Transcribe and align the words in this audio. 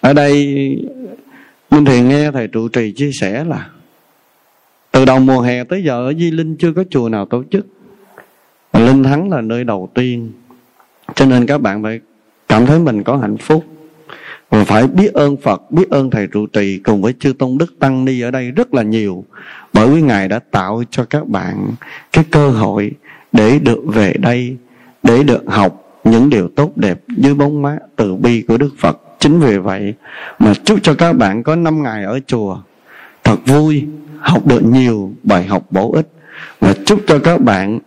ở 0.00 0.12
đây 0.12 0.46
minh 1.70 1.84
thiền 1.84 2.08
nghe 2.08 2.30
thầy 2.30 2.46
trụ 2.48 2.68
trì 2.68 2.92
chia 2.92 3.10
sẻ 3.20 3.44
là 3.44 3.70
từ 4.90 5.04
đầu 5.04 5.18
mùa 5.18 5.40
hè 5.40 5.64
tới 5.64 5.84
giờ 5.84 6.06
ở 6.06 6.14
di 6.14 6.30
linh 6.30 6.56
chưa 6.56 6.72
có 6.72 6.84
chùa 6.90 7.08
nào 7.08 7.26
tổ 7.26 7.42
chức 7.50 7.66
linh 8.72 9.02
thắng 9.02 9.30
là 9.30 9.40
nơi 9.40 9.64
đầu 9.64 9.90
tiên 9.94 10.32
cho 11.14 11.26
nên 11.26 11.46
các 11.46 11.60
bạn 11.60 11.82
phải 11.82 12.00
cảm 12.48 12.66
thấy 12.66 12.78
mình 12.78 13.02
có 13.02 13.16
hạnh 13.16 13.36
phúc 13.36 13.64
và 14.50 14.64
phải 14.64 14.86
biết 14.86 15.12
ơn 15.12 15.36
Phật, 15.36 15.70
biết 15.70 15.90
ơn 15.90 16.10
Thầy 16.10 16.26
trụ 16.26 16.46
trì 16.46 16.78
cùng 16.78 17.02
với 17.02 17.14
chư 17.20 17.32
Tôn 17.32 17.58
Đức 17.58 17.78
Tăng 17.78 18.04
Ni 18.04 18.20
ở 18.20 18.30
đây 18.30 18.50
rất 18.50 18.74
là 18.74 18.82
nhiều. 18.82 19.24
Bởi 19.72 19.88
vì 19.88 20.02
Ngài 20.02 20.28
đã 20.28 20.38
tạo 20.38 20.82
cho 20.90 21.04
các 21.04 21.28
bạn 21.28 21.66
cái 22.12 22.24
cơ 22.30 22.50
hội 22.50 22.90
để 23.32 23.58
được 23.58 23.80
về 23.86 24.12
đây, 24.18 24.56
để 25.02 25.22
được 25.22 25.42
học 25.46 26.00
những 26.04 26.30
điều 26.30 26.48
tốt 26.56 26.72
đẹp 26.76 27.00
dưới 27.16 27.34
bóng 27.34 27.62
mát 27.62 27.78
từ 27.96 28.14
bi 28.14 28.44
của 28.48 28.56
Đức 28.56 28.70
Phật. 28.78 29.00
Chính 29.18 29.40
vì 29.40 29.58
vậy 29.58 29.94
mà 30.38 30.52
chúc 30.64 30.78
cho 30.82 30.94
các 30.94 31.12
bạn 31.12 31.42
có 31.42 31.56
5 31.56 31.82
ngày 31.82 32.04
ở 32.04 32.20
chùa. 32.26 32.58
Thật 33.24 33.36
vui, 33.46 33.84
học 34.18 34.46
được 34.46 34.64
nhiều 34.64 35.12
bài 35.22 35.44
học 35.44 35.62
bổ 35.70 35.92
ích. 35.92 36.08
Và 36.60 36.74
chúc 36.86 37.00
cho 37.06 37.18
các 37.18 37.40
bạn 37.40 37.78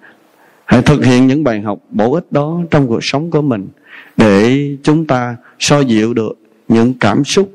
hãy 0.66 0.82
thực 0.82 1.06
hiện 1.06 1.28
những 1.28 1.44
bài 1.44 1.62
học 1.62 1.80
bổ 1.90 2.14
ích 2.14 2.32
đó 2.32 2.60
trong 2.72 2.88
cuộc 2.88 3.00
sống 3.02 3.32
của 3.32 3.42
mình 3.42 3.68
để 4.18 4.68
chúng 4.84 5.08
ta 5.08 5.36
so 5.60 5.80
dịu 5.80 6.14
được 6.14 6.34
những 6.68 6.94
cảm 7.00 7.24
xúc 7.24 7.52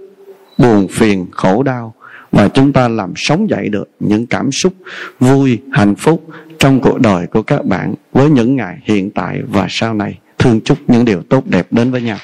buồn 0.59 0.89
phiền 0.89 1.27
khổ 1.31 1.63
đau. 1.63 1.95
Và 2.33 2.49
chúng 2.49 2.73
ta 2.73 2.89
làm 2.89 3.13
sống 3.17 3.51
dậy 3.51 3.69
được 3.69 3.91
những 4.01 4.27
cảm 4.27 4.53
xúc 4.53 4.73
vui 5.21 5.59
hạnh 5.73 5.95
phúc 5.95 6.25
trong 6.59 6.81
cuộc 6.81 7.01
đời 7.01 7.27
của 7.27 7.43
các 7.43 7.65
bạn 7.65 7.95
với 8.13 8.31
những 8.31 8.57
ngày 8.57 8.77
hiện 8.83 9.11
tại 9.11 9.41
và 9.49 9.67
sau 9.71 9.95
này. 9.95 10.19
Thương 10.39 10.61
chúc 10.61 10.79
những 10.87 11.05
điều 11.05 11.23
tốt 11.23 11.45
đẹp 11.47 11.67
đến 11.71 11.91
với 11.91 12.03
nhau. 12.03 12.19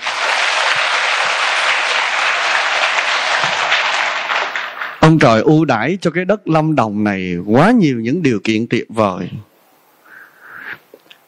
Ông 5.02 5.18
trời 5.18 5.40
ưu 5.40 5.64
đãi 5.64 5.98
cho 6.00 6.10
cái 6.10 6.24
đất 6.24 6.48
lâm 6.48 6.74
đồng 6.74 7.04
này 7.04 7.36
quá 7.46 7.70
nhiều 7.70 8.00
những 8.00 8.22
điều 8.22 8.40
kiện 8.44 8.66
tuyệt 8.66 8.86
vời. 8.88 9.30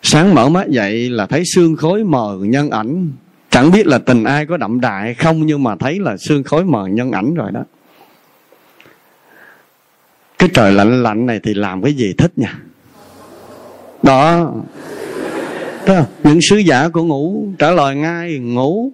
Sáng 0.02 0.34
mở 0.34 0.48
mắt 0.48 0.68
dậy 0.68 1.10
là 1.10 1.26
thấy 1.26 1.42
xương 1.54 1.76
khối 1.76 2.04
mờ 2.04 2.38
nhân 2.40 2.70
ảnh. 2.70 3.10
Chẳng 3.50 3.70
biết 3.70 3.86
là 3.86 3.98
tình 3.98 4.24
ai 4.24 4.46
có 4.46 4.56
đậm 4.56 4.80
đà 4.80 4.98
hay 5.00 5.14
không, 5.14 5.46
nhưng 5.46 5.62
mà 5.62 5.76
thấy 5.76 5.98
là 6.00 6.16
xương 6.16 6.44
khối 6.44 6.64
mờ 6.64 6.86
nhân 6.86 7.12
ảnh 7.12 7.34
rồi 7.34 7.52
đó. 7.52 7.60
Cái 10.38 10.48
trời 10.54 10.72
lạnh 10.72 11.02
lạnh 11.02 11.26
này 11.26 11.40
thì 11.42 11.54
làm 11.54 11.82
cái 11.82 11.92
gì 11.92 12.14
thích 12.18 12.32
nha? 12.36 12.58
Đó. 14.02 14.52
Đó, 15.86 16.00
những 16.24 16.40
sứ 16.50 16.56
giả 16.56 16.88
của 16.88 17.02
ngủ 17.02 17.46
trả 17.58 17.70
lời 17.70 17.96
ngay 17.96 18.38
ngủ 18.38 18.92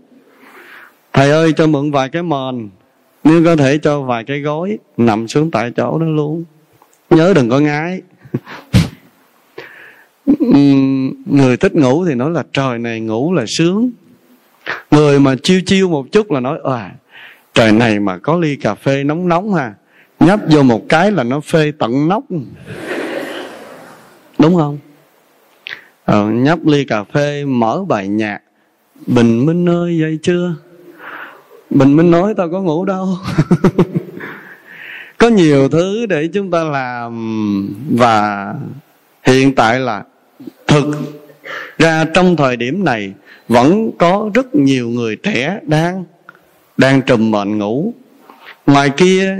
thầy 1.12 1.30
ơi, 1.30 1.52
cho 1.56 1.66
mượn 1.66 1.90
vài 1.90 2.08
cái 2.08 2.22
mền 2.22 2.68
nếu 3.24 3.44
có 3.44 3.56
thể 3.56 3.78
cho 3.78 4.02
vài 4.02 4.24
cái 4.24 4.40
gối 4.40 4.78
nằm 4.96 5.28
xuống 5.28 5.50
tại 5.50 5.72
chỗ 5.76 5.98
đó 5.98 6.06
luôn. 6.06 6.44
Nhớ 7.10 7.32
đừng 7.34 7.48
có 7.48 7.60
ngái. 7.60 8.00
Người 11.26 11.56
thích 11.56 11.74
ngủ 11.74 12.04
thì 12.06 12.14
nói 12.14 12.30
là 12.30 12.44
trời 12.52 12.78
này 12.78 13.00
ngủ 13.00 13.32
là 13.32 13.44
sướng. 13.48 13.90
Người 14.90 15.20
mà 15.20 15.34
chiêu 15.42 15.60
chiêu 15.66 15.88
một 15.88 16.06
chút 16.12 16.30
là 16.30 16.40
nói 16.40 16.58
à 16.64 16.90
trời 17.54 17.72
này 17.72 18.00
mà 18.00 18.18
có 18.18 18.38
ly 18.38 18.56
cà 18.56 18.74
phê 18.74 19.04
nóng 19.04 19.28
nóng 19.28 19.54
ha 19.54 19.74
nhấp 20.20 20.40
vô 20.50 20.62
một 20.62 20.88
cái 20.88 21.12
là 21.12 21.24
nó 21.24 21.40
phê 21.40 21.72
tận 21.78 22.08
nóc. 22.08 22.24
Đúng 24.38 24.56
không? 24.56 24.78
Ờ, 26.04 26.30
nhấp 26.30 26.58
ly 26.66 26.84
cà 26.84 27.04
phê 27.04 27.44
mở 27.44 27.84
bài 27.88 28.08
nhạc. 28.08 28.40
Bình 29.06 29.46
minh 29.46 29.68
ơi 29.68 29.98
dậy 29.98 30.18
chưa? 30.22 30.54
Bình 31.70 31.96
minh 31.96 32.10
nói 32.10 32.34
tao 32.36 32.50
có 32.50 32.60
ngủ 32.60 32.84
đâu. 32.84 33.16
Có 35.18 35.28
nhiều 35.28 35.68
thứ 35.68 36.06
để 36.06 36.28
chúng 36.32 36.50
ta 36.50 36.64
làm 36.64 37.68
và 37.90 38.54
hiện 39.22 39.54
tại 39.54 39.80
là 39.80 40.04
thực 40.66 40.84
ra 41.78 42.04
trong 42.14 42.36
thời 42.36 42.56
điểm 42.56 42.84
này 42.84 43.12
vẫn 43.48 43.90
có 43.98 44.30
rất 44.34 44.54
nhiều 44.54 44.88
người 44.88 45.16
trẻ 45.16 45.60
đang 45.62 46.04
đang 46.76 47.02
trùm 47.02 47.30
mệnh 47.30 47.58
ngủ. 47.58 47.94
Ngoài 48.66 48.90
kia, 48.96 49.38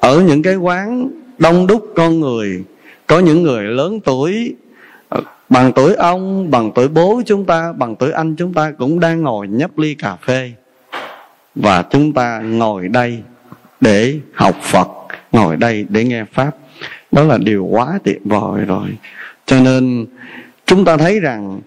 ở 0.00 0.20
những 0.20 0.42
cái 0.42 0.56
quán 0.56 1.10
đông 1.38 1.66
đúc 1.66 1.92
con 1.96 2.20
người, 2.20 2.64
có 3.06 3.18
những 3.18 3.42
người 3.42 3.64
lớn 3.64 4.00
tuổi, 4.00 4.54
bằng 5.48 5.72
tuổi 5.72 5.94
ông, 5.94 6.50
bằng 6.50 6.72
tuổi 6.74 6.88
bố 6.88 7.22
chúng 7.26 7.44
ta, 7.44 7.72
bằng 7.72 7.96
tuổi 7.96 8.12
anh 8.12 8.36
chúng 8.36 8.54
ta 8.54 8.72
cũng 8.78 9.00
đang 9.00 9.22
ngồi 9.22 9.48
nhấp 9.48 9.78
ly 9.78 9.94
cà 9.94 10.16
phê 10.16 10.52
và 11.54 11.82
chúng 11.82 12.12
ta 12.12 12.40
ngồi 12.40 12.88
đây 12.88 13.22
để 13.80 14.18
học 14.34 14.56
phật, 14.62 14.88
ngồi 15.32 15.56
đây 15.56 15.86
để 15.88 16.04
nghe 16.04 16.24
pháp. 16.32 16.56
Đó 17.12 17.22
là 17.22 17.38
điều 17.38 17.64
quá 17.64 17.98
tuyệt 18.04 18.20
vời 18.24 18.64
rồi. 18.64 18.88
Cho 19.46 19.60
nên, 19.60 20.06
chúng 20.66 20.84
ta 20.84 20.96
thấy 20.96 21.20
rằng 21.20 21.60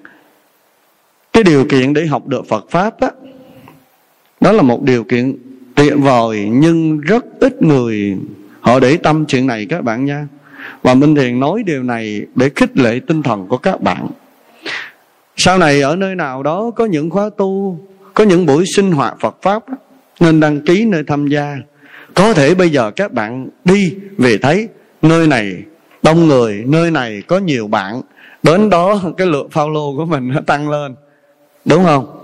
cái 1.34 1.44
điều 1.44 1.66
kiện 1.66 1.94
để 1.94 2.06
học 2.06 2.28
được 2.28 2.48
Phật 2.48 2.66
pháp 2.70 3.00
đó 3.00 3.10
đó 4.42 4.52
là 4.52 4.62
một 4.62 4.84
điều 4.84 5.04
kiện 5.04 5.38
tuyệt 5.76 5.94
vời, 5.98 6.48
nhưng 6.52 7.02
rất 7.02 7.26
ít 7.40 7.62
người 7.62 8.18
họ 8.62 8.80
để 8.80 8.98
tâm 8.98 9.26
chuyện 9.26 9.48
này, 9.48 9.66
các 9.70 9.84
bạn 9.84 10.06
nha. 10.06 10.28
Và 10.82 10.94
Minh 10.94 11.16
Thiền 11.16 11.40
nói 11.40 11.64
điều 11.66 11.84
này 11.84 12.26
để 12.36 12.50
khích 12.56 12.78
lệ 12.78 13.00
tinh 13.08 13.24
thần 13.24 13.48
của 13.48 13.58
các 13.58 13.82
bạn. 13.82 14.08
Sau 15.38 15.58
này 15.58 15.82
ở 15.82 15.96
nơi 15.96 16.16
nào 16.16 16.44
đó 16.44 16.72
có 16.76 16.86
những 16.86 17.10
khóa 17.10 17.30
tu 17.38 17.80
có 18.14 18.24
những 18.24 18.46
buổi 18.46 18.66
sinh 18.76 18.92
hoạt 18.92 19.16
Phật 19.20 19.36
pháp 19.42 19.64
nên 20.20 20.40
đăng 20.40 20.62
ký 20.62 20.86
nơi 20.86 21.04
tham 21.08 21.28
gia. 21.28 21.56
Có 22.14 22.34
thể 22.34 22.56
bây 22.56 22.70
giờ 22.70 22.92
các 22.92 23.14
bạn 23.14 23.50
đi 23.66 23.96
về 24.18 24.38
thấy, 24.38 24.68
nơi 25.02 25.28
này 25.28 25.54
đông 26.04 26.28
người, 26.28 26.64
nơi 26.68 26.92
này 26.92 27.22
có 27.28 27.38
nhiều 27.38 27.68
bạn. 27.68 28.02
Đến 28.44 28.70
đó, 28.70 29.02
cái 29.18 29.28
lượng 29.28 29.50
follow 29.54 29.98
của 29.98 30.06
mình 30.06 30.30
nó 30.34 30.42
tăng 30.42 30.70
lên. 30.70 30.96
Đúng 31.66 31.84
không? 31.84 32.20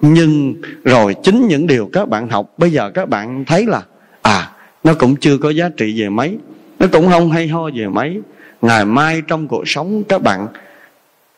Nhưng 0.00 0.54
rồi 0.84 1.14
chính 1.22 1.48
những 1.48 1.66
điều 1.66 1.90
các 1.92 2.08
bạn 2.08 2.28
học, 2.28 2.52
bây 2.58 2.72
giờ 2.72 2.90
các 2.94 3.08
bạn 3.08 3.44
thấy 3.44 3.66
là 3.66 3.82
à 4.22 4.50
nó 4.84 4.94
cũng 4.94 5.16
chưa 5.16 5.38
có 5.38 5.50
giá 5.50 5.68
trị 5.76 6.00
về 6.00 6.08
mấy. 6.08 6.38
Nó 6.78 6.86
cũng 6.92 7.08
không 7.08 7.30
hay 7.30 7.48
ho 7.48 7.70
về 7.74 7.86
mấy. 7.86 8.20
Ngày 8.62 8.84
mai 8.84 9.22
trong 9.28 9.48
cuộc 9.48 9.62
sống 9.66 10.02
các 10.08 10.22
bạn, 10.22 10.46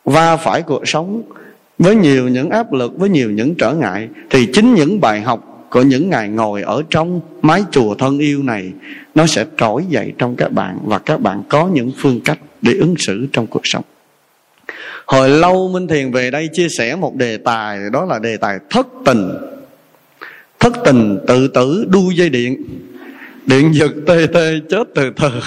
va 0.04 0.36
phải 0.36 0.62
cuộc 0.62 0.88
sống 0.88 1.22
với 1.80 1.96
nhiều 1.96 2.28
những 2.28 2.50
áp 2.50 2.72
lực, 2.72 2.98
với 2.98 3.08
nhiều 3.08 3.30
những 3.30 3.54
trở 3.54 3.74
ngại, 3.74 4.08
thì 4.30 4.46
chính 4.46 4.74
những 4.74 5.00
bài 5.00 5.20
học 5.20 5.66
của 5.70 5.82
những 5.82 6.10
ngày 6.10 6.28
ngồi 6.28 6.62
ở 6.62 6.82
trong 6.90 7.20
mái 7.42 7.64
chùa 7.70 7.94
thân 7.94 8.18
yêu 8.18 8.42
này, 8.42 8.72
nó 9.14 9.26
sẽ 9.26 9.44
trỗi 9.56 9.84
dậy 9.88 10.12
trong 10.18 10.36
các 10.36 10.52
bạn 10.52 10.78
và 10.84 10.98
các 10.98 11.20
bạn 11.20 11.42
có 11.48 11.68
những 11.72 11.92
phương 11.96 12.20
cách 12.20 12.38
để 12.62 12.72
ứng 12.72 12.94
xử 12.98 13.26
trong 13.32 13.46
cuộc 13.46 13.60
sống. 13.64 13.84
Hồi 15.06 15.30
lâu 15.30 15.68
minh 15.68 15.88
thiền 15.88 16.12
về 16.12 16.30
đây 16.30 16.48
chia 16.52 16.68
sẻ 16.78 16.96
một 16.96 17.16
đề 17.16 17.36
tài, 17.36 17.78
đó 17.92 18.04
là 18.04 18.18
đề 18.18 18.36
tài 18.36 18.58
thất 18.70 18.86
tình. 19.04 19.30
Thất 20.58 20.72
tình 20.84 21.18
tự 21.26 21.48
tử 21.48 21.86
đu 21.88 22.10
dây 22.10 22.28
điện. 22.28 22.62
Điện 23.46 23.74
giật 23.74 23.90
tê 24.06 24.26
tê 24.34 24.52
chết 24.68 24.88
từ 24.94 25.10
từ. 25.10 25.30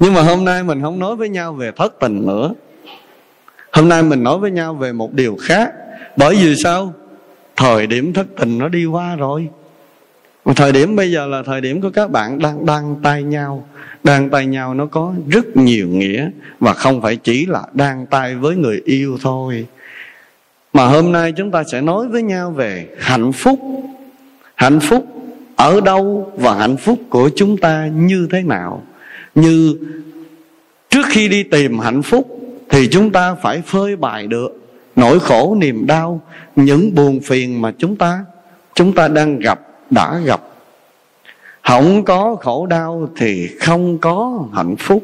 Nhưng 0.00 0.14
mà 0.14 0.22
hôm 0.22 0.44
nay 0.44 0.62
mình 0.62 0.82
không 0.82 0.98
nói 0.98 1.16
với 1.16 1.28
nhau 1.28 1.52
về 1.52 1.70
thất 1.76 1.94
tình 2.00 2.26
nữa 2.26 2.54
hôm 3.76 3.88
nay 3.88 4.02
mình 4.02 4.22
nói 4.22 4.38
với 4.38 4.50
nhau 4.50 4.74
về 4.74 4.92
một 4.92 5.12
điều 5.12 5.36
khác. 5.40 5.72
Bởi 6.16 6.36
vì 6.36 6.56
sao? 6.56 6.94
Thời 7.56 7.86
điểm 7.86 8.12
thất 8.12 8.26
tình 8.38 8.58
nó 8.58 8.68
đi 8.68 8.84
qua 8.84 9.16
rồi. 9.16 9.48
Thời 10.56 10.72
điểm 10.72 10.96
bây 10.96 11.12
giờ 11.12 11.26
là 11.26 11.42
thời 11.42 11.60
điểm 11.60 11.80
của 11.80 11.90
các 11.90 12.10
bạn 12.10 12.38
đang 12.38 12.66
đang 12.66 12.96
tay 13.02 13.22
nhau. 13.22 13.68
Đang 14.04 14.30
tay 14.30 14.46
nhau 14.46 14.74
nó 14.74 14.86
có 14.86 15.14
rất 15.28 15.56
nhiều 15.56 15.88
nghĩa 15.88 16.30
và 16.60 16.72
không 16.72 17.02
phải 17.02 17.16
chỉ 17.16 17.46
là 17.46 17.62
đang 17.72 18.06
tay 18.06 18.34
với 18.34 18.56
người 18.56 18.82
yêu 18.84 19.18
thôi. 19.22 19.66
Mà 20.72 20.86
hôm 20.86 21.12
nay 21.12 21.32
chúng 21.32 21.50
ta 21.50 21.64
sẽ 21.64 21.80
nói 21.80 22.08
với 22.08 22.22
nhau 22.22 22.50
về 22.50 22.88
hạnh 22.98 23.32
phúc. 23.32 23.58
Hạnh 24.54 24.80
phúc 24.80 25.06
ở 25.56 25.80
đâu 25.80 26.32
và 26.36 26.54
hạnh 26.54 26.76
phúc 26.76 26.98
của 27.08 27.30
chúng 27.36 27.56
ta 27.56 27.86
như 27.86 28.28
thế 28.30 28.42
nào? 28.42 28.82
Như 29.34 29.78
trước 30.90 31.06
khi 31.08 31.28
đi 31.28 31.42
tìm 31.42 31.78
hạnh 31.78 32.02
phúc 32.02 32.35
thì 32.68 32.88
chúng 32.88 33.10
ta 33.12 33.34
phải 33.34 33.62
phơi 33.66 33.96
bày 33.96 34.26
được. 34.26 34.48
Nỗi 34.96 35.20
khổ, 35.20 35.56
niềm 35.60 35.86
đau, 35.86 36.20
những 36.56 36.94
buồn 36.94 37.20
phiền 37.20 37.62
mà 37.62 37.72
chúng 37.78 37.96
ta 37.96 38.24
chúng 38.74 38.92
ta 38.92 39.08
đang 39.08 39.38
gặp, 39.38 39.60
đã 39.90 40.18
gặp. 40.24 40.40
Không 41.62 42.04
có 42.04 42.36
khổ 42.40 42.66
đau 42.66 43.08
thì 43.16 43.48
không 43.60 43.98
có 43.98 44.44
hạnh 44.54 44.76
phúc. 44.76 45.02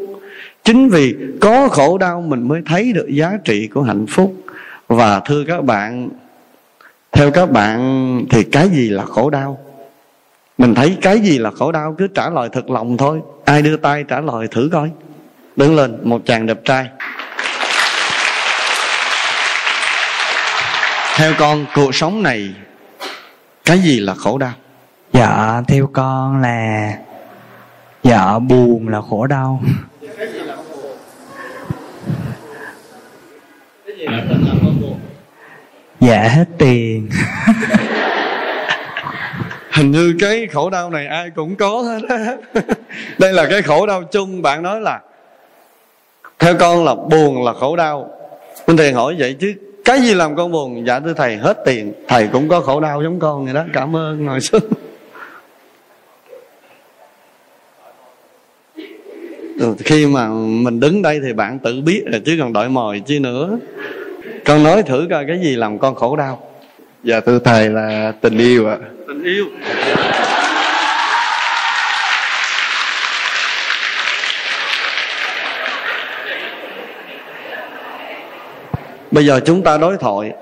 Chính 0.64 0.88
vì 0.88 1.14
có 1.40 1.68
khổ 1.68 1.98
đau 1.98 2.20
mình 2.20 2.48
mới 2.48 2.62
thấy 2.66 2.92
được 2.92 3.08
giá 3.08 3.32
trị 3.44 3.66
của 3.66 3.82
hạnh 3.82 4.06
phúc. 4.06 4.34
Và 4.88 5.20
thưa 5.20 5.44
các 5.44 5.64
bạn, 5.64 6.08
theo 7.12 7.30
các 7.30 7.50
bạn 7.50 8.24
thì 8.30 8.42
cái 8.42 8.68
gì 8.68 8.88
là 8.88 9.04
khổ 9.04 9.30
đau? 9.30 9.58
Mình 10.58 10.74
thấy 10.74 10.96
cái 11.02 11.18
gì 11.18 11.38
là 11.38 11.50
khổ 11.50 11.72
đau 11.72 11.94
cứ 11.98 12.06
trả 12.06 12.30
lời 12.30 12.48
thật 12.52 12.70
lòng 12.70 12.96
thôi. 12.96 13.20
Ai 13.44 13.62
đưa 13.62 13.76
tay 13.76 14.04
trả 14.08 14.20
lời 14.20 14.48
thử 14.50 14.68
coi. 14.72 14.90
Đứng 15.56 15.76
lên, 15.76 15.98
một 16.02 16.22
chàng 16.26 16.46
đẹp 16.46 16.64
trai. 16.64 16.86
Theo 21.16 21.32
con 21.38 21.66
cuộc 21.74 21.94
sống 21.94 22.22
này 22.22 22.54
cái 23.64 23.78
gì 23.78 24.00
là 24.00 24.14
khổ 24.14 24.38
đau? 24.38 24.52
Dạ 25.12 25.62
theo 25.68 25.88
con 25.92 26.42
là 26.42 26.92
dạ 28.02 28.38
buồn 28.38 28.88
là 28.88 29.00
khổ 29.10 29.26
đau. 29.26 29.62
Dạ 36.00 36.28
hết 36.28 36.44
tiền. 36.58 37.10
Hình 39.72 39.90
như 39.90 40.16
cái 40.20 40.46
khổ 40.52 40.70
đau 40.70 40.90
này 40.90 41.06
ai 41.06 41.30
cũng 41.30 41.56
có 41.56 41.82
hết 41.82 42.00
á. 42.08 42.36
Đây 43.18 43.32
là 43.32 43.46
cái 43.50 43.62
khổ 43.62 43.86
đau 43.86 44.02
chung 44.02 44.42
bạn 44.42 44.62
nói 44.62 44.80
là 44.80 45.00
theo 46.38 46.54
con 46.58 46.84
là 46.84 46.94
buồn 46.94 47.44
là 47.44 47.52
khổ 47.52 47.76
đau. 47.76 48.10
Minh 48.66 48.76
thiền 48.76 48.94
hỏi 48.94 49.14
vậy 49.18 49.36
chứ 49.40 49.54
cái 49.84 50.00
gì 50.00 50.14
làm 50.14 50.36
con 50.36 50.52
buồn? 50.52 50.86
Dạ 50.86 51.00
thưa 51.00 51.14
thầy 51.14 51.36
hết 51.36 51.62
tiền. 51.64 51.92
Thầy 52.08 52.28
cũng 52.32 52.48
có 52.48 52.60
khổ 52.60 52.80
đau 52.80 53.02
giống 53.02 53.18
con 53.18 53.44
vậy 53.44 53.54
đó. 53.54 53.64
Cảm 53.72 53.96
ơn 53.96 54.24
ngồi 54.24 54.40
xuống. 54.40 54.62
Ừ, 59.58 59.74
khi 59.78 60.06
mà 60.06 60.28
mình 60.38 60.80
đứng 60.80 61.02
đây 61.02 61.20
thì 61.24 61.32
bạn 61.32 61.58
tự 61.58 61.80
biết 61.80 62.04
rồi 62.12 62.20
chứ 62.24 62.36
còn 62.40 62.52
đợi 62.52 62.68
mồi 62.68 63.00
chi 63.06 63.18
nữa. 63.18 63.58
Con 64.44 64.62
nói 64.62 64.82
thử 64.82 65.06
coi 65.10 65.24
cái 65.26 65.40
gì 65.42 65.56
làm 65.56 65.78
con 65.78 65.94
khổ 65.94 66.16
đau? 66.16 66.48
Dạ 67.04 67.20
thưa 67.20 67.38
thầy 67.38 67.68
là 67.68 68.12
tình 68.20 68.38
yêu 68.38 68.68
ạ. 68.68 68.78
Tình 69.08 69.22
yêu 69.22 69.46
bây 79.12 79.26
giờ 79.26 79.40
chúng 79.44 79.62
ta 79.62 79.78
đối 79.78 79.96
thoại. 79.96 80.32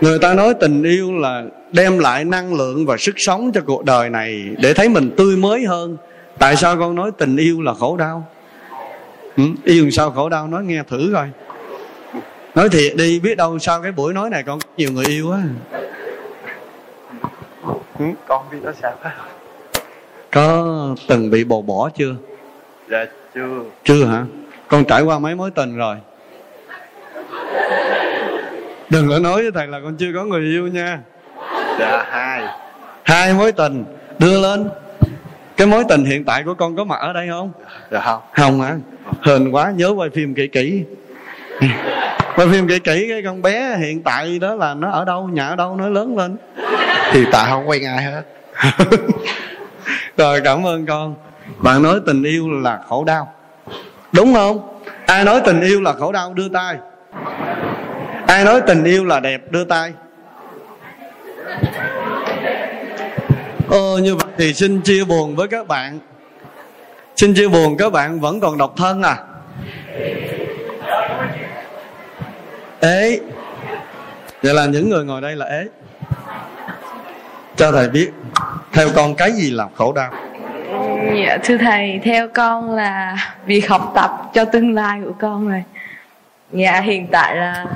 Người 0.00 0.18
ta 0.18 0.34
nói 0.34 0.54
tình 0.60 0.82
yêu 0.82 1.12
là 1.18 1.42
đem 1.72 1.98
lại 1.98 2.24
năng 2.24 2.54
lượng 2.54 2.86
và 2.86 2.96
sức 2.96 3.14
sống 3.16 3.50
cho 3.54 3.60
cuộc 3.66 3.84
đời 3.84 4.10
này 4.10 4.48
để 4.58 4.74
thấy 4.74 4.88
mình 4.88 5.10
tươi 5.16 5.36
mới 5.36 5.64
hơn. 5.64 5.96
Tại 6.38 6.56
sao 6.56 6.76
con 6.78 6.94
nói 6.94 7.10
tình 7.18 7.36
yêu 7.36 7.62
là 7.62 7.74
khổ 7.74 7.96
đau? 7.96 8.26
Ừ? 9.36 9.42
yêu 9.64 9.90
sao 9.90 10.10
khổ 10.10 10.28
đau? 10.28 10.48
Nói 10.48 10.64
nghe 10.64 10.82
thử 10.88 11.10
coi. 11.14 11.28
Nói 12.54 12.68
thiệt 12.68 12.96
đi 12.96 13.20
biết 13.20 13.36
đâu 13.36 13.58
sau 13.58 13.82
cái 13.82 13.92
buổi 13.92 14.14
nói 14.14 14.30
này 14.30 14.42
con 14.42 14.58
có 14.60 14.68
nhiều 14.76 14.92
người 14.92 15.04
yêu 15.04 15.32
á. 15.32 15.42
Ừ, 17.98 18.04
con 18.26 18.44
biết 18.50 18.58
nó 18.62 18.72
sao? 18.82 18.92
Có 20.30 20.66
từng 21.08 21.30
bị 21.30 21.44
bồ 21.44 21.62
bỏ 21.62 21.90
chưa? 21.98 22.14
Dạ 22.90 23.06
chưa. 23.34 23.62
Chưa 23.84 24.04
hả? 24.04 24.24
Con 24.68 24.84
trải 24.84 25.02
qua 25.02 25.18
mấy 25.18 25.34
mối 25.34 25.50
tình 25.50 25.76
rồi 25.76 25.96
đừng 28.92 29.08
có 29.08 29.18
nói 29.18 29.42
với 29.42 29.50
thầy 29.54 29.66
là 29.66 29.80
con 29.84 29.96
chưa 29.96 30.12
có 30.14 30.24
người 30.24 30.40
yêu 30.40 30.66
nha. 30.66 30.98
Dạ 31.78 32.04
hai. 32.10 32.42
Hai 33.04 33.34
mối 33.34 33.52
tình. 33.52 33.84
Đưa 34.18 34.40
lên. 34.40 34.68
Cái 35.56 35.66
mối 35.66 35.84
tình 35.88 36.04
hiện 36.04 36.24
tại 36.24 36.42
của 36.42 36.54
con 36.54 36.76
có 36.76 36.84
mặt 36.84 37.00
ở 37.00 37.12
đây 37.12 37.28
không? 37.30 37.52
Dạ 37.90 38.00
không. 38.00 38.20
Không 38.32 38.60
hả? 38.60 38.76
Hên 39.22 39.50
quá 39.50 39.72
nhớ 39.76 39.90
quay 39.96 40.10
phim 40.10 40.34
kỹ 40.34 40.46
kỹ. 40.46 40.84
Quay 42.36 42.48
phim 42.48 42.68
kỹ 42.68 42.78
kỹ 42.78 43.06
cái 43.08 43.22
con 43.24 43.42
bé 43.42 43.76
hiện 43.78 44.02
tại 44.02 44.38
đó 44.38 44.54
là 44.54 44.74
nó 44.74 44.90
ở 44.90 45.04
đâu 45.04 45.28
nhà 45.28 45.48
ở 45.48 45.56
đâu 45.56 45.76
nó 45.76 45.88
lớn 45.88 46.16
lên. 46.16 46.36
Thì 47.12 47.24
tại 47.32 47.50
không 47.50 47.68
quen 47.68 47.84
ai 47.84 48.02
hết. 48.02 48.22
Rồi 50.16 50.40
cảm 50.44 50.66
ơn 50.66 50.86
con. 50.86 51.14
Bạn 51.58 51.82
nói 51.82 52.00
tình 52.06 52.22
yêu 52.22 52.50
là 52.50 52.80
khổ 52.88 53.04
đau. 53.04 53.32
Đúng 54.12 54.34
không? 54.34 54.80
Ai 55.06 55.24
nói 55.24 55.40
tình 55.44 55.60
yêu 55.60 55.80
là 55.80 55.92
khổ 55.92 56.12
đau 56.12 56.34
đưa 56.34 56.48
tay 56.48 56.76
ai 58.32 58.44
nói 58.44 58.60
tình 58.66 58.84
yêu 58.84 59.04
là 59.04 59.20
đẹp 59.20 59.40
đưa 59.50 59.64
tay. 59.64 59.92
Ờ 63.70 63.98
như 64.02 64.16
vậy 64.16 64.32
thì 64.38 64.54
xin 64.54 64.80
chia 64.80 65.04
buồn 65.04 65.36
với 65.36 65.48
các 65.48 65.68
bạn. 65.68 65.98
Xin 67.16 67.34
chia 67.34 67.48
buồn 67.48 67.76
các 67.76 67.92
bạn 67.92 68.20
vẫn 68.20 68.40
còn 68.40 68.58
độc 68.58 68.74
thân 68.76 69.02
à? 69.02 69.16
Ế. 72.80 73.20
Vậy 74.42 74.54
là 74.54 74.66
những 74.66 74.90
người 74.90 75.04
ngồi 75.04 75.20
đây 75.20 75.36
là 75.36 75.46
ế. 75.46 75.66
Cho 77.56 77.72
thầy 77.72 77.88
biết 77.88 78.10
theo 78.72 78.88
con 78.96 79.14
cái 79.14 79.32
gì 79.32 79.50
làm 79.50 79.68
khổ 79.74 79.92
đau? 79.92 80.12
Dạ 81.26 81.38
thưa 81.44 81.56
thầy, 81.56 82.00
theo 82.04 82.28
con 82.34 82.74
là 82.74 83.16
việc 83.46 83.68
học 83.68 83.92
tập 83.94 84.10
cho 84.34 84.44
tương 84.44 84.74
lai 84.74 85.00
của 85.04 85.12
con 85.20 85.48
rồi. 85.48 85.62
Dạ 86.52 86.80
hiện 86.80 87.06
tại 87.06 87.36
là 87.36 87.66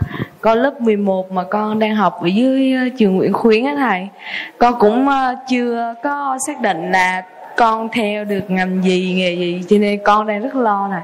con 0.46 0.58
lớp 0.58 0.80
11 0.80 1.32
mà 1.32 1.42
con 1.44 1.78
đang 1.78 1.94
học 1.94 2.18
ở 2.22 2.26
dưới 2.26 2.72
ờ, 2.72 2.82
trường 2.98 3.16
Nguyễn 3.16 3.32
Khuyến 3.32 3.64
á 3.64 3.74
thầy. 3.78 4.08
Con 4.58 4.74
cũng 4.78 5.08
ờ, 5.08 5.34
chưa 5.50 5.94
có 6.02 6.38
xác 6.46 6.60
định 6.60 6.90
là 6.92 7.22
con 7.56 7.88
theo 7.92 8.24
được 8.24 8.50
ngành 8.50 8.82
gì, 8.84 9.14
nghề 9.16 9.34
gì 9.36 9.62
cho 9.68 9.76
nên 9.78 10.00
con 10.04 10.26
đang 10.26 10.42
rất 10.42 10.54
lo 10.56 10.88
nè. 10.88 11.00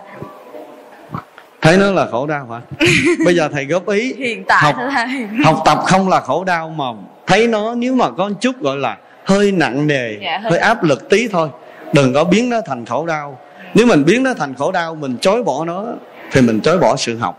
thấy 1.62 1.76
nó 1.76 1.90
là 1.90 2.06
khổ 2.06 2.26
đau 2.26 2.46
hả 2.46 2.60
bây 3.24 3.34
giờ 3.36 3.48
thầy 3.52 3.64
góp 3.64 3.88
ý 3.88 4.14
Hiện 4.18 4.44
tại 4.48 4.62
học, 4.62 4.74
thầy. 4.92 5.06
học 5.44 5.62
tập 5.64 5.78
không 5.86 6.08
là 6.08 6.20
khổ 6.20 6.44
đau 6.44 6.68
mà 6.68 6.84
thấy 7.26 7.46
nó 7.48 7.74
nếu 7.74 7.94
mà 7.94 8.10
có 8.10 8.30
chút 8.40 8.60
gọi 8.60 8.76
là 8.76 8.96
hơi 9.24 9.52
nặng 9.52 9.86
nề 9.86 10.12
Dạ, 10.22 10.38
hơi- 10.42 10.50
hơi 10.50 10.58
áp 10.60 10.84
lực 10.84 11.08
tí 11.10 11.28
thôi 11.28 11.48
đừng 11.92 12.14
có 12.14 12.24
biến 12.24 12.50
nó 12.50 12.60
thành 12.66 12.84
khổ 12.86 13.06
đau 13.06 13.38
nếu 13.74 13.86
mình 13.86 14.04
biến 14.04 14.22
nó 14.22 14.34
thành 14.34 14.54
khổ 14.54 14.72
đau 14.72 14.94
mình 14.94 15.16
chối 15.20 15.42
bỏ 15.42 15.64
nó 15.64 15.84
thì 16.32 16.40
mình 16.40 16.60
chối 16.60 16.78
bỏ 16.78 16.96
sự 16.96 17.18
học 17.18 17.38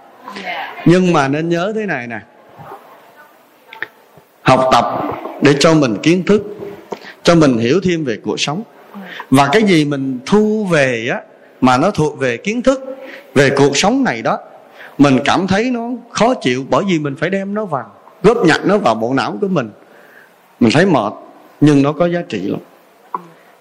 nhưng 0.86 1.14
mà 1.14 1.28
nên 1.28 1.50
nhớ 1.50 1.74
thế 1.76 1.86
này 1.86 2.08
nè. 2.08 2.20
Học 4.42 4.70
tập 4.72 5.02
để 5.42 5.56
cho 5.60 5.74
mình 5.74 5.98
kiến 6.04 6.24
thức, 6.24 6.42
cho 7.24 7.36
mình 7.36 7.58
hiểu 7.58 7.80
thêm 7.84 8.04
về 8.06 8.18
cuộc 8.24 8.40
sống. 8.40 8.64
Và 9.30 9.50
cái 9.52 9.64
gì 9.64 9.86
mình 9.86 10.20
thu 10.26 10.66
về 10.72 11.08
á, 11.12 11.22
mà 11.62 11.78
nó 11.78 11.92
thuộc 11.92 12.20
về 12.20 12.38
kiến 12.38 12.62
thức, 12.62 12.98
về 13.34 13.50
cuộc 13.58 13.78
sống 13.78 14.04
này 14.04 14.22
đó, 14.22 14.38
mình 14.98 15.20
cảm 15.26 15.48
thấy 15.48 15.72
nó 15.72 15.90
khó 16.12 16.34
chịu 16.34 16.66
bởi 16.70 16.84
vì 16.88 17.00
mình 17.00 17.16
phải 17.16 17.30
đem 17.30 17.54
nó 17.54 17.66
vào, 17.66 17.92
góp 18.24 18.38
nhặt 18.46 18.62
nó 18.66 18.78
vào 18.78 18.96
bộ 18.96 19.14
não 19.14 19.38
của 19.42 19.48
mình. 19.48 19.70
Mình 20.60 20.72
thấy 20.74 20.86
mệt, 20.86 21.14
nhưng 21.62 21.82
nó 21.82 21.92
có 21.92 22.08
giá 22.08 22.20
trị 22.30 22.40
lắm. 22.40 22.60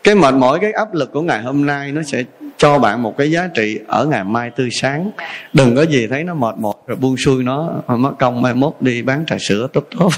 Cái 0.05 0.15
mệt 0.15 0.35
mỏi, 0.35 0.59
cái 0.61 0.73
áp 0.73 0.95
lực 0.95 1.13
của 1.13 1.23
ngày 1.23 1.43
hôm 1.43 1.67
nay 1.67 1.93
nó 1.93 2.03
sẽ 2.03 2.23
cho 2.63 2.79
bạn 2.79 3.03
một 3.03 3.17
cái 3.19 3.31
giá 3.31 3.49
trị 3.55 3.79
ở 3.87 4.07
ngày 4.07 4.25
mai 4.25 4.51
tươi 4.51 4.69
sáng 4.73 5.11
đừng 5.53 5.77
có 5.77 5.83
gì 5.83 6.07
thấy 6.07 6.25
nó 6.25 6.35
mệt 6.35 6.55
mỏi 6.59 6.75
rồi 6.87 6.97
buông 6.97 7.17
xuôi 7.17 7.43
nó 7.43 7.73
mất 7.89 8.13
công 8.19 8.43
mai 8.43 8.55
mốt 8.55 8.73
đi 8.81 9.03
bán 9.03 9.25
trà 9.27 9.37
sữa 9.39 9.69
tốt 9.73 9.85
tốt 9.99 10.11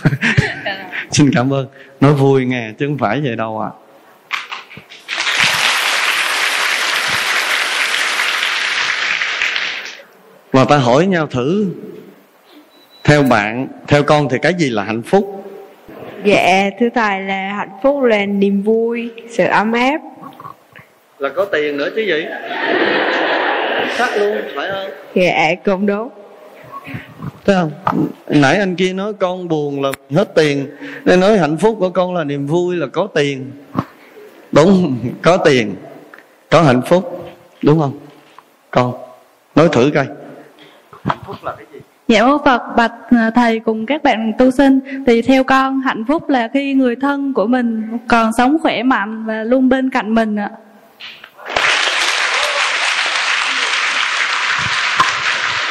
xin 1.10 1.30
cảm 1.34 1.52
ơn 1.52 1.66
nói 2.00 2.14
vui 2.14 2.44
nghe 2.44 2.72
chứ 2.78 2.86
không 2.86 2.98
phải 2.98 3.20
vậy 3.20 3.36
đâu 3.36 3.60
ạ 3.60 3.70
à. 3.70 3.78
mà 10.52 10.64
ta 10.64 10.76
hỏi 10.76 11.06
nhau 11.06 11.26
thử 11.26 11.66
theo 13.04 13.22
bạn 13.22 13.68
theo 13.88 14.02
con 14.02 14.28
thì 14.28 14.38
cái 14.42 14.54
gì 14.58 14.70
là 14.70 14.84
hạnh 14.84 15.02
phúc 15.02 15.40
Dạ, 16.24 16.70
thưa 16.80 16.88
Thầy 16.94 17.20
là 17.20 17.52
hạnh 17.52 17.78
phúc 17.82 18.02
là 18.02 18.26
niềm 18.26 18.62
vui, 18.62 19.10
sự 19.30 19.44
ấm 19.44 19.72
áp. 19.72 20.00
Là 21.18 21.28
có 21.28 21.44
tiền 21.44 21.76
nữa 21.76 21.88
chứ 21.96 22.02
gì? 22.02 22.26
Khác 23.88 24.10
luôn 24.18 24.36
phải 24.56 24.70
không? 24.70 24.90
Dạ, 25.14 25.54
cũng 25.64 25.86
đúng. 25.86 26.08
thấy 27.44 27.56
không? 27.56 27.70
Nãy 28.28 28.58
anh 28.58 28.76
kia 28.76 28.92
nói 28.92 29.12
con 29.12 29.48
buồn 29.48 29.82
là 29.82 29.90
hết 30.10 30.34
tiền. 30.34 30.66
Nên 31.04 31.20
nói 31.20 31.38
hạnh 31.38 31.56
phúc 31.56 31.76
của 31.80 31.90
con 31.90 32.14
là 32.14 32.24
niềm 32.24 32.46
vui 32.46 32.76
là 32.76 32.86
có 32.86 33.08
tiền. 33.14 33.50
Đúng 34.52 34.96
có 35.22 35.36
tiền 35.36 35.74
có 36.50 36.62
hạnh 36.62 36.82
phúc. 36.86 37.32
Đúng 37.62 37.80
không? 37.80 37.98
Con 38.70 38.94
nói 39.54 39.68
thử 39.72 39.90
coi. 39.94 40.06
Dạ 42.08 42.26
mô 42.26 42.38
Phật 42.44 42.62
bạch 42.76 42.92
à, 43.10 43.30
thầy 43.34 43.60
cùng 43.60 43.86
các 43.86 44.02
bạn 44.02 44.32
tu 44.38 44.50
sinh. 44.50 44.80
Thì 45.06 45.22
theo 45.22 45.44
con 45.44 45.80
hạnh 45.80 46.04
phúc 46.08 46.28
là 46.28 46.48
khi 46.54 46.74
người 46.74 46.96
thân 46.96 47.34
của 47.34 47.46
mình 47.46 47.82
còn 48.08 48.32
sống 48.32 48.56
khỏe 48.62 48.82
mạnh 48.82 49.24
và 49.26 49.44
luôn 49.44 49.68
bên 49.68 49.90
cạnh 49.90 50.14
mình 50.14 50.36
ạ. 50.36 50.50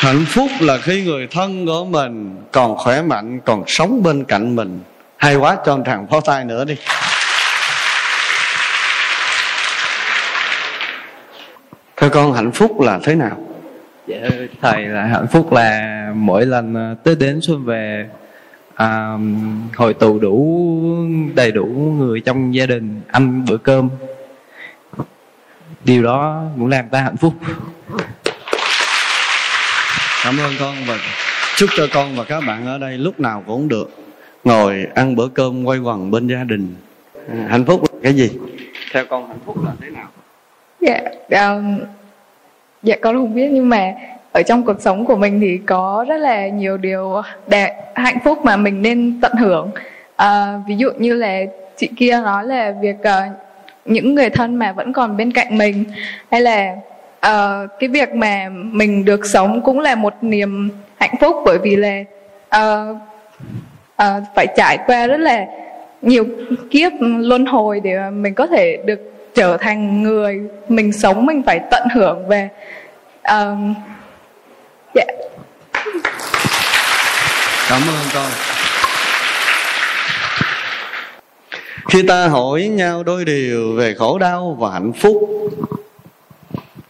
Hạnh 0.04 0.26
phúc 0.28 0.52
là 0.60 0.78
khi 0.78 1.04
người 1.04 1.28
thân 1.32 1.66
của 1.66 1.86
mình 1.86 2.36
còn 2.52 2.78
khỏe 2.78 3.02
mạnh 3.02 3.40
còn 3.46 3.64
sống 3.68 4.04
bên 4.04 4.24
cạnh 4.24 4.56
mình. 4.56 4.80
Hay 5.18 5.36
quá 5.36 5.58
cho 5.66 5.80
anh 5.86 6.08
pháo 6.12 6.22
tay 6.22 6.46
nữa 6.46 6.66
đi. 6.66 6.76
Thưa 11.98 12.10
con 12.10 12.34
hạnh 12.34 12.52
phúc 12.52 12.82
là 12.82 13.00
thế 13.04 13.16
nào? 13.16 13.38
Dạ 14.08 14.18
thầy 14.62 14.86
là 14.86 15.06
hạnh 15.06 15.28
phúc 15.32 15.54
là 15.54 16.12
mỗi 16.16 16.46
lần 16.46 16.96
tới 17.04 17.16
Tết 17.16 17.20
đến 17.20 17.40
xuân 17.42 17.66
về 17.66 18.10
à, 18.76 19.18
hội 19.76 19.94
tụ 19.94 20.20
đủ 20.20 20.66
đầy 21.36 21.52
đủ 21.52 21.66
người 21.98 22.22
trong 22.22 22.56
gia 22.56 22.66
đình 22.66 23.02
ăn 23.08 23.46
bữa 23.50 23.58
cơm. 23.58 23.90
Điều 25.84 26.04
đó 26.04 26.44
cũng 26.58 26.68
làm 26.68 26.90
ta 26.90 27.02
hạnh 27.02 27.18
phúc 27.18 27.34
cảm 30.24 30.38
ơn 30.38 30.52
con 30.60 30.76
và 30.88 30.98
chúc 31.58 31.70
cho 31.78 31.88
con 31.94 32.16
và 32.16 32.24
các 32.24 32.44
bạn 32.48 32.66
ở 32.66 32.78
đây 32.78 32.98
lúc 32.98 33.20
nào 33.20 33.44
cũng 33.48 33.68
được 33.68 33.90
ngồi 34.44 34.86
ăn 34.96 35.16
bữa 35.16 35.28
cơm 35.28 35.66
quay 35.66 35.80
quần 35.80 36.12
bên 36.12 36.28
gia 36.28 36.44
đình. 36.44 36.76
À, 37.30 37.48
hạnh 37.50 37.66
phúc 37.66 37.82
là 37.94 38.00
cái 38.04 38.14
gì? 38.14 38.30
Theo 38.94 39.06
con 39.06 39.28
hạnh 39.28 39.38
phúc 39.46 39.58
là 39.66 39.72
thế 39.82 39.90
nào? 39.90 40.08
Dạ 40.82 41.02
um, 41.30 41.80
dạ 42.84 42.96
con 43.02 43.16
không 43.16 43.36
biết 43.36 43.50
nhưng 43.52 43.70
mà 43.70 43.94
ở 44.32 44.44
trong 44.44 44.64
cuộc 44.64 44.82
sống 44.82 45.06
của 45.06 45.16
mình 45.16 45.40
thì 45.42 45.60
có 45.66 46.06
rất 46.08 46.18
là 46.18 46.48
nhiều 46.48 46.78
điều 46.78 47.22
đẹp 47.48 47.92
hạnh 47.96 48.18
phúc 48.24 48.40
mà 48.44 48.58
mình 48.58 48.82
nên 48.82 49.20
tận 49.22 49.34
hưởng. 49.40 49.72
À, 50.16 50.60
ví 50.68 50.76
dụ 50.78 50.90
như 50.98 51.14
là 51.14 51.40
chị 51.78 51.90
kia 51.98 52.20
nói 52.24 52.46
là 52.46 52.74
việc 52.82 52.96
uh, 53.00 53.38
những 53.86 54.16
người 54.16 54.30
thân 54.30 54.56
mà 54.56 54.72
vẫn 54.72 54.94
còn 54.94 55.18
bên 55.18 55.32
cạnh 55.32 55.58
mình 55.58 55.84
hay 56.32 56.42
là 56.42 56.76
uh, 57.28 57.70
cái 57.80 57.90
việc 57.90 58.14
mà 58.14 58.50
mình 58.52 59.06
được 59.06 59.26
sống 59.26 59.62
cũng 59.62 59.80
là 59.80 59.96
một 59.96 60.14
niềm 60.22 60.70
hạnh 61.00 61.16
phúc 61.22 61.36
bởi 61.46 61.58
vì 61.58 61.76
là 61.76 62.04
uh, 62.58 62.98
uh, 64.02 64.24
phải 64.36 64.48
trải 64.58 64.78
qua 64.86 65.08
rất 65.08 65.18
là 65.18 65.46
nhiều 66.02 66.26
kiếp 66.72 66.92
luân 67.00 67.46
hồi 67.46 67.80
để 67.84 68.10
mình 68.10 68.34
có 68.34 68.48
thể 68.48 68.78
được 68.86 69.00
trở 69.36 69.58
thành 69.58 70.04
người 70.04 70.42
mình 70.70 70.92
sống 70.92 71.26
mình 71.26 71.42
phải 71.46 71.60
tận 71.72 71.88
hưởng 71.94 72.28
về 72.28 72.50
uh, 73.20 73.58
yeah. 74.96 75.08
cảm 77.70 77.82
ơn 77.82 78.06
con 78.14 78.32
khi 81.90 82.04
ta 82.08 82.28
hỏi 82.28 82.62
nhau 82.62 83.04
đôi 83.04 83.26
điều 83.26 83.74
về 83.74 83.94
khổ 83.94 84.18
đau 84.18 84.58
và 84.60 84.72
hạnh 84.72 84.92
phúc 84.94 85.30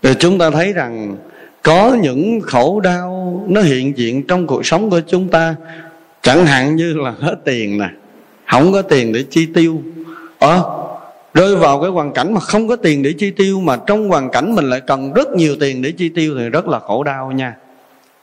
thì 0.03 0.13
chúng 0.19 0.39
ta 0.39 0.49
thấy 0.49 0.73
rằng 0.73 1.15
có 1.61 1.97
những 2.01 2.41
khổ 2.41 2.79
đau 2.79 3.43
nó 3.47 3.61
hiện 3.61 3.97
diện 3.97 4.23
trong 4.27 4.47
cuộc 4.47 4.65
sống 4.65 4.89
của 4.89 5.01
chúng 5.07 5.27
ta. 5.27 5.55
Chẳng 6.21 6.45
hạn 6.45 6.75
như 6.75 6.93
là 6.93 7.13
hết 7.19 7.35
tiền 7.45 7.77
nè, 7.77 7.89
không 8.47 8.73
có 8.73 8.81
tiền 8.81 9.13
để 9.13 9.23
chi 9.29 9.47
tiêu. 9.53 9.81
Ờ 10.39 10.63
rơi 11.33 11.55
vào 11.55 11.81
cái 11.81 11.89
hoàn 11.89 12.13
cảnh 12.13 12.33
mà 12.33 12.39
không 12.39 12.67
có 12.67 12.75
tiền 12.75 13.03
để 13.03 13.13
chi 13.17 13.31
tiêu 13.31 13.59
mà 13.59 13.77
trong 13.87 14.09
hoàn 14.09 14.29
cảnh 14.29 14.55
mình 14.55 14.69
lại 14.69 14.81
cần 14.81 15.13
rất 15.13 15.29
nhiều 15.29 15.55
tiền 15.59 15.81
để 15.81 15.91
chi 15.91 16.09
tiêu 16.09 16.35
thì 16.37 16.49
rất 16.49 16.67
là 16.67 16.79
khổ 16.79 17.03
đau 17.03 17.31
nha. 17.31 17.55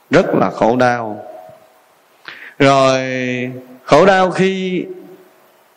Rất 0.09 0.35
là 0.35 0.49
khổ 0.49 0.75
đau. 0.75 1.23
Rồi, 2.59 2.99
khổ 3.83 4.05
đau 4.05 4.31
khi 4.31 4.83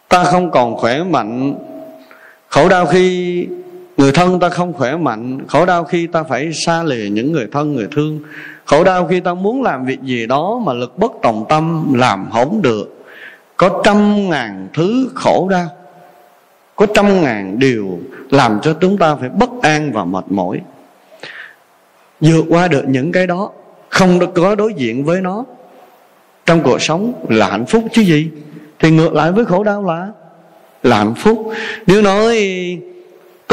ta 0.09 0.25
không 0.25 0.51
còn 0.51 0.77
khỏe 0.77 1.03
mạnh. 1.03 1.55
Khổ 2.49 2.69
đau 2.69 2.87
khi 2.87 3.47
người 4.05 4.13
thân 4.13 4.41
ta 4.41 4.49
không 4.49 4.73
khỏe 4.73 4.97
mạnh, 4.97 5.39
khổ 5.49 5.67
đau 5.67 5.85
khi 5.85 6.07
ta 6.07 6.23
phải 6.23 6.53
xa 6.67 6.83
lìa 6.83 7.09
những 7.11 7.33
người 7.33 7.47
thân, 7.53 7.75
người 7.75 7.89
thương. 7.93 8.21
Khổ 8.65 8.85
đau 8.85 9.07
khi 9.07 9.21
ta 9.21 9.35
muốn 9.35 9.63
làm 9.63 9.85
việc 9.85 10.03
gì 10.03 10.27
đó 10.27 10.63
mà 10.67 10.73
lực 10.73 10.99
bất 10.99 11.13
tòng 11.23 11.45
tâm 11.49 11.95
làm 11.95 12.27
không 12.33 12.63
được. 12.63 13.05
Có 13.57 13.81
trăm 13.85 14.31
ngàn 14.31 14.69
thứ 14.75 15.09
khổ 15.15 15.49
đau, 15.51 15.67
có 16.77 16.87
trăm 16.95 17.23
ngàn 17.23 17.59
điều 17.59 17.99
làm 18.31 18.61
cho 18.63 18.75
chúng 18.81 18.99
ta 18.99 19.17
phải 19.17 19.29
bất 19.29 19.51
an 19.63 19.93
và 19.93 20.05
mệt 20.05 20.25
mỏi. 20.31 20.61
Vượt 22.21 22.45
qua 22.49 22.69
được 22.69 22.85
những 22.89 23.13
cái 23.13 23.27
đó, 23.27 23.51
không 23.89 24.19
được 24.19 24.35
có 24.35 24.55
đối 24.55 24.75
diện 24.75 25.05
với 25.05 25.21
nó, 25.21 25.45
trong 26.47 26.63
cuộc 26.63 26.83
sống 26.83 27.27
là 27.29 27.51
hạnh 27.51 27.67
phúc 27.67 27.85
chứ 27.93 28.03
gì? 28.03 28.31
Thì 28.79 28.91
ngược 28.91 29.15
lại 29.15 29.33
với 29.33 29.45
khổ 29.45 29.65
đau 29.65 29.85
là 29.85 30.09
là 30.83 30.99
hạnh 30.99 31.15
phúc. 31.15 31.53
Nếu 31.87 32.03
nói 32.03 32.37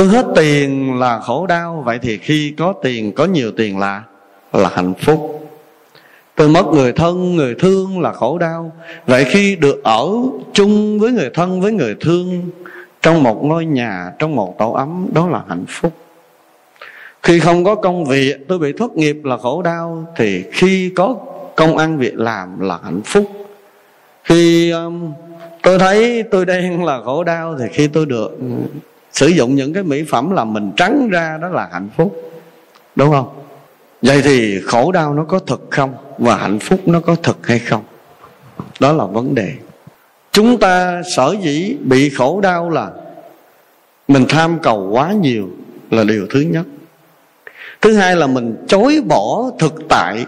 tôi 0.01 0.09
hết 0.09 0.25
tiền 0.35 0.99
là 0.99 1.19
khổ 1.19 1.45
đau 1.47 1.83
vậy 1.85 1.99
thì 2.01 2.17
khi 2.17 2.53
có 2.57 2.73
tiền 2.83 3.11
có 3.11 3.25
nhiều 3.25 3.51
tiền 3.51 3.79
là 3.79 4.03
là 4.53 4.69
hạnh 4.73 4.93
phúc. 4.93 5.47
Tôi 6.35 6.49
mất 6.49 6.65
người 6.67 6.91
thân 6.91 7.35
người 7.35 7.55
thương 7.55 8.01
là 8.01 8.13
khổ 8.13 8.37
đau. 8.37 8.71
Vậy 9.05 9.25
khi 9.29 9.55
được 9.55 9.83
ở 9.83 10.07
chung 10.53 10.99
với 10.99 11.11
người 11.11 11.29
thân 11.33 11.61
với 11.61 11.71
người 11.71 11.95
thương 11.99 12.49
trong 13.01 13.23
một 13.23 13.43
ngôi 13.43 13.65
nhà 13.65 14.11
trong 14.19 14.35
một 14.35 14.55
tổ 14.59 14.71
ấm 14.71 15.07
đó 15.13 15.29
là 15.29 15.41
hạnh 15.47 15.65
phúc. 15.67 15.93
Khi 17.23 17.39
không 17.39 17.63
có 17.63 17.75
công 17.75 18.05
việc 18.05 18.35
tôi 18.47 18.59
bị 18.59 18.73
thất 18.77 18.91
nghiệp 18.91 19.17
là 19.23 19.37
khổ 19.37 19.61
đau 19.61 20.05
thì 20.15 20.43
khi 20.51 20.91
có 20.95 21.15
công 21.55 21.77
ăn 21.77 21.97
việc 21.97 22.13
làm 22.15 22.59
là 22.59 22.79
hạnh 22.83 23.01
phúc. 23.05 23.31
Khi 24.23 24.71
um, 24.71 25.13
tôi 25.63 25.79
thấy 25.79 26.23
tôi 26.31 26.45
đen 26.45 26.83
là 26.83 27.01
khổ 27.05 27.23
đau 27.23 27.55
thì 27.59 27.65
khi 27.71 27.87
tôi 27.87 28.05
được 28.05 28.37
sử 29.13 29.27
dụng 29.27 29.55
những 29.55 29.73
cái 29.73 29.83
mỹ 29.83 30.03
phẩm 30.09 30.31
làm 30.31 30.53
mình 30.53 30.71
trắng 30.77 31.09
ra 31.09 31.37
đó 31.41 31.47
là 31.47 31.69
hạnh 31.71 31.89
phúc. 31.97 32.31
Đúng 32.95 33.11
không? 33.11 33.27
Vậy 34.01 34.21
thì 34.21 34.61
khổ 34.65 34.91
đau 34.91 35.13
nó 35.13 35.23
có 35.23 35.39
thật 35.39 35.61
không? 35.69 35.93
Và 36.17 36.35
hạnh 36.35 36.59
phúc 36.59 36.79
nó 36.85 36.99
có 36.99 37.15
thật 37.23 37.47
hay 37.47 37.59
không? 37.59 37.83
Đó 38.79 38.91
là 38.91 39.05
vấn 39.05 39.35
đề. 39.35 39.53
Chúng 40.31 40.57
ta 40.57 41.01
sở 41.15 41.35
dĩ 41.41 41.77
bị 41.79 42.09
khổ 42.09 42.41
đau 42.41 42.69
là 42.69 42.89
mình 44.07 44.25
tham 44.29 44.59
cầu 44.59 44.89
quá 44.91 45.11
nhiều 45.11 45.49
là 45.91 46.03
điều 46.03 46.27
thứ 46.29 46.39
nhất. 46.39 46.65
Thứ 47.81 47.93
hai 47.93 48.15
là 48.15 48.27
mình 48.27 48.55
chối 48.67 49.01
bỏ 49.07 49.51
thực 49.59 49.73
tại. 49.89 50.25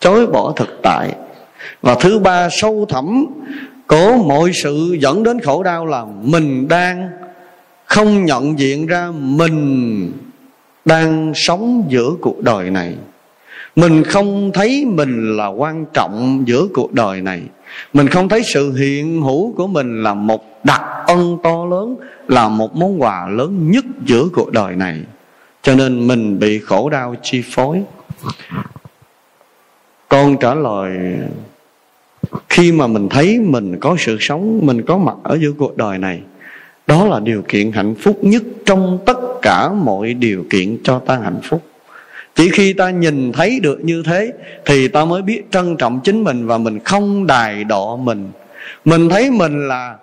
Chối 0.00 0.26
bỏ 0.26 0.52
thực 0.56 0.68
tại. 0.82 1.14
Và 1.82 1.94
thứ 1.94 2.18
ba, 2.18 2.48
sâu 2.50 2.86
thẳm 2.88 3.26
của 3.86 4.16
mọi 4.26 4.52
sự 4.52 4.96
dẫn 5.00 5.22
đến 5.22 5.40
khổ 5.40 5.62
đau 5.62 5.86
là 5.86 6.04
mình 6.22 6.68
đang 6.68 7.10
không 7.86 8.24
nhận 8.24 8.58
diện 8.58 8.86
ra 8.86 9.10
mình 9.10 10.12
đang 10.84 11.32
sống 11.34 11.84
giữa 11.88 12.10
cuộc 12.20 12.40
đời 12.40 12.70
này. 12.70 12.94
Mình 13.76 14.04
không 14.04 14.50
thấy 14.54 14.84
mình 14.84 15.36
là 15.36 15.46
quan 15.46 15.84
trọng 15.92 16.42
giữa 16.46 16.66
cuộc 16.74 16.92
đời 16.92 17.20
này. 17.20 17.42
Mình 17.92 18.08
không 18.08 18.28
thấy 18.28 18.42
sự 18.42 18.72
hiện 18.72 19.22
hữu 19.22 19.52
của 19.52 19.66
mình 19.66 20.02
là 20.02 20.14
một 20.14 20.64
đặc 20.64 20.82
ân 21.06 21.38
to 21.42 21.64
lớn, 21.70 21.96
là 22.28 22.48
một 22.48 22.76
món 22.76 23.02
quà 23.02 23.28
lớn 23.28 23.70
nhất 23.70 23.84
giữa 24.04 24.24
cuộc 24.32 24.52
đời 24.52 24.76
này. 24.76 25.00
Cho 25.62 25.74
nên 25.74 26.06
mình 26.06 26.38
bị 26.38 26.58
khổ 26.58 26.90
đau 26.90 27.14
chi 27.22 27.42
phối. 27.50 27.82
Con 30.08 30.36
trả 30.36 30.54
lời 30.54 30.90
khi 32.48 32.72
mà 32.72 32.86
mình 32.86 33.08
thấy 33.08 33.38
mình 33.38 33.76
có 33.80 33.96
sự 33.98 34.16
sống, 34.20 34.60
mình 34.62 34.82
có 34.82 34.98
mặt 34.98 35.14
ở 35.22 35.38
giữa 35.40 35.52
cuộc 35.52 35.76
đời 35.76 35.98
này, 35.98 36.20
đó 36.86 37.06
là 37.06 37.20
điều 37.20 37.42
kiện 37.48 37.72
hạnh 37.72 37.94
phúc 37.94 38.18
nhất 38.22 38.42
trong 38.66 38.98
tất 39.06 39.18
cả 39.42 39.72
mọi 39.72 40.14
điều 40.14 40.44
kiện 40.50 40.76
cho 40.84 40.98
ta 40.98 41.18
hạnh 41.18 41.40
phúc. 41.42 41.62
Chỉ 42.34 42.50
khi 42.50 42.72
ta 42.72 42.90
nhìn 42.90 43.32
thấy 43.32 43.60
được 43.60 43.84
như 43.84 44.02
thế 44.06 44.32
thì 44.64 44.88
ta 44.88 45.04
mới 45.04 45.22
biết 45.22 45.42
trân 45.50 45.76
trọng 45.76 46.00
chính 46.04 46.24
mình 46.24 46.46
và 46.46 46.58
mình 46.58 46.78
không 46.84 47.26
đài 47.26 47.64
đọ 47.64 47.96
mình. 47.96 48.28
Mình 48.84 49.08
thấy 49.08 49.30
mình 49.30 49.68
là 49.68 49.96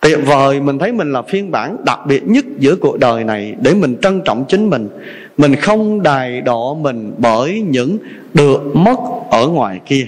tuyệt 0.00 0.18
vời, 0.26 0.60
mình 0.60 0.78
thấy 0.78 0.92
mình 0.92 1.12
là 1.12 1.22
phiên 1.22 1.50
bản 1.50 1.76
đặc 1.84 1.98
biệt 2.06 2.22
nhất 2.26 2.44
giữa 2.58 2.76
cuộc 2.76 2.98
đời 2.98 3.24
này 3.24 3.54
để 3.60 3.74
mình 3.74 3.96
trân 4.02 4.20
trọng 4.24 4.44
chính 4.48 4.70
mình. 4.70 4.88
Mình 5.36 5.54
không 5.56 6.02
đài 6.02 6.40
đọ 6.40 6.74
mình 6.74 7.12
bởi 7.18 7.60
những 7.60 7.98
được 8.34 8.76
mất 8.76 8.98
ở 9.30 9.48
ngoài 9.48 9.80
kia 9.86 10.06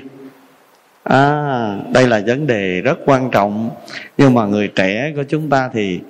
à 1.03 1.77
đây 1.93 2.07
là 2.07 2.23
vấn 2.27 2.47
đề 2.47 2.81
rất 2.81 2.99
quan 3.07 3.31
trọng. 3.31 3.71
Nhưng 4.19 4.35
mà 4.35 4.47
người 4.47 4.69
trẻ 4.69 5.13
của 5.17 5.23
chúng 5.29 5.51
ta 5.51 5.71
thì 5.73 6.01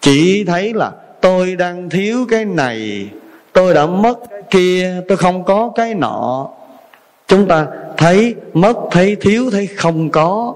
chỉ 0.00 0.44
thấy 0.44 0.74
là 0.74 0.90
tôi 1.20 1.56
đang 1.56 1.90
thiếu 1.90 2.26
cái 2.30 2.44
này, 2.44 3.08
tôi 3.52 3.74
đã 3.74 3.86
mất 3.86 4.18
cái 4.30 4.42
kia, 4.50 5.02
tôi 5.08 5.16
không 5.16 5.44
có 5.44 5.72
cái 5.74 5.94
nọ. 5.94 6.48
Chúng 7.28 7.46
ta 7.48 7.66
thấy 7.96 8.34
mất, 8.54 8.76
thấy 8.90 9.16
thiếu, 9.20 9.50
thấy 9.50 9.66
không 9.66 10.10
có. 10.10 10.54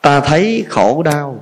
Ta 0.00 0.20
thấy 0.20 0.64
khổ 0.68 1.02
đau. 1.02 1.40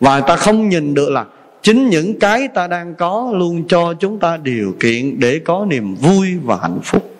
Và 0.00 0.20
ta 0.20 0.36
không 0.36 0.68
nhìn 0.68 0.94
được 0.94 1.10
là 1.10 1.24
chính 1.62 1.88
những 1.88 2.18
cái 2.18 2.48
ta 2.48 2.66
đang 2.66 2.94
có 2.94 3.30
luôn 3.34 3.64
cho 3.68 3.94
chúng 3.94 4.18
ta 4.18 4.36
điều 4.36 4.74
kiện 4.80 5.20
để 5.20 5.40
có 5.44 5.66
niềm 5.68 5.94
vui 5.94 6.28
và 6.42 6.58
hạnh 6.62 6.78
phúc. 6.82 7.14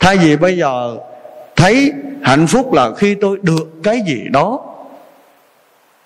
Thay 0.00 0.16
vì 0.16 0.36
bây 0.36 0.56
giờ 0.56 0.96
thấy 1.58 1.92
hạnh 2.22 2.46
phúc 2.46 2.72
là 2.72 2.94
khi 2.94 3.14
tôi 3.14 3.38
được 3.42 3.82
cái 3.82 4.00
gì 4.06 4.24
đó, 4.30 4.60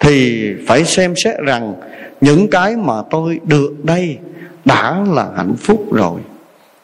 thì 0.00 0.46
phải 0.66 0.84
xem 0.84 1.14
xét 1.16 1.34
rằng 1.38 1.74
những 2.20 2.48
cái 2.48 2.76
mà 2.76 2.94
tôi 3.10 3.40
được 3.44 3.84
đây 3.84 4.18
đã 4.64 5.04
là 5.12 5.30
hạnh 5.36 5.54
phúc 5.58 5.92
rồi. 5.92 6.20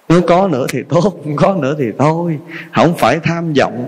Nếu 0.08 0.20
có 0.20 0.48
nữa 0.48 0.66
thì 0.68 0.78
tốt, 0.88 1.00
không 1.00 1.36
có 1.36 1.54
nữa 1.54 1.74
thì 1.78 1.84
thôi. 1.98 2.38
Không 2.74 2.94
phải 2.98 3.18
tham 3.22 3.52
vọng. 3.52 3.86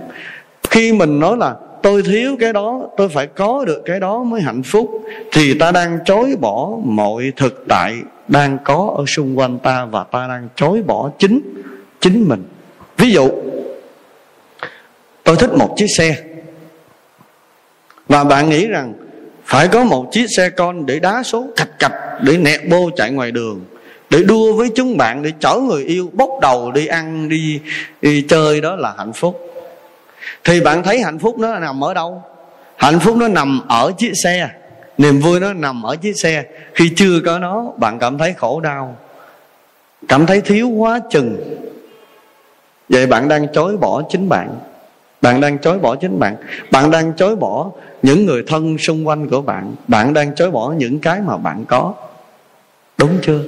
Khi 0.70 0.92
mình 0.92 1.20
nói 1.20 1.36
là 1.36 1.54
tôi 1.82 2.02
thiếu 2.02 2.36
cái 2.40 2.52
đó, 2.52 2.82
tôi 2.96 3.08
phải 3.08 3.26
có 3.26 3.64
được 3.64 3.82
cái 3.84 4.00
đó 4.00 4.22
mới 4.22 4.40
hạnh 4.40 4.62
phúc, 4.62 4.90
thì 5.32 5.54
ta 5.58 5.72
đang 5.72 5.98
chối 6.04 6.36
bỏ 6.40 6.70
mọi 6.84 7.32
thực 7.36 7.64
tại 7.68 7.94
đang 8.28 8.58
có 8.64 8.94
ở 8.96 9.04
xung 9.06 9.38
quanh 9.38 9.58
ta 9.58 9.84
và 9.84 10.04
ta 10.04 10.26
đang 10.28 10.48
chối 10.56 10.82
bỏ 10.82 11.10
chính 11.18 11.40
chính 12.00 12.28
mình. 12.28 12.42
Ví 12.96 13.10
dụ 13.10 13.28
tôi 15.30 15.36
thích 15.36 15.54
một 15.54 15.74
chiếc 15.76 15.86
xe. 15.96 16.16
Và 18.08 18.24
bạn 18.24 18.50
nghĩ 18.50 18.66
rằng 18.66 18.94
phải 19.44 19.68
có 19.68 19.84
một 19.84 20.08
chiếc 20.12 20.26
xe 20.36 20.50
con 20.50 20.86
để 20.86 20.98
đá 20.98 21.22
số 21.22 21.46
cạch 21.56 21.78
cạch 21.78 21.92
để 22.22 22.36
nẹt 22.36 22.60
bô 22.68 22.90
chạy 22.96 23.10
ngoài 23.10 23.30
đường 23.30 23.64
để 24.10 24.22
đua 24.22 24.52
với 24.52 24.70
chúng 24.74 24.96
bạn 24.96 25.22
để 25.22 25.32
chở 25.40 25.56
người 25.56 25.84
yêu 25.84 26.10
bốc 26.12 26.30
đầu 26.42 26.72
đi 26.72 26.86
ăn 26.86 27.28
đi, 27.28 27.60
đi 28.02 28.22
chơi 28.28 28.60
đó 28.60 28.76
là 28.76 28.94
hạnh 28.98 29.12
phúc. 29.12 29.54
Thì 30.44 30.60
bạn 30.60 30.82
thấy 30.82 31.00
hạnh 31.00 31.18
phúc 31.18 31.38
nó 31.38 31.58
nằm 31.58 31.84
ở 31.84 31.94
đâu? 31.94 32.22
Hạnh 32.76 33.00
phúc 33.00 33.16
nó 33.16 33.28
nằm 33.28 33.68
ở 33.68 33.92
chiếc 33.98 34.12
xe. 34.24 34.50
Niềm 34.98 35.20
vui 35.20 35.40
nó 35.40 35.52
nằm 35.52 35.82
ở 35.82 35.96
chiếc 35.96 36.14
xe. 36.22 36.44
Khi 36.74 36.90
chưa 36.96 37.20
có 37.24 37.38
nó 37.38 37.72
bạn 37.76 37.98
cảm 37.98 38.18
thấy 38.18 38.34
khổ 38.38 38.60
đau 38.60 38.96
cảm 40.08 40.26
thấy 40.26 40.40
thiếu 40.40 40.68
quá 40.68 41.00
chừng. 41.10 41.36
Vậy 42.88 43.06
bạn 43.06 43.28
đang 43.28 43.46
chối 43.52 43.76
bỏ 43.76 44.02
chính 44.10 44.28
bạn 44.28 44.58
bạn 45.22 45.40
đang 45.40 45.58
chối 45.58 45.78
bỏ 45.78 45.96
chính 45.96 46.18
bạn. 46.18 46.36
Bạn 46.70 46.90
đang 46.90 47.12
chối 47.12 47.36
bỏ 47.36 47.70
những 48.02 48.26
người 48.26 48.44
thân 48.46 48.78
xung 48.78 49.08
quanh 49.08 49.28
của 49.28 49.40
bạn. 49.40 49.74
Bạn 49.88 50.14
đang 50.14 50.34
chối 50.34 50.50
bỏ 50.50 50.72
những 50.72 50.98
cái 50.98 51.20
mà 51.20 51.36
bạn 51.36 51.64
có. 51.68 51.94
Đúng 52.98 53.18
chưa? 53.22 53.40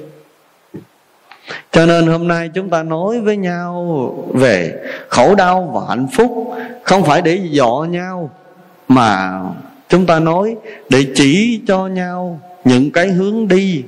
Cho 1.71 1.87
nên 1.87 2.07
hôm 2.07 2.29
nay 2.29 2.51
chúng 2.55 2.71
ta 2.71 2.83
nói 2.83 3.21
với 3.21 3.37
nhau 3.37 4.15
về 4.35 4.75
khổ 5.09 5.35
đau 5.35 5.71
và 5.75 5.81
hạnh 5.89 6.07
phúc. 6.13 6.55
Không 6.83 7.05
phải 7.05 7.23
để 7.23 7.41
dọ 7.53 7.87
nhau, 7.91 8.31
mà 8.89 9.41
chúng 9.89 10.07
ta 10.07 10.21
nói 10.21 10.57
để 10.89 11.07
chỉ 11.15 11.61
cho 11.67 11.87
nhau 11.87 12.41
những 12.65 12.91
cái 12.91 13.09
hướng 13.09 13.49
đi. 13.49 13.85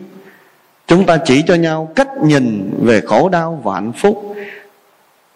Chúng 0.86 1.06
ta 1.06 1.16
chỉ 1.24 1.42
cho 1.42 1.54
nhau 1.54 1.92
cách 1.94 2.08
nhìn 2.22 2.70
về 2.82 3.00
khổ 3.00 3.28
đau 3.28 3.60
và 3.64 3.74
hạnh 3.74 3.92
phúc. 3.92 4.34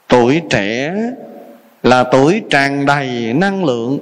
Tuổi 0.09 0.43
trẻ 0.51 0.95
là 1.89 2.05
tuổi 2.05 2.43
tràn 2.51 2.87
đầy 2.87 3.33
năng 3.35 3.65
lượng. 3.65 3.99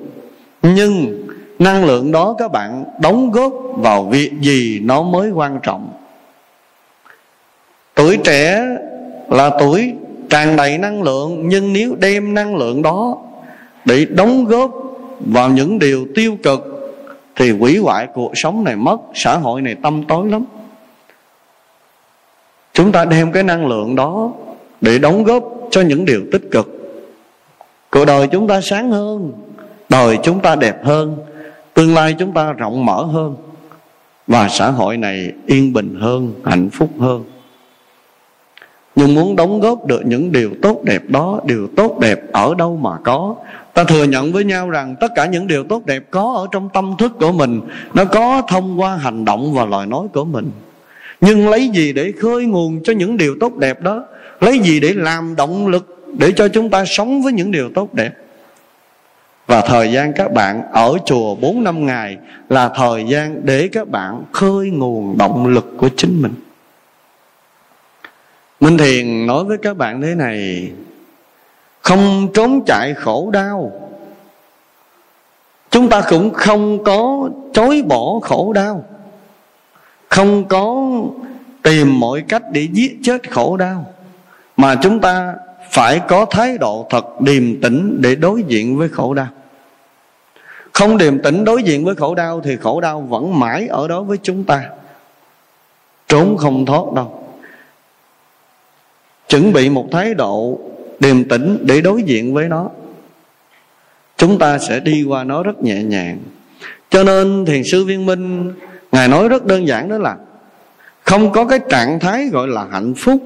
Nhưng 0.63 1.23
năng 1.59 1.85
lượng 1.85 2.13
đó 2.13 2.35
các 2.39 2.53
bạn 2.53 2.85
đóng 3.01 3.31
góp 3.31 3.53
vào 3.75 4.05
việc 4.05 4.31
gì 4.41 4.81
nó 4.83 5.03
mới 5.03 5.31
quan 5.31 5.59
trọng? 5.63 5.89
Tuổi 7.95 8.19
trẻ 8.25 8.67
là 9.29 9.51
tuổi 9.59 9.93
tràn 10.31 10.57
đầy 10.57 10.79
năng 10.79 11.03
lượng, 11.03 11.49
nhưng 11.49 11.73
nếu 11.73 11.95
đem 11.99 12.35
năng 12.35 12.57
lượng 12.57 12.83
đó 12.83 13.17
để 13.85 14.05
đóng 14.05 14.45
góp 14.45 14.71
vào 15.21 15.51
những 15.51 15.79
điều 15.79 16.07
tiêu 16.15 16.37
cực, 16.43 16.61
thì 17.37 17.51
hủy 17.51 17.79
hoại 17.79 18.07
cuộc 18.15 18.33
sống 18.35 18.65
này 18.65 18.77
mất, 18.77 18.97
xã 19.15 19.37
hội 19.37 19.63
này 19.63 19.77
tâm 19.83 20.05
tối 20.09 20.29
lắm. 20.31 20.45
Chúng 22.73 22.93
ta 22.93 23.05
đem 23.05 23.33
cái 23.33 23.43
năng 23.43 23.67
lượng 23.67 23.97
đó 23.97 24.33
để 24.81 24.99
đóng 24.99 25.25
góp 25.25 25.45
cho 25.71 25.81
những 25.81 26.05
điều 26.05 26.21
tích 26.33 26.43
cực 26.51 26.76
cuộc 27.97 28.05
đời 28.05 28.27
chúng 28.27 28.49
ta 28.49 28.61
sáng 28.61 28.91
hơn, 28.91 29.33
đời 29.89 30.19
chúng 30.23 30.41
ta 30.41 30.57
đẹp 30.57 30.85
hơn, 30.85 31.17
tương 31.75 31.95
lai 31.95 32.15
chúng 32.19 32.33
ta 32.33 32.53
rộng 32.53 32.87
mở 32.87 33.03
hơn, 33.03 33.37
và 34.27 34.49
xã 34.49 34.71
hội 34.71 34.97
này 34.97 35.33
yên 35.47 35.73
bình 35.73 35.99
hơn, 36.01 36.35
hạnh 36.45 36.71
phúc 36.71 36.91
hơn. 36.99 37.25
Nhưng 38.97 39.15
muốn 39.15 39.37
đóng 39.37 39.61
góp 39.61 39.87
được 39.87 40.07
những 40.07 40.33
điều 40.33 40.51
tốt 40.63 40.81
đẹp 40.85 41.03
đó, 41.09 41.41
điều 41.47 41.69
tốt 41.77 41.99
đẹp 42.01 42.21
ở 42.33 42.55
đâu 42.55 42.77
mà 42.77 42.91
có? 43.05 43.35
Ta 43.75 43.85
thừa 43.85 44.05
nhận 44.05 44.33
với 44.33 44.45
nhau 44.45 44.71
rằng 44.71 44.97
tất 45.01 45.13
cả 45.15 45.27
những 45.27 45.47
điều 45.47 45.65
tốt 45.65 45.87
đẹp 45.87 46.03
có 46.11 46.35
ở 46.37 46.47
trong 46.53 46.69
tâm 46.75 46.95
thức 46.99 47.13
của 47.21 47.33
mình, 47.33 47.61
nó 47.95 48.05
có 48.05 48.43
thông 48.49 48.81
qua 48.81 48.97
hành 48.97 49.25
động 49.25 49.55
và 49.55 49.65
lời 49.65 49.87
nói 49.87 50.07
của 50.13 50.25
mình. 50.25 50.51
Nhưng 51.21 51.49
lấy 51.49 51.69
gì 51.69 51.93
để 51.93 52.13
khơi 52.21 52.45
nguồn 52.45 52.83
cho 52.85 52.93
những 52.93 53.17
điều 53.17 53.37
tốt 53.41 53.57
đẹp 53.57 53.83
đó? 53.83 54.05
Lấy 54.41 54.59
gì 54.59 54.81
để 54.81 54.93
làm 54.97 55.37
động 55.37 55.67
lực 55.67 55.96
để 56.19 56.33
cho 56.37 56.49
chúng 56.49 56.71
ta 56.71 56.85
sống 56.87 57.23
với 57.23 57.33
những 57.33 57.51
điều 57.51 57.71
tốt 57.75 57.95
đẹp. 57.95 58.11
Và 59.47 59.61
thời 59.61 59.93
gian 59.93 60.13
các 60.13 60.33
bạn 60.33 60.63
ở 60.73 60.99
chùa 61.07 61.35
4 61.35 61.65
năm 61.65 61.87
ngày 61.87 62.17
là 62.49 62.69
thời 62.69 63.05
gian 63.05 63.41
để 63.45 63.69
các 63.73 63.89
bạn 63.89 64.23
khơi 64.33 64.71
nguồn 64.71 65.19
động 65.19 65.47
lực 65.47 65.73
của 65.79 65.89
chính 65.97 66.23
mình. 66.23 66.35
Minh 68.61 68.79
Thiền 68.79 69.27
nói 69.27 69.45
với 69.45 69.59
các 69.59 69.77
bạn 69.77 70.03
thế 70.03 70.15
này, 70.15 70.71
Không 71.81 72.29
trốn 72.35 72.65
chạy 72.67 72.95
khổ 72.95 73.31
đau. 73.33 73.73
Chúng 75.71 75.89
ta 75.89 76.03
cũng 76.09 76.33
không 76.33 76.85
có 76.85 77.29
chối 77.53 77.83
bỏ 77.89 78.21
khổ 78.23 78.53
đau. 78.53 78.85
Không 80.09 80.45
có 80.45 80.91
tìm 81.63 82.01
mọi 82.01 82.23
cách 82.29 82.43
để 82.53 82.69
giết 82.73 82.99
chết 83.03 83.31
khổ 83.31 83.57
đau. 83.57 83.87
Mà 84.57 84.75
chúng 84.83 85.01
ta 85.01 85.35
phải 85.77 86.01
có 86.09 86.27
thái 86.31 86.59
độ 86.59 86.87
thật 86.91 87.21
điềm 87.21 87.61
tĩnh 87.61 87.99
để 88.01 88.15
đối 88.15 88.43
diện 88.43 88.77
với 88.77 88.89
khổ 88.89 89.15
đau. 89.15 89.27
Không 90.73 90.99
điềm 90.99 91.19
tĩnh 91.19 91.45
đối 91.45 91.63
diện 91.63 91.85
với 91.85 91.95
khổ 91.95 92.15
đau 92.15 92.41
thì 92.45 92.57
khổ 92.57 92.81
đau 92.81 93.01
vẫn 93.01 93.39
mãi 93.39 93.67
ở 93.67 93.89
đó 93.89 94.03
với 94.03 94.19
chúng 94.23 94.45
ta. 94.45 94.69
Trốn 96.09 96.37
không 96.37 96.67
thoát 96.67 96.93
đâu. 96.95 97.25
Chuẩn 99.29 99.53
bị 99.53 99.69
một 99.69 99.89
thái 99.93 100.15
độ 100.15 100.59
điềm 101.01 101.25
tĩnh 101.25 101.59
để 101.63 101.81
đối 101.81 102.03
diện 102.03 102.35
với 102.35 102.49
nó. 102.49 102.69
Chúng 104.17 104.39
ta 104.39 104.59
sẽ 104.59 104.81
đi 104.81 105.05
qua 105.09 105.25
nó 105.25 105.43
rất 105.43 105.63
nhẹ 105.63 105.83
nhàng. 105.83 106.19
Cho 106.91 107.05
nên 107.05 107.45
thiền 107.47 107.63
sư 107.65 107.85
viên 107.85 108.07
minh, 108.07 108.53
ngài 108.93 109.09
nói 109.09 109.29
rất 109.29 109.47
đơn 109.47 109.67
giản 109.67 109.89
đó 109.89 109.99
là 109.99 110.17
không 111.03 111.33
có 111.33 111.45
cái 111.45 111.59
trạng 111.69 112.01
thái 112.01 112.29
gọi 112.29 112.49
là 112.49 112.67
hạnh 112.71 112.95
phúc 112.95 113.23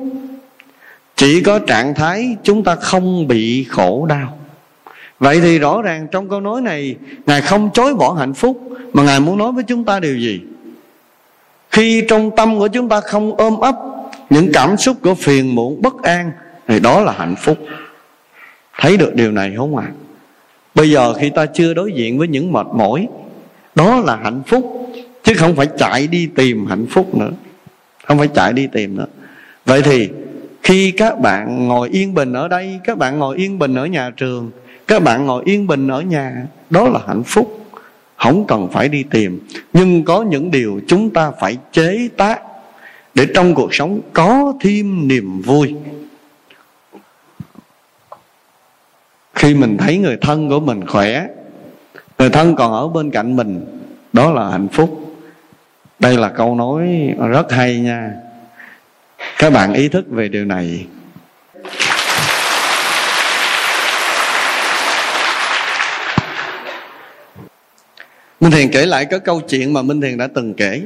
chỉ 1.20 1.42
có 1.42 1.58
trạng 1.58 1.94
thái 1.94 2.36
chúng 2.42 2.64
ta 2.64 2.74
không 2.74 3.28
bị 3.28 3.64
khổ 3.64 4.06
đau. 4.08 4.38
Vậy 5.18 5.40
thì 5.40 5.58
rõ 5.58 5.82
ràng 5.82 6.06
trong 6.10 6.28
câu 6.28 6.40
nói 6.40 6.60
này, 6.60 6.96
ngài 7.26 7.40
không 7.40 7.70
chối 7.74 7.94
bỏ 7.94 8.12
hạnh 8.12 8.34
phúc, 8.34 8.60
mà 8.92 9.02
ngài 9.02 9.20
muốn 9.20 9.38
nói 9.38 9.52
với 9.52 9.64
chúng 9.64 9.84
ta 9.84 10.00
điều 10.00 10.16
gì? 10.16 10.40
Khi 11.70 12.02
trong 12.08 12.30
tâm 12.36 12.58
của 12.58 12.68
chúng 12.68 12.88
ta 12.88 13.00
không 13.00 13.36
ôm 13.36 13.60
ấp 13.60 13.76
những 14.30 14.50
cảm 14.52 14.76
xúc 14.76 14.96
của 15.02 15.14
phiền 15.14 15.54
muộn, 15.54 15.82
bất 15.82 16.02
an, 16.02 16.30
thì 16.68 16.80
đó 16.80 17.00
là 17.00 17.12
hạnh 17.12 17.34
phúc. 17.36 17.58
Thấy 18.78 18.96
được 18.96 19.14
điều 19.14 19.32
này 19.32 19.52
không 19.56 19.76
ạ? 19.76 19.86
À? 19.86 19.92
bây 20.74 20.90
giờ 20.90 21.14
khi 21.14 21.30
ta 21.30 21.46
chưa 21.46 21.74
đối 21.74 21.92
diện 21.92 22.18
với 22.18 22.28
những 22.28 22.52
mệt 22.52 22.66
mỏi, 22.74 23.08
đó 23.74 24.00
là 24.00 24.16
hạnh 24.16 24.42
phúc, 24.46 24.90
chứ 25.24 25.34
không 25.34 25.56
phải 25.56 25.66
chạy 25.78 26.06
đi 26.06 26.28
tìm 26.36 26.66
hạnh 26.66 26.86
phúc 26.90 27.14
nữa. 27.14 27.30
Không 28.04 28.18
phải 28.18 28.28
chạy 28.28 28.52
đi 28.52 28.66
tìm 28.72 28.96
nữa. 28.96 29.06
Vậy 29.64 29.82
thì 29.82 30.08
khi 30.62 30.90
các 30.90 31.20
bạn 31.20 31.68
ngồi 31.68 31.88
yên 31.88 32.14
bình 32.14 32.32
ở 32.32 32.48
đây, 32.48 32.80
các 32.84 32.98
bạn 32.98 33.18
ngồi 33.18 33.36
yên 33.36 33.58
bình 33.58 33.74
ở 33.74 33.86
nhà 33.86 34.10
trường, 34.16 34.50
các 34.86 35.02
bạn 35.02 35.26
ngồi 35.26 35.42
yên 35.46 35.66
bình 35.66 35.88
ở 35.88 36.00
nhà, 36.00 36.46
đó 36.70 36.88
là 36.88 37.00
hạnh 37.06 37.22
phúc. 37.22 37.56
Không 38.16 38.46
cần 38.46 38.68
phải 38.72 38.88
đi 38.88 39.02
tìm. 39.02 39.40
Nhưng 39.72 40.04
có 40.04 40.22
những 40.22 40.50
điều 40.50 40.80
chúng 40.86 41.10
ta 41.10 41.30
phải 41.40 41.56
chế 41.72 42.08
tác 42.16 42.42
để 43.14 43.26
trong 43.34 43.54
cuộc 43.54 43.74
sống 43.74 44.00
có 44.12 44.52
thêm 44.60 45.08
niềm 45.08 45.42
vui. 45.42 45.74
Khi 49.34 49.54
mình 49.54 49.76
thấy 49.76 49.98
người 49.98 50.16
thân 50.20 50.48
của 50.48 50.60
mình 50.60 50.86
khỏe, 50.86 51.26
người 52.18 52.30
thân 52.30 52.56
còn 52.56 52.72
ở 52.72 52.88
bên 52.88 53.10
cạnh 53.10 53.36
mình, 53.36 53.80
đó 54.12 54.30
là 54.30 54.50
hạnh 54.50 54.68
phúc. 54.68 55.16
Đây 55.98 56.16
là 56.16 56.28
câu 56.28 56.54
nói 56.54 57.10
rất 57.30 57.52
hay 57.52 57.80
nha 57.80 58.12
các 59.40 59.50
bạn 59.50 59.72
ý 59.72 59.88
thức 59.88 60.04
về 60.08 60.28
điều 60.28 60.44
này. 60.44 60.86
Minh 68.40 68.50
Thiền 68.50 68.70
kể 68.72 68.86
lại 68.86 69.06
cái 69.10 69.20
câu 69.20 69.40
chuyện 69.40 69.72
mà 69.72 69.82
Minh 69.82 70.00
Thiền 70.00 70.18
đã 70.18 70.28
từng 70.34 70.54
kể. 70.54 70.82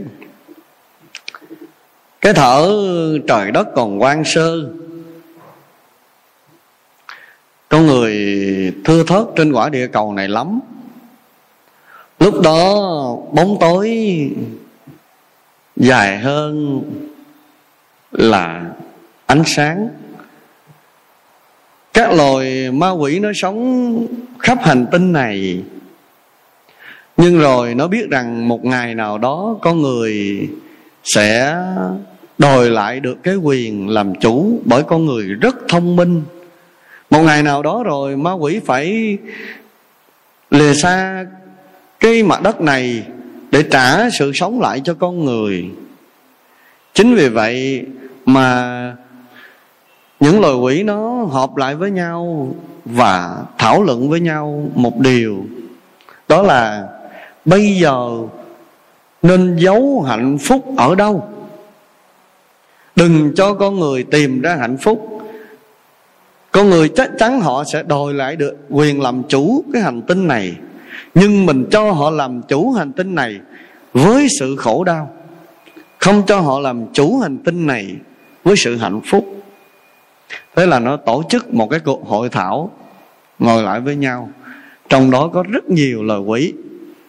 Cái 2.20 2.34
thở 2.34 2.78
trời 3.28 3.50
đất 3.50 3.68
còn 3.74 4.02
quan 4.02 4.24
sơ. 4.24 4.70
Con 7.68 7.86
người 7.86 8.14
thưa 8.84 9.04
thớt 9.04 9.24
trên 9.36 9.52
quả 9.52 9.68
địa 9.68 9.86
cầu 9.86 10.12
này 10.12 10.28
lắm. 10.28 10.60
Lúc 12.18 12.40
đó 12.42 12.74
bóng 13.32 13.56
tối 13.60 13.90
dài 15.76 16.18
hơn 16.18 16.82
là 18.14 18.70
ánh 19.26 19.42
sáng. 19.46 19.88
Các 21.92 22.12
loài 22.12 22.70
ma 22.70 22.90
quỷ 22.90 23.18
nó 23.18 23.28
sống 23.34 24.06
khắp 24.38 24.58
hành 24.62 24.86
tinh 24.92 25.12
này. 25.12 25.62
Nhưng 27.16 27.38
rồi 27.38 27.74
nó 27.74 27.88
biết 27.88 28.10
rằng 28.10 28.48
một 28.48 28.64
ngày 28.64 28.94
nào 28.94 29.18
đó 29.18 29.56
có 29.62 29.74
người 29.74 30.40
sẽ 31.04 31.56
đòi 32.38 32.70
lại 32.70 33.00
được 33.00 33.22
cái 33.22 33.36
quyền 33.36 33.88
làm 33.88 34.14
chủ 34.14 34.60
bởi 34.64 34.82
con 34.82 35.06
người 35.06 35.24
rất 35.24 35.56
thông 35.68 35.96
minh. 35.96 36.22
Một 37.10 37.22
ngày 37.22 37.42
nào 37.42 37.62
đó 37.62 37.82
rồi 37.84 38.16
ma 38.16 38.32
quỷ 38.32 38.60
phải 38.66 39.18
lìa 40.50 40.74
xa 40.74 41.26
cái 42.00 42.22
mặt 42.22 42.42
đất 42.42 42.60
này 42.60 43.02
để 43.50 43.62
trả 43.70 44.10
sự 44.10 44.32
sống 44.34 44.60
lại 44.60 44.80
cho 44.84 44.94
con 44.94 45.24
người. 45.24 45.64
Chính 46.94 47.14
vì 47.14 47.28
vậy 47.28 47.84
mà 48.26 48.96
những 50.20 50.40
loài 50.40 50.54
quỷ 50.54 50.82
nó 50.82 51.24
họp 51.24 51.56
lại 51.56 51.74
với 51.74 51.90
nhau 51.90 52.48
và 52.84 53.44
thảo 53.58 53.82
luận 53.82 54.10
với 54.10 54.20
nhau 54.20 54.70
một 54.74 54.98
điều. 54.98 55.44
Đó 56.28 56.42
là 56.42 56.88
bây 57.44 57.76
giờ 57.76 58.10
nên 59.22 59.56
giấu 59.56 60.04
hạnh 60.08 60.38
phúc 60.38 60.64
ở 60.76 60.94
đâu? 60.94 61.28
Đừng 62.96 63.34
cho 63.34 63.54
con 63.54 63.80
người 63.80 64.02
tìm 64.02 64.40
ra 64.40 64.56
hạnh 64.56 64.76
phúc. 64.76 65.20
Con 66.52 66.70
người 66.70 66.88
chắc 66.88 67.10
chắn 67.18 67.40
họ 67.40 67.64
sẽ 67.72 67.82
đòi 67.82 68.14
lại 68.14 68.36
được 68.36 68.56
quyền 68.70 69.00
làm 69.00 69.22
chủ 69.28 69.64
cái 69.72 69.82
hành 69.82 70.02
tinh 70.02 70.28
này. 70.28 70.54
Nhưng 71.14 71.46
mình 71.46 71.66
cho 71.70 71.92
họ 71.92 72.10
làm 72.10 72.42
chủ 72.42 72.72
hành 72.72 72.92
tinh 72.92 73.14
này 73.14 73.40
với 73.92 74.26
sự 74.40 74.56
khổ 74.56 74.84
đau, 74.84 75.10
không 75.98 76.22
cho 76.26 76.40
họ 76.40 76.60
làm 76.60 76.92
chủ 76.92 77.18
hành 77.18 77.38
tinh 77.38 77.66
này 77.66 77.96
với 78.44 78.56
sự 78.56 78.76
hạnh 78.76 79.00
phúc. 79.04 79.44
Thế 80.56 80.66
là 80.66 80.78
nó 80.78 80.96
tổ 80.96 81.22
chức 81.28 81.54
một 81.54 81.70
cái 81.70 81.80
cuộc 81.80 82.08
hội 82.08 82.28
thảo, 82.28 82.70
ngồi 83.38 83.62
lại 83.62 83.80
với 83.80 83.96
nhau. 83.96 84.30
Trong 84.88 85.10
đó 85.10 85.28
có 85.28 85.44
rất 85.50 85.70
nhiều 85.70 86.02
lời 86.02 86.20
quỷ, 86.20 86.52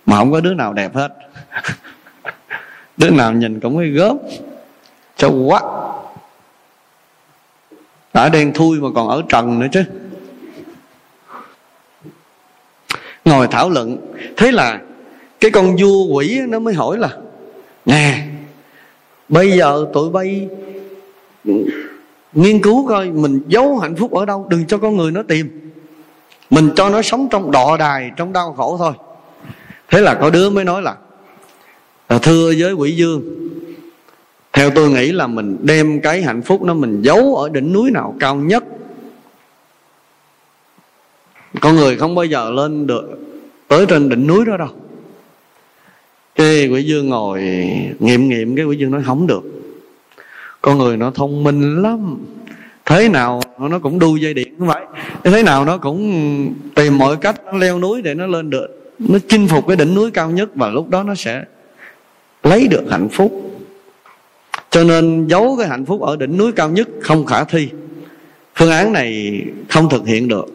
mà 0.05 0.17
không 0.17 0.31
có 0.31 0.41
đứa 0.41 0.53
nào 0.53 0.73
đẹp 0.73 0.95
hết. 0.95 1.13
Đứa 2.97 3.09
nào 3.09 3.33
nhìn 3.33 3.59
cũng 3.59 3.77
cái 3.77 3.87
gớm. 3.87 4.17
Cho 5.17 5.29
quá. 5.29 5.61
Đã 8.13 8.29
đen 8.29 8.53
thui 8.53 8.79
mà 8.79 8.87
còn 8.95 9.09
ở 9.09 9.21
trần 9.29 9.59
nữa 9.59 9.67
chứ. 9.71 9.83
Ngồi 13.25 13.47
thảo 13.47 13.69
luận, 13.69 13.97
thế 14.37 14.51
là 14.51 14.79
cái 15.39 15.51
con 15.51 15.75
vua 15.75 16.05
quỷ 16.05 16.41
nó 16.47 16.59
mới 16.59 16.73
hỏi 16.73 16.97
là, 16.97 17.09
nè, 17.85 18.27
bây 19.29 19.51
giờ 19.51 19.85
tụi 19.93 20.09
bay 20.09 20.47
nghiên 22.33 22.61
cứu 22.61 22.87
coi 22.87 23.11
mình 23.11 23.41
giấu 23.47 23.77
hạnh 23.77 23.95
phúc 23.95 24.11
ở 24.13 24.25
đâu, 24.25 24.47
đừng 24.49 24.65
cho 24.65 24.77
con 24.77 24.97
người 24.97 25.11
nó 25.11 25.23
tìm. 25.23 25.71
Mình 26.49 26.69
cho 26.75 26.89
nó 26.89 27.01
sống 27.01 27.27
trong 27.31 27.51
đọ 27.51 27.77
đài, 27.77 28.11
trong 28.17 28.33
đau 28.33 28.53
khổ 28.53 28.77
thôi. 28.77 28.93
Thế 29.89 30.01
là 30.01 30.15
có 30.15 30.29
đứa 30.29 30.49
mới 30.49 30.63
nói 30.63 30.81
là 30.81 30.95
à, 32.07 32.19
thưa 32.21 32.53
với 32.59 32.73
quỷ 32.73 32.91
dương 32.91 33.21
theo 34.53 34.69
tôi 34.69 34.89
nghĩ 34.89 35.11
là 35.11 35.27
mình 35.27 35.57
đem 35.61 36.01
cái 36.01 36.21
hạnh 36.21 36.41
phúc 36.41 36.63
đó 36.63 36.73
mình 36.73 37.01
giấu 37.01 37.35
ở 37.35 37.49
đỉnh 37.49 37.73
núi 37.73 37.91
nào 37.91 38.15
cao 38.19 38.35
nhất. 38.35 38.63
Con 41.61 41.75
người 41.75 41.97
không 41.97 42.15
bao 42.15 42.25
giờ 42.25 42.51
lên 42.51 42.87
được, 42.87 43.19
tới 43.67 43.85
trên 43.85 44.09
đỉnh 44.09 44.27
núi 44.27 44.45
đó 44.45 44.57
đâu. 44.57 44.69
Cái 46.35 46.67
quỷ 46.67 46.83
dương 46.83 47.09
ngồi 47.09 47.41
nghiệm 47.99 48.29
nghiệm, 48.29 48.55
cái 48.55 48.65
quỷ 48.65 48.77
dương 48.77 48.91
nói, 48.91 49.03
không 49.05 49.27
được 49.27 49.54
con 50.65 50.77
người 50.77 50.97
nó 50.97 51.11
thông 51.11 51.43
minh 51.43 51.81
lắm. 51.81 52.17
Thế 52.85 53.09
nào 53.09 53.41
nó 53.59 53.79
cũng 53.79 53.99
đu 53.99 54.17
dây 54.17 54.33
điện 54.33 54.53
không 54.59 54.67
vậy, 54.67 54.85
thế 55.23 55.43
nào 55.43 55.65
nó 55.65 55.77
cũng 55.77 56.53
tìm 56.75 56.97
mọi 56.97 57.17
cách 57.17 57.41
leo 57.53 57.79
núi 57.79 58.01
để 58.01 58.13
nó 58.13 58.27
lên 58.27 58.49
được. 58.49 58.93
Nó 58.99 59.19
chinh 59.27 59.47
phục 59.47 59.67
cái 59.67 59.77
đỉnh 59.77 59.95
núi 59.95 60.11
cao 60.11 60.31
nhất 60.31 60.49
và 60.55 60.69
lúc 60.69 60.89
đó 60.89 61.03
nó 61.03 61.15
sẽ 61.15 61.43
lấy 62.43 62.67
được 62.67 62.83
hạnh 62.91 63.09
phúc. 63.09 63.61
Cho 64.69 64.83
nên 64.83 65.27
giấu 65.27 65.55
cái 65.59 65.67
hạnh 65.67 65.85
phúc 65.85 66.01
ở 66.01 66.15
đỉnh 66.15 66.37
núi 66.37 66.51
cao 66.51 66.69
nhất 66.69 66.89
không 67.01 67.25
khả 67.25 67.43
thi. 67.43 67.69
Phương 68.55 68.71
án 68.71 68.93
này 68.93 69.41
không 69.69 69.89
thực 69.89 70.07
hiện 70.07 70.27
được. 70.27 70.45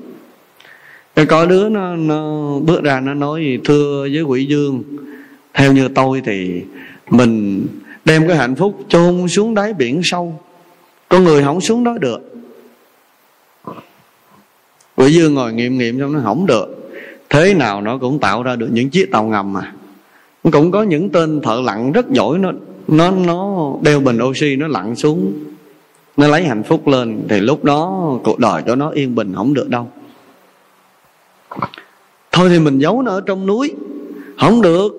Cái 1.15 1.27
có 1.27 1.47
đứa 1.47 1.69
nó, 1.69 1.97
nó 1.97 2.51
bước 2.59 2.83
ra 2.83 3.01
nó 3.01 3.15
nói 3.15 3.59
thưa 3.65 4.09
với 4.13 4.23
quỷ 4.23 4.47
dương 4.47 4.83
theo 5.55 5.73
như 5.73 5.89
tôi 5.89 6.23
thì 6.25 6.63
mình 7.11 7.67
đem 8.11 8.29
cái 8.29 8.37
hạnh 8.37 8.55
phúc 8.55 8.79
chôn 8.89 9.29
xuống 9.29 9.55
đáy 9.55 9.73
biển 9.73 10.01
sâu. 10.05 10.41
Con 11.09 11.25
người 11.25 11.43
không 11.43 11.61
xuống 11.61 11.85
đó 11.85 11.99
được. 12.01 12.21
Quỷ 14.97 15.13
dương 15.13 15.35
ngồi 15.35 15.53
nghiệm 15.53 15.79
nghiệm 15.79 16.01
xong 16.01 16.13
nó 16.13 16.21
không 16.25 16.47
được. 16.47 16.91
Thế 17.29 17.55
nào 17.55 17.81
nó 17.81 17.99
cũng 17.99 18.19
tạo 18.19 18.43
ra 18.43 18.57
được 18.57 18.69
những 18.73 18.91
chiếc 18.91 19.11
tàu 19.13 19.25
ngầm 19.25 19.53
mà. 19.53 19.73
Cũng 20.53 20.71
có 20.71 20.83
những 20.83 21.11
tên 21.11 21.41
thợ 21.41 21.61
lặn 21.65 21.93
rất 21.93 22.11
giỏi. 22.11 22.39
Nó 22.39 22.53
nó 22.89 23.11
nó 23.11 23.73
đeo 23.83 24.01
bình 24.01 24.19
oxy, 24.23 24.57
nó 24.57 24.69
lặn 24.69 24.97
xuống. 24.97 25.33
Nó 26.17 26.29
lấy 26.29 26.45
hạnh 26.45 26.63
phúc 26.63 26.89
lên. 26.89 27.23
Thì 27.29 27.41
lúc 27.41 27.65
đó 27.65 28.11
cuộc 28.25 28.39
đời 28.39 28.63
cho 28.67 28.75
nó 28.75 28.91
yên 28.91 29.15
bình 29.15 29.33
không 29.35 29.55
được 29.55 29.69
đâu. 29.69 29.89
Thôi 32.33 32.49
thì 32.49 32.59
mình 32.59 32.79
giấu 32.79 33.03
nó 33.03 33.11
ở 33.11 33.21
trong 33.27 33.47
núi. 33.47 33.75
Không 34.39 34.63
được 34.63 34.93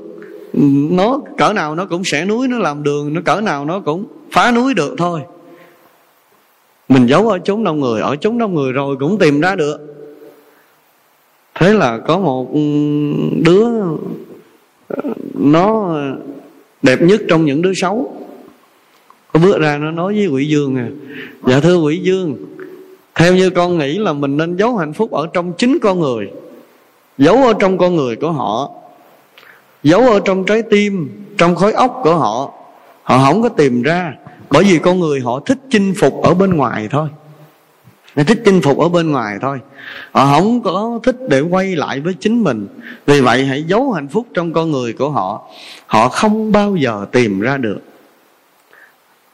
nó, 0.54 1.20
cỡ 1.38 1.54
nào 1.54 1.76
nó 1.76 1.86
cũng 1.86 2.04
sẽ 2.04 2.26
núi 2.26 2.48
nó 2.48 2.58
làm 2.58 2.84
đường, 2.84 3.14
nó 3.14 3.22
cỡ 3.26 3.42
nào 3.42 3.66
nó 3.66 3.80
cũng 3.80 4.06
phá 4.32 4.52
núi 4.52 4.74
được 4.74 4.96
thôi. 4.98 5.22
Mình 6.90 7.08
giấu 7.08 7.30
ở 7.30 7.40
chốn 7.40 7.64
đông 7.64 7.80
người, 7.80 8.02
ở 8.02 8.16
chốn 8.16 8.38
đông 8.38 8.56
người 8.56 8.72
rồi 8.72 8.96
cũng 9.00 9.18
tìm 9.18 9.42
ra 9.42 9.56
được. 9.56 9.78
Thế 11.56 11.74
là 11.74 11.98
có 11.98 12.20
một 12.20 12.54
ừ, 12.54 12.60
đứa, 13.46 13.68
nó 15.34 15.96
đẹp 16.82 17.02
nhất 17.02 17.22
trong 17.28 17.46
những 17.46 17.62
đứa 17.62 17.74
xấu. 17.76 18.14
Có 19.34 19.40
bước 19.40 19.60
ra 19.60 19.78
nó 19.78 19.92
nói 19.92 20.14
với 20.14 20.28
quỷ 20.28 20.48
dương 20.48 20.76
à 20.76 20.88
dạ 21.48 21.60
thưa 21.60 21.78
quỷ 21.78 21.98
dương, 21.98 22.36
theo 23.16 23.36
như 23.36 23.50
con 23.50 23.78
nghĩ 23.78 23.98
là 23.98 24.14
mình 24.14 24.38
nên 24.38 24.56
giấu 24.56 24.78
hạnh 24.78 24.94
phúc 24.94 25.12
ở 25.12 25.28
trong 25.34 25.54
chính 25.58 25.80
con 25.80 26.00
người. 26.00 26.32
Giấu 27.18 27.36
ở 27.36 27.54
trong 27.60 27.78
con 27.78 27.96
người 27.96 28.16
của 28.16 28.32
họ 28.32 28.72
giấu 29.84 30.02
ở 30.02 30.20
trong 30.26 30.46
trái 30.46 30.62
tim, 30.62 31.10
trong 31.38 31.56
khối 31.56 31.74
óc 31.74 32.00
của 32.04 32.16
họ 32.16 32.52
họ 33.04 33.26
không 33.26 33.42
có 33.42 33.50
tìm 33.50 33.82
ra, 33.82 34.14
bởi 34.50 34.64
vì 34.64 34.80
con 34.80 35.00
người 35.00 35.20
họ 35.20 35.40
thích 35.40 35.58
chinh 35.70 35.94
phục 36.00 36.24
ở 36.24 36.34
bên 36.34 36.58
ngoài 36.58 36.88
thôi. 36.92 37.08
Họ 38.16 38.24
thích 38.24 38.42
chinh 38.46 38.62
phục 38.62 38.78
ở 38.78 38.90
bên 38.90 39.12
ngoài 39.12 39.38
thôi. 39.42 39.60
Họ 40.12 40.34
không 40.34 40.62
có 40.62 41.00
thích 41.04 41.16
để 41.30 41.42
quay 41.42 41.76
lại 41.76 42.00
với 42.00 42.14
chính 42.20 42.44
mình. 42.44 42.68
Vì 43.06 43.22
vậy 43.22 43.46
hãy 43.46 43.64
giấu 43.64 43.92
hạnh 43.92 44.08
phúc 44.08 44.28
trong 44.34 44.54
con 44.54 44.72
người 44.72 44.94
của 44.94 45.10
họ. 45.10 45.42
Họ 45.86 46.10
không 46.10 46.52
bao 46.52 46.76
giờ 46.76 47.06
tìm 47.12 47.40
ra 47.40 47.58
được. 47.58 47.80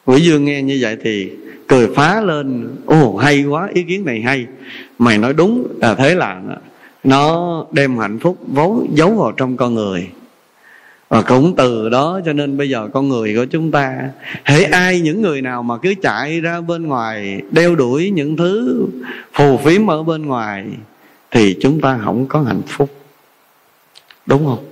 Quỷ 0.06 0.22
Dương 0.22 0.46
nghe 0.46 0.62
như 0.62 0.78
vậy 0.82 0.98
thì 1.04 1.32
cười 1.68 1.88
phá 1.96 2.22
lên. 2.22 2.76
Ồ, 2.86 3.18
hay 3.18 3.44
quá, 3.44 3.70
ý 3.74 3.84
kiến 3.84 4.06
này 4.06 4.22
hay. 4.22 4.46
Mày 5.00 5.18
nói 5.18 5.34
đúng 5.34 5.68
là 5.82 5.96
thế 5.96 6.16
là 6.16 6.42
Nó 7.04 7.66
đem 7.72 7.98
hạnh 7.98 8.20
phúc 8.20 8.38
vốn 8.48 8.88
giấu 8.94 9.12
vào 9.12 9.32
trong 9.32 9.58
con 9.58 9.76
người 9.76 10.08
và 11.10 11.22
cũng 11.22 11.56
từ 11.56 11.89
đó 11.89 12.20
cho 12.26 12.34
nên 12.34 12.58
bây 12.58 12.70
giờ 12.70 12.89
con 12.93 13.10
người 13.10 13.36
của 13.36 13.46
chúng 13.46 13.72
ta, 13.72 14.10
hễ 14.43 14.63
ai 14.63 15.00
những 15.00 15.22
người 15.22 15.41
nào 15.41 15.63
mà 15.63 15.78
cứ 15.78 15.93
chạy 16.02 16.41
ra 16.41 16.62
bên 16.62 16.88
ngoài, 16.88 17.41
đeo 17.52 17.76
đuổi 17.76 18.10
những 18.10 18.38
thứ 18.38 18.86
phù 19.34 19.58
phiếm 19.58 19.89
ở 19.89 20.04
bên 20.04 20.26
ngoài, 20.26 20.65
thì 21.32 21.58
chúng 21.62 21.82
ta 21.82 22.00
không 22.04 22.26
có 22.28 22.41
hạnh 22.41 22.62
phúc. 22.67 22.89
Đúng 24.26 24.46
không? 24.46 24.65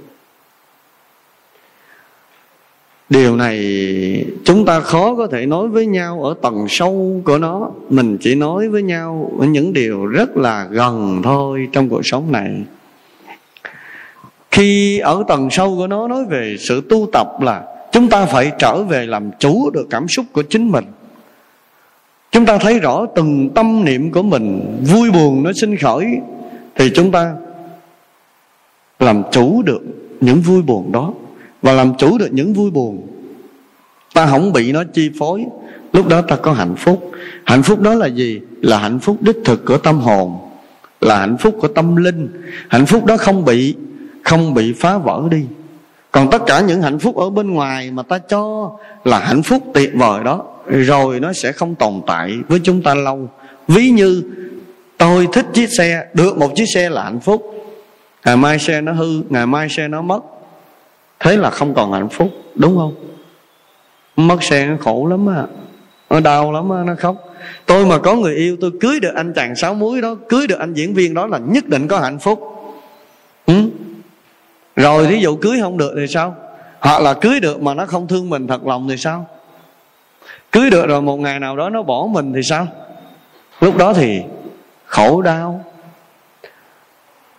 Điều 3.10 3.36
này 3.36 4.26
chúng 4.45 4.65
ta 4.65 4.80
khó 4.80 5.15
có 5.15 5.28
thể 5.28 5.45
nói 5.45 5.67
với 5.67 5.86
nhau 5.86 6.24
ở 6.24 6.36
tầng 6.41 6.65
sâu 6.69 7.21
của 7.26 7.38
nó. 7.38 7.71
Mình 7.89 8.17
chỉ 8.21 8.36
nói 8.36 8.69
với 8.69 8.84
nhau 8.84 9.32
ở 9.39 9.45
những 9.45 9.74
điều 9.74 10.06
rất 10.06 10.38
là 10.38 10.67
gần 10.71 11.21
thôi 11.24 11.67
trong 11.71 11.89
cuộc 11.89 12.06
sống 12.06 12.32
này 12.32 12.63
khi 14.56 15.00
ở 15.00 15.24
tầng 15.28 15.50
sâu 15.52 15.76
của 15.78 15.88
nó 15.88 16.08
nói 16.08 16.26
về 16.26 16.56
sự 16.60 16.82
tu 16.89 17.08
tập 17.13 17.28
là 17.41 17.63
chúng 17.91 18.10
ta 18.10 18.26
phải 18.26 18.52
trở 18.60 18.84
về 18.84 19.06
làm 19.06 19.32
chủ 19.39 19.70
được 19.70 19.88
cảm 19.89 20.08
xúc 20.08 20.26
của 20.32 20.41
chính 20.41 20.72
mình. 20.72 20.86
Chúng 22.32 22.46
ta 22.46 22.58
thấy 22.58 22.80
rõ 22.80 23.06
từng 23.15 23.50
tâm 23.56 23.84
niệm 23.86 24.12
của 24.12 24.22
mình 24.22 24.78
vui 24.91 25.12
buồn 25.12 25.44
nó 25.44 25.52
sinh 25.54 25.78
khởi, 25.78 26.06
thì 26.76 26.91
chúng 26.96 27.12
ta 27.12 27.34
làm 29.00 29.24
chủ 29.32 29.62
được 29.62 29.82
những 30.22 30.41
vui 30.41 30.62
buồn 30.62 30.91
đó. 30.91 31.13
Và 31.62 31.74
làm 31.74 31.98
chủ 31.98 32.18
được 32.18 32.30
những 32.32 32.54
vui 32.54 32.72
buồn, 32.72 33.08
ta 34.13 34.26
không 34.26 34.54
bị 34.54 34.72
nó 34.72 34.84
chi 34.94 35.12
phối. 35.20 35.46
Lúc 35.94 36.08
đó 36.08 36.22
ta 36.22 36.36
có 36.36 36.54
hạnh 36.54 36.76
phúc. 36.78 37.12
Hạnh 37.46 37.63
phúc 37.63 37.82
đó 37.82 37.94
là 37.94 38.08
gì? 38.08 38.41
Là 38.62 38.78
hạnh 38.78 39.00
phúc 39.00 39.18
đích 39.22 39.38
thực 39.46 39.65
của 39.65 39.78
tâm 39.78 40.00
hồn, 40.00 40.38
là 41.02 41.20
hạnh 41.20 41.38
phúc 41.38 41.56
của 41.62 41.68
tâm 41.68 41.96
linh. 41.96 42.30
Hạnh 42.70 42.86
phúc 42.86 43.06
đó 43.06 43.18
không 43.18 43.46
bị 43.46 43.76
không 44.26 44.54
bị 44.54 44.74
phá 44.74 44.98
vỡ 44.98 45.24
đi. 45.32 45.46
Còn 46.12 46.30
tất 46.30 46.42
cả 46.48 46.62
những 46.62 46.82
hạnh 46.82 47.00
phúc 47.00 47.16
ở 47.16 47.30
bên 47.30 47.52
ngoài 47.52 47.92
mà 47.92 48.04
ta 48.04 48.18
cho 48.18 48.72
là 49.04 49.20
hạnh 49.20 49.44
phúc 49.44 49.64
tuyệt 49.74 49.92
vời 49.94 50.24
đó 50.24 50.46
rồi 50.68 51.20
nó 51.20 51.34
sẽ 51.34 51.52
không 51.52 51.76
tồn 51.76 52.02
tại 52.08 52.38
với 52.48 52.60
chúng 52.64 52.82
ta 52.82 52.96
lâu. 52.96 53.30
Ví 53.68 53.90
như 53.90 54.24
tôi 54.98 55.28
thích 55.34 55.46
chiếc 55.54 55.70
xe 55.78 56.06
được 56.14 56.38
một 56.38 56.56
chiếc 56.56 56.66
xe 56.76 56.90
là 56.90 57.04
hạnh 57.04 57.20
phúc. 57.20 57.52
Ngày 58.26 58.38
mai 58.38 58.60
xe 58.60 58.82
nó 58.82 58.92
hư 58.92 59.22
ngày 59.30 59.46
mai 59.48 59.70
xe 59.70 59.88
nó 59.88 60.02
mất. 60.02 60.20
Thế 61.20 61.38
là 61.38 61.50
không 61.50 61.74
còn 61.74 61.92
hạnh 61.92 62.10
phúc 62.10 62.30
đúng 62.56 62.78
không? 62.78 62.96
Mất 64.16 64.44
xe 64.44 64.66
nó 64.66 64.76
khổ 64.82 65.08
lắm 65.08 65.30
à, 65.30 65.44
nó 66.10 66.20
đau 66.20 66.52
lắm 66.52 66.70
á 66.70 66.84
nó 66.86 66.96
khóc. 66.96 67.16
Tôi 67.66 67.86
mà 67.86 67.98
có 67.98 68.16
người 68.16 68.36
yêu 68.36 68.58
tôi 68.62 68.72
cưới 68.82 69.00
được 69.00 69.14
anh 69.16 69.34
chàng 69.34 69.56
sáu 69.56 69.74
muối 69.74 70.02
đó 70.02 70.16
cưới 70.30 70.48
được 70.48 70.60
anh 70.60 70.74
diễn 70.74 70.94
viên 70.94 71.14
đó 71.14 71.28
là 71.28 71.38
nhất 71.38 71.68
định 71.68 71.88
có 71.88 72.00
hạnh 72.00 72.20
phúc. 72.20 72.40
Ừ? 73.46 73.70
Rồi 74.76 75.08
thí 75.08 75.20
dụ 75.20 75.36
cưới 75.36 75.60
không 75.62 75.78
được 75.78 75.94
thì 75.98 76.08
sao? 76.08 76.36
Hoặc 76.80 77.02
là 77.02 77.14
cưới 77.14 77.40
được 77.40 77.62
mà 77.62 77.74
nó 77.74 77.86
không 77.86 78.08
thương 78.08 78.30
mình 78.30 78.48
thật 78.48 78.68
lòng 78.68 78.88
thì 78.90 78.98
sao? 78.98 79.28
Cưới 80.52 80.70
được 80.70 80.88
rồi 80.88 81.02
một 81.02 81.18
ngày 81.18 81.40
nào 81.40 81.58
đó 81.58 81.70
nó 81.70 81.84
bỏ 81.84 82.08
mình 82.12 82.34
thì 82.34 82.44
sao? 82.44 82.68
Lúc 83.62 83.78
đó 83.78 83.94
thì 83.94 84.22
khổ 84.86 85.22
đau. 85.22 85.66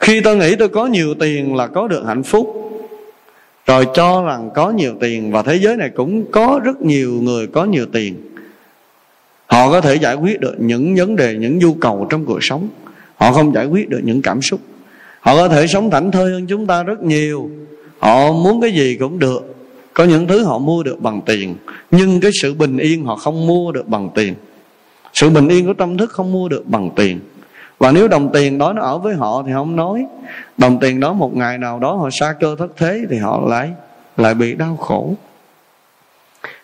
Khi 0.00 0.20
tôi 0.20 0.36
nghĩ 0.36 0.54
tôi 0.56 0.68
có 0.68 0.86
nhiều 0.86 1.14
tiền 1.14 1.56
là 1.56 1.66
có 1.66 1.88
được 1.88 2.04
hạnh 2.06 2.22
phúc. 2.22 2.62
Rồi 3.66 3.86
cho 3.94 4.24
rằng 4.24 4.50
có 4.54 4.70
nhiều 4.70 4.94
tiền 5.00 5.32
và 5.32 5.42
thế 5.42 5.58
giới 5.58 5.76
này 5.76 5.90
cũng 5.94 6.30
có 6.30 6.60
rất 6.64 6.82
nhiều 6.82 7.12
người 7.22 7.46
có 7.46 7.64
nhiều 7.64 7.86
tiền. 7.92 8.14
Họ 9.46 9.66
họ 9.66 9.72
có 9.72 9.80
thể 9.80 9.94
giải 9.94 10.14
quyết 10.14 10.40
được 10.40 10.54
những 10.58 10.94
vấn 10.94 11.16
đề 11.16 11.34
những 11.34 11.58
nhu 11.58 11.74
cầu 11.74 12.06
trong 12.10 12.24
cuộc 12.24 12.38
sống. 12.40 12.68
Họ 13.16 13.32
không 13.32 13.54
giải 13.54 13.66
quyết 13.66 13.88
được 13.88 14.00
những 14.04 14.22
cảm 14.22 14.42
xúc 14.42 14.60
họ 15.26 15.36
có 15.36 15.48
thể 15.48 15.66
sống 15.66 15.90
thảnh 15.90 16.10
thơi 16.10 16.32
hơn 16.32 16.46
chúng 16.46 16.66
ta 16.66 16.82
rất 16.82 17.02
nhiều. 17.02 17.50
Họ 17.98 18.32
muốn 18.32 18.60
cái 18.60 18.72
gì 18.72 18.96
cũng 19.00 19.18
được. 19.18 19.54
Có 19.94 20.04
những 20.04 20.26
thứ 20.26 20.44
họ 20.44 20.58
mua 20.58 20.82
được 20.82 21.00
bằng 21.00 21.20
tiền, 21.26 21.56
nhưng 21.90 22.20
cái 22.20 22.30
sự 22.42 22.54
bình 22.54 22.78
yên 22.78 23.04
họ 23.04 23.16
không 23.16 23.46
mua 23.46 23.72
được 23.72 23.88
bằng 23.88 24.10
tiền. 24.14 24.34
Sự 25.12 25.30
bình 25.30 25.48
yên 25.48 25.66
của 25.66 25.74
tâm 25.74 25.98
thức 25.98 26.10
không 26.10 26.32
mua 26.32 26.48
được 26.48 26.66
bằng 26.66 26.90
tiền. 26.96 27.20
Và 27.78 27.92
nếu 27.92 28.08
đồng 28.08 28.32
tiền 28.32 28.58
đó 28.58 28.72
nó 28.72 28.82
ở 28.82 28.98
với 28.98 29.14
họ 29.14 29.42
thì 29.46 29.52
không 29.52 29.76
nói. 29.76 30.06
Đồng 30.58 30.78
tiền 30.78 31.00
đó 31.00 31.12
một 31.12 31.36
ngày 31.36 31.58
nào 31.58 31.78
đó 31.78 31.92
họ 31.92 32.08
xa 32.10 32.34
cơ 32.40 32.56
thất 32.58 32.70
thế 32.76 33.00
thì 33.10 33.18
họ 33.18 33.42
lại 33.46 33.70
lại 34.16 34.34
bị 34.34 34.54
đau 34.54 34.76
khổ. 34.76 35.14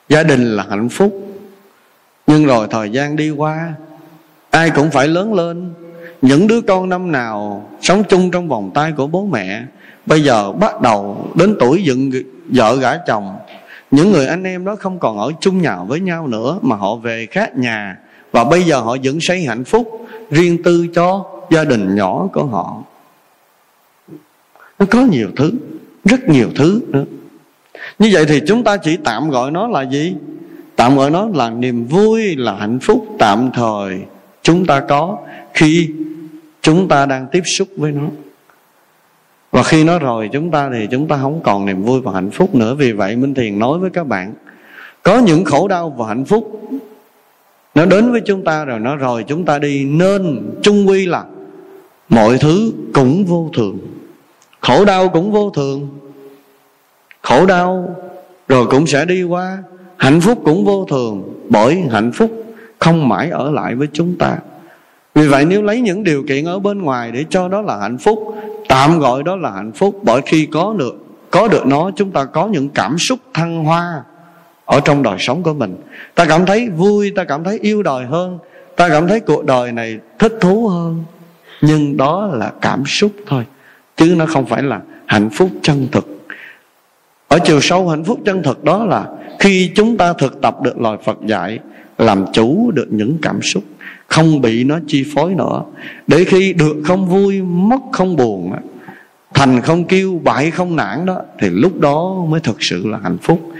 Gia 0.08 0.22
đình 0.22 0.56
là 0.56 0.66
hạnh 0.70 0.88
phúc. 0.88 1.12
Nhưng 2.26 2.44
rồi 2.46 2.66
thời 2.70 2.90
gian 2.90 3.16
đi 3.16 3.30
qua, 3.30 3.74
ai 4.50 4.70
cũng 4.70 4.90
phải 4.90 5.08
lớn 5.08 5.34
lên 5.34 5.72
những 6.22 6.46
đứa 6.46 6.60
con 6.60 6.88
năm 6.88 7.12
nào 7.12 7.68
sống 7.80 8.02
chung 8.08 8.30
trong 8.30 8.48
vòng 8.48 8.70
tay 8.74 8.92
của 8.96 9.06
bố 9.06 9.26
mẹ, 9.32 9.62
bây 10.06 10.22
giờ 10.22 10.52
bắt 10.52 10.80
đầu 10.80 11.26
đến 11.34 11.56
tuổi 11.60 11.82
dựng 11.82 12.10
vợ 12.48 12.76
gả 12.76 12.96
chồng, 12.96 13.36
những 13.90 14.12
người 14.12 14.26
anh 14.26 14.44
em 14.44 14.64
đó 14.64 14.76
không 14.78 14.98
còn 14.98 15.18
ở 15.18 15.32
chung 15.40 15.62
nhà 15.62 15.76
với 15.76 16.00
nhau 16.00 16.26
nữa 16.26 16.58
mà 16.62 16.76
họ 16.76 16.94
về 16.94 17.26
khác 17.30 17.56
nhà. 17.56 17.98
Và 18.32 18.44
bây 18.44 18.62
giờ 18.62 18.80
họ 18.80 18.94
dựng 18.94 19.20
xây 19.20 19.44
hạnh 19.44 19.64
phúc 19.64 20.06
riêng 20.30 20.62
tư 20.62 20.86
cho 20.94 21.24
gia 21.50 21.64
đình 21.64 21.94
nhỏ 21.96 22.28
của 22.32 22.46
họ. 22.46 22.82
Nó 24.78 24.86
có 24.90 25.00
nhiều 25.00 25.28
thứ, 25.36 25.52
rất 26.04 26.28
nhiều 26.28 26.48
thứ 26.56 26.80
nữa. 26.88 27.04
Như 27.98 28.10
vậy 28.12 28.24
thì 28.28 28.40
chúng 28.46 28.64
ta 28.64 28.76
chỉ 28.76 28.96
tạm 29.04 29.30
gọi 29.30 29.50
nó 29.50 29.68
là 29.68 29.82
gì? 29.82 30.14
Tạm 30.76 30.96
gọi 30.96 31.10
nó 31.10 31.28
là 31.34 31.50
niềm 31.50 31.86
vui, 31.86 32.36
là 32.36 32.54
hạnh 32.54 32.78
phúc 32.78 33.06
tạm 33.18 33.50
thời 33.54 34.00
chúng 34.42 34.66
ta 34.66 34.80
có 34.80 35.18
khi 35.54 35.90
chúng 36.62 36.88
ta 36.88 37.06
đang 37.06 37.26
tiếp 37.32 37.42
xúc 37.44 37.68
với 37.76 37.92
nó. 37.92 38.02
Và 39.50 39.62
khi 39.62 39.84
nó 39.84 39.98
rồi, 39.98 40.30
chúng 40.32 40.50
ta 40.50 40.70
thì 40.72 40.88
chúng 40.90 41.08
ta 41.08 41.18
không 41.22 41.40
còn 41.44 41.66
niềm 41.66 41.82
vui 41.82 42.00
và 42.00 42.12
hạnh 42.12 42.30
phúc 42.30 42.54
nữa. 42.54 42.74
Vì 42.74 42.92
vậy, 42.92 43.16
minh 43.16 43.34
thiền 43.34 43.58
nói 43.58 43.78
với 43.78 43.90
các 43.90 44.06
bạn, 44.06 44.34
có 45.02 45.18
những 45.18 45.44
khổ 45.44 45.68
đau 45.68 45.90
và 45.90 46.08
hạnh 46.08 46.24
phúc, 46.24 46.60
nó 47.74 47.86
đến 47.86 48.12
với 48.12 48.20
chúng 48.20 48.44
ta 48.44 48.64
rồi, 48.64 48.80
nó 48.80 48.96
rồi 48.96 49.24
chúng 49.28 49.44
ta 49.44 49.58
đi 49.58 49.84
nên 49.84 50.50
chung 50.62 50.88
quy 50.88 51.06
là 51.06 51.24
mọi 52.08 52.38
thứ 52.38 52.72
cũng 52.94 53.24
vô 53.24 53.50
thường. 53.56 53.78
Khổ 54.60 54.84
đau 54.84 55.08
cũng 55.08 55.32
vô 55.32 55.50
thường, 55.50 55.88
khổ 57.22 57.46
đau 57.46 57.96
rồi 58.48 58.66
cũng 58.66 58.86
sẽ 58.86 59.04
đi 59.04 59.22
qua, 59.22 59.58
hạnh 59.96 60.20
phúc 60.20 60.38
cũng 60.44 60.64
vô 60.64 60.86
thường 60.90 61.44
bởi 61.48 61.82
hạnh 61.90 62.12
phúc 62.12 62.44
không 62.78 63.08
mãi 63.08 63.30
ở 63.30 63.50
lại 63.50 63.74
với 63.74 63.88
chúng 63.92 64.16
ta 64.18 64.38
vì 65.14 65.28
vậy 65.28 65.44
nếu 65.44 65.62
lấy 65.62 65.80
những 65.80 66.04
điều 66.04 66.24
kiện 66.28 66.44
ở 66.44 66.58
bên 66.58 66.82
ngoài 66.82 67.12
để 67.12 67.24
cho 67.30 67.48
đó 67.48 67.60
là 67.62 67.78
hạnh 67.78 67.98
phúc, 67.98 68.34
tạm 68.68 68.98
gọi 68.98 69.22
đó 69.22 69.36
là 69.36 69.50
hạnh 69.50 69.72
phúc, 69.72 70.00
bởi 70.02 70.20
khi 70.26 70.46
có 70.46 70.74
được 70.78 71.02
có 71.32 71.48
được 71.48 71.66
nó, 71.66 71.90
chúng 71.96 72.10
ta 72.10 72.24
có 72.24 72.46
những 72.46 72.68
cảm 72.68 72.98
xúc 72.98 73.18
thăng 73.34 73.64
hoa 73.64 74.02
ở 74.64 74.80
trong 74.80 75.02
đời 75.02 75.16
sống 75.18 75.42
của 75.42 75.54
mình. 75.54 75.76
Ta 76.14 76.24
cảm 76.24 76.46
thấy 76.46 76.68
vui, 76.68 77.12
ta 77.16 77.24
cảm 77.24 77.44
thấy 77.44 77.58
yêu 77.62 77.82
đời 77.82 78.04
hơn, 78.04 78.38
ta 78.76 78.88
cảm 78.88 79.08
thấy 79.08 79.20
cuộc 79.20 79.44
đời 79.44 79.72
này 79.72 79.98
thích 80.18 80.32
thú 80.40 80.68
hơn. 80.68 81.04
Nhưng 81.60 81.96
đó 81.96 82.30
là 82.32 82.52
cảm 82.60 82.86
xúc 82.86 83.12
thôi, 83.26 83.44
chứ 83.96 84.14
nó 84.16 84.26
không 84.26 84.46
phải 84.46 84.62
là 84.62 84.80
hạnh 85.06 85.30
phúc 85.30 85.50
chân 85.62 85.88
thực. 85.92 86.26
Ở 87.28 87.38
chiều 87.44 87.60
sâu, 87.60 87.88
hạnh 87.88 88.04
phúc 88.04 88.20
chân 88.24 88.42
thực 88.42 88.64
đó 88.64 88.84
là 88.84 89.06
khi 89.38 89.70
chúng 89.74 89.96
ta 89.96 90.12
thực 90.12 90.40
tập 90.40 90.62
được 90.62 90.80
lời 90.80 90.96
phật 91.04 91.18
dạy, 91.26 91.58
làm 91.98 92.24
chủ 92.32 92.70
được 92.74 92.86
những 92.90 93.18
cảm 93.22 93.42
xúc 93.42 93.62
không 94.12 94.40
bị 94.40 94.64
nó 94.64 94.78
chi 94.86 95.04
phối 95.14 95.34
nữa 95.34 95.62
để 96.06 96.24
khi 96.24 96.52
được 96.52 96.76
không 96.84 97.08
vui, 97.08 97.42
mất 97.42 97.80
không 97.92 98.16
buồn, 98.16 98.52
thành 99.34 99.60
không 99.60 99.84
kêu, 99.84 100.20
bại 100.24 100.50
không 100.50 100.76
nản 100.76 101.06
đó, 101.06 101.20
thì 101.38 101.50
lúc 101.50 101.80
đó 101.80 102.24
mới 102.28 102.40
thực 102.40 102.56
sự 102.60 102.86
là 102.86 102.98
hạnh 103.02 103.18
phúc. 103.22 103.52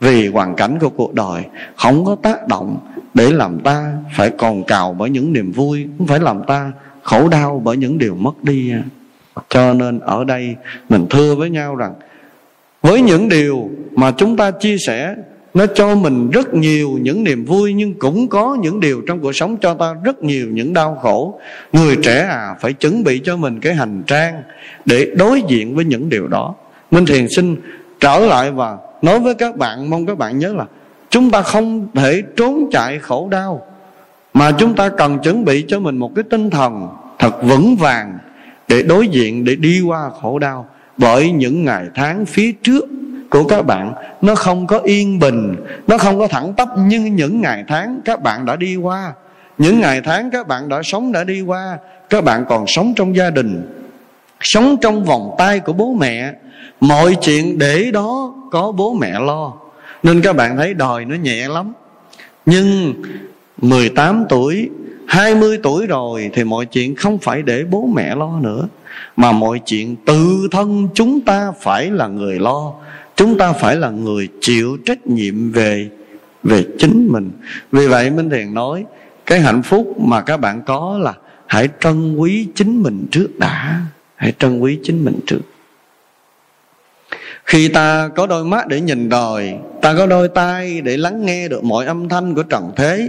Vì 0.00 0.28
hoàn 0.28 0.54
cảnh 0.54 0.78
của 0.80 0.88
cuộc 0.88 1.14
đời 1.14 1.42
không 1.76 2.04
có 2.04 2.16
tác 2.22 2.48
động 2.48 2.78
để 3.14 3.32
làm 3.32 3.58
ta 3.58 3.92
phải 4.16 4.30
còn 4.30 4.64
cào 4.64 4.96
bởi 4.98 5.10
những 5.10 5.32
niềm 5.32 5.52
vui, 5.52 5.88
không 5.98 6.06
phải 6.06 6.20
làm 6.20 6.42
ta 6.46 6.72
khổ 7.02 7.28
đau 7.28 7.62
bởi 7.64 7.76
những 7.76 7.98
điều 7.98 8.14
mất 8.14 8.44
đi. 8.44 8.72
Cho 9.48 9.74
nên 9.74 9.98
ở 9.98 10.24
đây 10.24 10.56
mình 10.88 11.06
thưa 11.10 11.34
với 11.34 11.50
nhau 11.50 11.76
rằng, 11.76 11.94
với 12.82 13.02
những 13.02 13.28
điều 13.28 13.70
mà 13.92 14.10
chúng 14.10 14.36
ta 14.36 14.50
chia 14.50 14.76
sẻ 14.78 15.14
nó 15.54 15.66
cho 15.66 15.94
mình 15.94 16.30
rất 16.30 16.54
nhiều 16.54 16.98
những 17.02 17.24
niềm 17.24 17.44
vui, 17.44 17.74
nhưng 17.74 17.94
cũng 17.94 18.28
có 18.28 18.56
những 18.60 18.80
điều 18.80 19.02
trong 19.06 19.20
cuộc 19.20 19.32
sống 19.32 19.56
cho 19.56 19.74
ta 19.74 19.94
rất 20.04 20.22
nhiều 20.22 20.46
những 20.50 20.72
đau 20.72 20.98
khổ. 21.02 21.40
Người 21.72 21.96
trẻ 21.96 22.26
à 22.30 22.54
phải 22.60 22.72
chuẩn 22.72 23.04
bị 23.04 23.20
cho 23.24 23.36
mình 23.36 23.60
cái 23.60 23.74
hành 23.74 24.02
trang 24.06 24.42
để 24.84 25.10
đối 25.16 25.42
diện 25.48 25.74
với 25.74 25.84
những 25.84 26.08
điều 26.08 26.28
đó. 26.28 26.54
Minh 26.90 27.06
thiền 27.06 27.28
xin 27.28 27.56
trở 28.00 28.18
lại 28.18 28.50
và 28.50 28.76
nói 29.02 29.20
với 29.20 29.34
các 29.34 29.56
bạn, 29.56 29.90
mong 29.90 30.06
các 30.06 30.18
bạn 30.18 30.38
nhớ 30.38 30.52
là 30.52 30.64
chúng 31.10 31.30
ta 31.30 31.42
không 31.42 31.88
thể 31.94 32.22
trốn 32.36 32.68
chạy 32.72 32.98
khổ 32.98 33.28
đau, 33.30 33.66
mà 34.34 34.50
chúng 34.50 34.74
ta 34.74 34.88
cần 34.88 35.18
chuẩn 35.18 35.44
bị 35.44 35.64
cho 35.68 35.80
mình 35.80 35.96
một 35.96 36.14
cái 36.14 36.24
tinh 36.30 36.50
thần 36.50 36.88
thật 37.18 37.42
vững 37.42 37.76
vàng 37.76 38.18
để 38.68 38.82
đối 38.82 39.08
diện, 39.08 39.44
để 39.44 39.56
đi 39.56 39.80
qua 39.80 40.10
khổ 40.20 40.38
đau 40.38 40.66
bởi 40.96 41.32
những 41.32 41.64
ngày 41.64 41.86
tháng 41.94 42.26
phía 42.26 42.52
trước 42.52 42.84
của 43.30 43.44
các 43.44 43.62
bạn, 43.66 43.92
nó 44.20 44.34
không 44.34 44.66
có 44.66 44.78
yên 44.78 45.18
bình, 45.18 45.56
nó 45.86 45.98
không 45.98 46.18
có 46.18 46.26
thẳng 46.28 46.52
tắp 46.54 46.68
như 46.78 47.00
những 47.00 47.40
ngày 47.40 47.64
tháng 47.68 48.00
các 48.04 48.22
bạn 48.22 48.44
đã 48.44 48.56
đi 48.56 48.76
qua. 48.76 49.12
Những 49.58 49.80
ngày 49.80 50.00
tháng 50.04 50.30
các 50.30 50.48
bạn 50.48 50.68
đã 50.68 50.82
sống 50.82 51.12
đã 51.12 51.24
đi 51.24 51.40
qua, 51.40 51.78
các 52.10 52.24
bạn 52.24 52.44
còn 52.48 52.66
sống 52.66 52.94
trong 52.96 53.16
gia 53.16 53.30
đình, 53.30 53.62
sống 54.40 54.76
trong 54.80 55.04
vòng 55.04 55.34
tay 55.38 55.60
của 55.60 55.72
bố 55.72 55.92
mẹ. 55.92 56.32
Mọi 56.80 57.16
chuyện 57.22 57.58
để 57.58 57.90
đó 57.92 58.34
có 58.50 58.72
bố 58.72 58.94
mẹ 58.94 59.20
lo. 59.20 59.52
Nên 60.02 60.22
các 60.22 60.36
bạn 60.36 60.56
thấy 60.56 60.74
đời 60.74 61.04
nó 61.04 61.16
nhẹ 61.16 61.48
lắm. 61.48 61.72
Nhưng 62.46 62.94
18 63.56 64.24
tuổi 64.28 64.68
20 65.10 65.58
tuổi 65.62 65.86
rồi 65.86 66.30
thì 66.32 66.44
mọi 66.44 66.66
chuyện 66.66 66.94
không 66.94 67.18
phải 67.18 67.42
để 67.42 67.64
bố 67.70 67.86
mẹ 67.94 68.14
lo 68.14 68.40
nữa, 68.40 68.68
mà 69.16 69.32
mọi 69.32 69.60
chuyện 69.66 69.96
tự 69.96 70.48
thân 70.50 70.88
chúng 70.94 71.20
ta 71.20 71.52
phải 71.60 71.90
là 71.90 72.06
người 72.06 72.38
lo 72.38 72.72
chúng 73.20 73.38
ta 73.38 73.52
phải 73.52 73.76
là 73.76 73.90
người 73.90 74.28
chịu 74.40 74.78
trách 74.86 75.06
nhiệm 75.06 75.52
về 75.52 75.88
về 76.42 76.64
chính 76.78 77.08
mình. 77.10 77.30
Vì 77.72 77.86
vậy 77.86 78.10
minh 78.10 78.30
thiền 78.30 78.54
nói, 78.54 78.84
cái 79.26 79.40
hạnh 79.40 79.62
phúc 79.62 80.00
mà 80.00 80.20
các 80.20 80.36
bạn 80.36 80.62
có 80.66 80.98
là 81.02 81.14
hãy 81.46 81.68
trân 81.80 82.16
quý 82.16 82.48
chính 82.54 82.82
mình 82.82 83.06
trước 83.10 83.38
đã. 83.38 83.80
Hãy 84.16 84.32
trân 84.38 84.60
quý 84.60 84.78
chính 84.82 85.04
mình 85.04 85.20
trước. 85.26 85.40
Khi 87.44 87.68
ta 87.68 88.08
có 88.08 88.26
đôi 88.26 88.44
mắt 88.44 88.68
để 88.68 88.80
nhìn 88.80 89.08
đời 89.08 89.54
ta 89.82 89.94
có 89.94 90.06
đôi 90.06 90.28
tai 90.28 90.80
để 90.80 90.96
lắng 90.96 91.26
nghe 91.26 91.48
được 91.48 91.64
mọi 91.64 91.86
âm 91.86 92.08
thanh 92.08 92.34
của 92.34 92.42
trần 92.42 92.70
thế, 92.76 93.08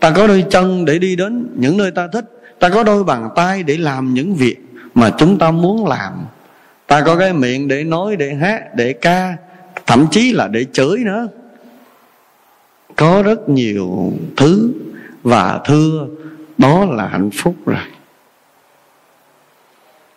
ta 0.00 0.10
có 0.10 0.26
đôi 0.26 0.44
chân 0.50 0.84
để 0.84 0.98
đi 0.98 1.16
đến 1.16 1.46
những 1.56 1.76
nơi 1.76 1.90
ta 1.90 2.08
thích, 2.12 2.24
ta 2.58 2.68
có 2.68 2.82
đôi 2.82 3.04
bàn 3.04 3.28
tay 3.36 3.62
để 3.62 3.76
làm 3.76 4.14
những 4.14 4.34
việc 4.34 4.56
mà 4.94 5.10
chúng 5.18 5.38
ta 5.38 5.50
muốn 5.50 5.86
làm 5.86 6.12
ta 6.90 7.02
có 7.06 7.16
cái 7.16 7.32
miệng 7.32 7.68
để 7.68 7.84
nói, 7.84 8.16
để 8.16 8.34
hát, 8.34 8.74
để 8.74 8.92
ca, 8.92 9.36
thậm 9.86 10.06
chí 10.10 10.32
là 10.32 10.48
để 10.48 10.66
chửi 10.72 10.98
nữa. 10.98 11.28
Có 12.96 13.22
rất 13.22 13.48
nhiều 13.48 14.12
thứ 14.36 14.72
và 15.22 15.60
thưa, 15.64 16.06
đó 16.58 16.84
là 16.84 17.06
hạnh 17.06 17.30
phúc 17.34 17.54
rồi. 17.66 17.84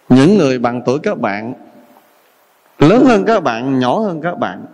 Những 0.09 0.37
người 0.37 0.59
bằng 0.59 0.81
tuổi 0.85 0.99
các 1.03 1.19
bạn, 1.19 1.53
lớn 2.79 3.05
hơn 3.05 3.25
các 3.25 3.43
bạn, 3.43 3.79
nhỏ 3.79 3.99
hơn 3.99 4.21
các 4.21 4.39
bạn, 4.39 4.65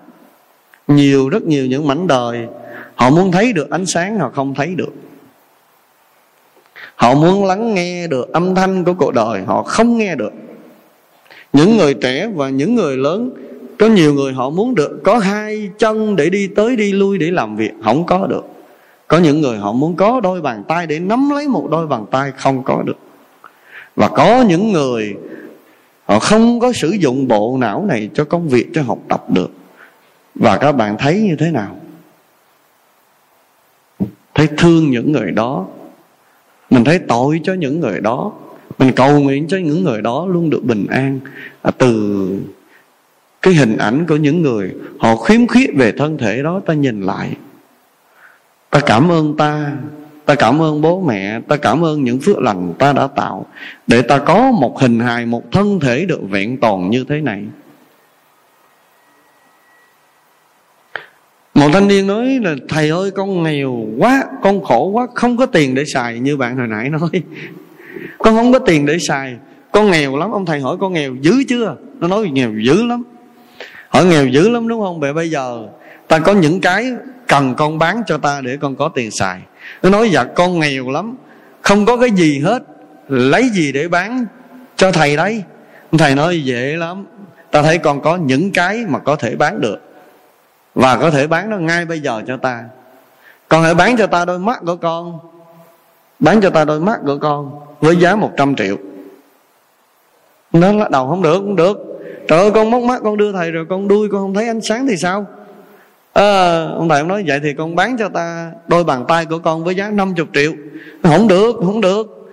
nhiều, 0.88 1.30
rất 1.30 1.44
nhiều 1.44 1.66
những 1.66 1.88
mảnh 1.88 2.08
đời, 2.08 2.48
họ 2.96 3.10
muốn 3.10 3.32
thấy 3.32 3.54
được 3.54 3.70
ánh 3.70 3.86
sáng, 3.86 4.20
họ 4.20 4.32
không 4.36 4.56
thấy 4.56 4.76
được. 4.76 4.94
Họ 6.96 7.14
muốn 7.14 7.46
lắng 7.46 7.74
nghe 7.74 8.08
được 8.08 8.34
âm 8.34 8.56
thanh 8.56 8.84
của 8.84 8.94
cuộc 8.94 9.14
đời, 9.14 9.44
họ 9.46 9.64
không 9.64 9.98
nghe 9.98 10.16
được 10.16 10.32
những 11.54 11.78
người 11.78 11.94
trẻ 11.94 12.28
và 12.36 12.50
những 12.50 12.76
người 12.76 12.98
lớn, 12.98 13.32
có 13.80 13.88
nhiều 13.88 14.14
người 14.14 14.34
họ 14.34 14.50
muốn 14.50 14.76
được 14.76 15.02
có 15.04 15.18
hai 15.18 15.70
chân 15.80 16.16
để 16.16 16.30
đi 16.30 16.48
tới 16.48 16.76
đi 16.76 16.92
lui 16.92 17.18
để 17.18 17.32
làm 17.32 17.56
việc, 17.56 17.72
không 17.84 18.06
có 18.06 18.28
được. 18.28 18.44
Có 19.08 19.18
những 19.18 19.42
người 19.42 19.58
họ 19.58 19.72
muốn 19.72 19.96
có 19.96 20.20
đôi 20.20 20.42
bàn 20.42 20.64
tay 20.68 20.88
để 20.88 21.00
nắm 21.00 21.30
lấy 21.30 21.48
một 21.48 21.68
đôi 21.72 21.88
bàn 21.88 22.06
tay 22.12 22.32
không 22.38 22.64
có 22.64 22.84
được. 22.86 22.98
Và 23.96 24.08
có 24.08 24.46
những 24.48 24.72
người 24.72 25.16
họ 26.06 26.20
không 26.20 26.60
có 26.60 26.72
sử 26.74 26.90
dụng 26.90 27.28
bộ 27.28 27.58
não 27.60 27.86
này 27.86 28.10
cho 28.14 28.24
công 28.24 28.50
việc, 28.50 28.68
cho 28.74 28.82
học 28.82 29.00
tập 29.08 29.26
được. 29.30 29.52
Và 30.36 30.58
các 30.58 30.72
bạn 30.72 30.96
thấy 31.00 31.22
như 31.22 31.36
thế 31.40 31.52
nào? 31.52 31.76
Thấy 34.36 34.48
thương 34.58 34.92
những 34.92 35.12
người 35.12 35.32
đó. 35.32 35.66
Mình 36.70 36.84
thấy 36.84 37.00
tội 37.00 37.42
cho 37.44 37.54
những 37.54 37.80
người 37.80 38.02
đó 38.02 38.32
mình 38.80 38.92
cầu 38.96 39.20
nguyện 39.20 39.48
cho 39.48 39.58
những 39.58 39.84
người 39.84 40.02
đó 40.02 40.26
luôn 40.30 40.50
được 40.50 40.63
bình 40.63 40.86
an. 40.89 41.20
À, 41.62 41.72
từ 41.72 42.30
cái 43.42 43.54
hình 43.54 43.78
ảnh 43.78 44.06
của 44.08 44.15
những 44.15 44.42
người 44.42 44.74
họ 45.00 45.15
khiếm 45.15 45.48
khuyết 45.48 45.70
về 45.76 45.92
thân 45.92 46.18
thể 46.18 46.44
đó 46.44 46.62
ta 46.65 46.74
nhìn 46.74 47.02
lại. 47.02 47.32
Ta 48.70 48.80
cảm 48.80 49.12
ơn 49.12 49.38
ta 49.38 49.72
ta 50.26 50.36
cảm 50.36 50.62
ơn 50.62 50.82
bố 50.82 51.02
mẹ 51.02 51.39
ta 51.48 51.58
cảm 51.58 51.86
ơn 51.86 52.04
những 52.04 52.20
phước 52.20 52.39
lành 52.39 52.74
ta 52.80 52.94
đã 52.94 53.08
tạo 53.08 53.46
để 53.88 54.02
ta 54.02 54.18
có 54.18 54.52
một 54.52 54.82
hình 54.82 55.00
hài 55.00 55.26
một 55.26 55.52
thân 55.52 55.80
thể 55.80 56.06
được 56.06 56.20
vẹn 56.30 56.58
toàn 56.58 56.89
như 56.89 57.06
thế 57.10 57.22
này. 57.22 57.44
Một 61.54 61.70
thanh 61.74 61.88
niên 61.88 62.08
nói 62.08 62.39
là 62.44 62.56
thầy 62.70 62.89
ơi 62.89 63.12
con 63.12 63.44
nghèo 63.44 63.88
quá 63.98 64.24
con 64.44 64.63
khổ 64.63 64.86
quá 64.86 65.08
không 65.15 65.38
có 65.38 65.46
tiền 65.46 65.76
để 65.76 65.84
xài 65.86 66.20
như 66.20 66.38
bạn 66.38 66.58
hồi 66.58 66.68
nãy 66.68 66.89
nói 66.89 67.24
con 68.30 68.38
không 68.38 68.54
có 68.54 68.60
tiền 68.60 68.86
để 68.86 68.98
xài. 69.00 69.36
Con 69.72 69.92
nghèo 69.92 70.18
lắm. 70.18 70.32
Ông 70.32 70.46
thầy 70.46 70.60
hỏi 70.60 70.78
con 70.80 70.94
nghèo 70.94 71.15
dữ 71.22 71.44
chưa? 71.48 71.76
Nó 72.00 72.08
nói 72.08 72.30
nghèo 72.30 72.52
dữ 72.65 72.86
lắm. 72.86 73.04
Hỏi 73.89 74.06
nghèo 74.06 74.28
dữ 74.28 74.50
lắm 74.50 74.68
đúng 74.68 74.82
không? 74.82 75.00
Vậy 75.00 75.13
bây 75.13 75.30
giờ, 75.30 75.68
ta 76.08 76.20
có 76.20 76.34
những 76.34 76.62
cái 76.62 76.92
cần 77.28 77.56
con 77.56 77.80
bán 77.80 78.02
cho 78.08 78.18
ta 78.18 78.42
để 78.42 78.58
con 78.62 78.76
có 78.76 78.89
tiền 78.89 79.12
xài. 79.12 79.42
Nó 79.84 79.89
nói 79.89 80.10
dạ 80.10 80.24
con 80.24 80.60
nghèo 80.60 80.89
lắm. 80.89 81.15
Không 81.62 81.86
có 81.86 81.98
cái 81.98 82.12
gì 82.12 82.39
hết. 82.39 82.63
Lấy 83.08 83.50
gì 83.50 83.72
để 83.72 83.88
bán 83.88 84.26
cho 84.76 84.92
thầy 84.92 85.15
đấy? 85.15 85.44
Thầy 85.98 86.15
nói 86.15 86.44
dễ 86.44 86.76
lắm. 86.76 87.06
Ta 87.52 87.62
thấy 87.62 87.78
con 87.78 88.02
có 88.02 88.15
những 88.15 88.52
cái 88.52 88.86
mà 88.88 89.00
có 89.00 89.15
thể 89.15 89.36
bán 89.36 89.62
được. 89.62 89.78
Và 90.76 90.98
có 90.98 91.12
thể 91.12 91.28
bán 91.28 91.50
nó 91.50 91.58
ngay 91.58 91.86
bây 91.86 92.00
giờ 92.00 92.22
cho 92.28 92.38
ta. 92.38 92.63
Con 93.48 93.63
hãy 93.63 93.76
bán 93.76 93.98
cho 93.98 94.08
ta 94.08 94.26
đôi 94.26 94.39
mắt 94.39 94.60
của 94.65 94.76
con 94.76 95.20
bán 96.19 96.41
cho 96.41 96.49
ta 96.49 96.65
đôi 96.65 96.79
mắt 96.79 96.99
của 97.05 97.17
con 97.17 97.51
với 97.79 97.95
giá 97.95 98.15
100 98.15 98.55
triệu. 98.55 98.75
Nó 100.53 100.71
lắc 100.71 100.91
đầu 100.91 101.08
không 101.08 101.21
được 101.21 101.34
không 101.34 101.55
được. 101.55 101.77
Trời 102.27 102.39
ơi 102.39 102.51
con 102.51 102.71
móc 102.71 102.84
mắt 102.84 103.01
con 103.03 103.17
đưa 103.17 103.32
thầy 103.32 103.51
rồi 103.51 103.65
con 103.69 103.88
đuôi 103.88 104.10
con 104.12 104.21
không 104.21 104.34
thấy 104.34 104.47
ánh 104.47 104.62
sáng 104.62 104.88
thì 104.88 104.97
sao? 104.97 105.25
À, 106.13 106.65
ông 106.75 106.89
thầy 106.89 106.99
ông 106.99 107.08
nói 107.08 107.23
vậy 107.27 107.39
thì 107.43 107.53
con 107.58 107.75
bán 107.75 107.97
cho 107.97 108.10
ta 108.10 108.51
đôi 108.67 108.84
bàn 108.84 109.05
tay 109.08 109.25
của 109.25 109.39
con 109.39 109.63
với 109.63 109.75
giá 109.75 109.89
50 109.89 110.25
triệu. 110.34 110.51
Không 111.03 111.27
được 111.27 111.55
không 111.65 111.82
được. 111.82 112.32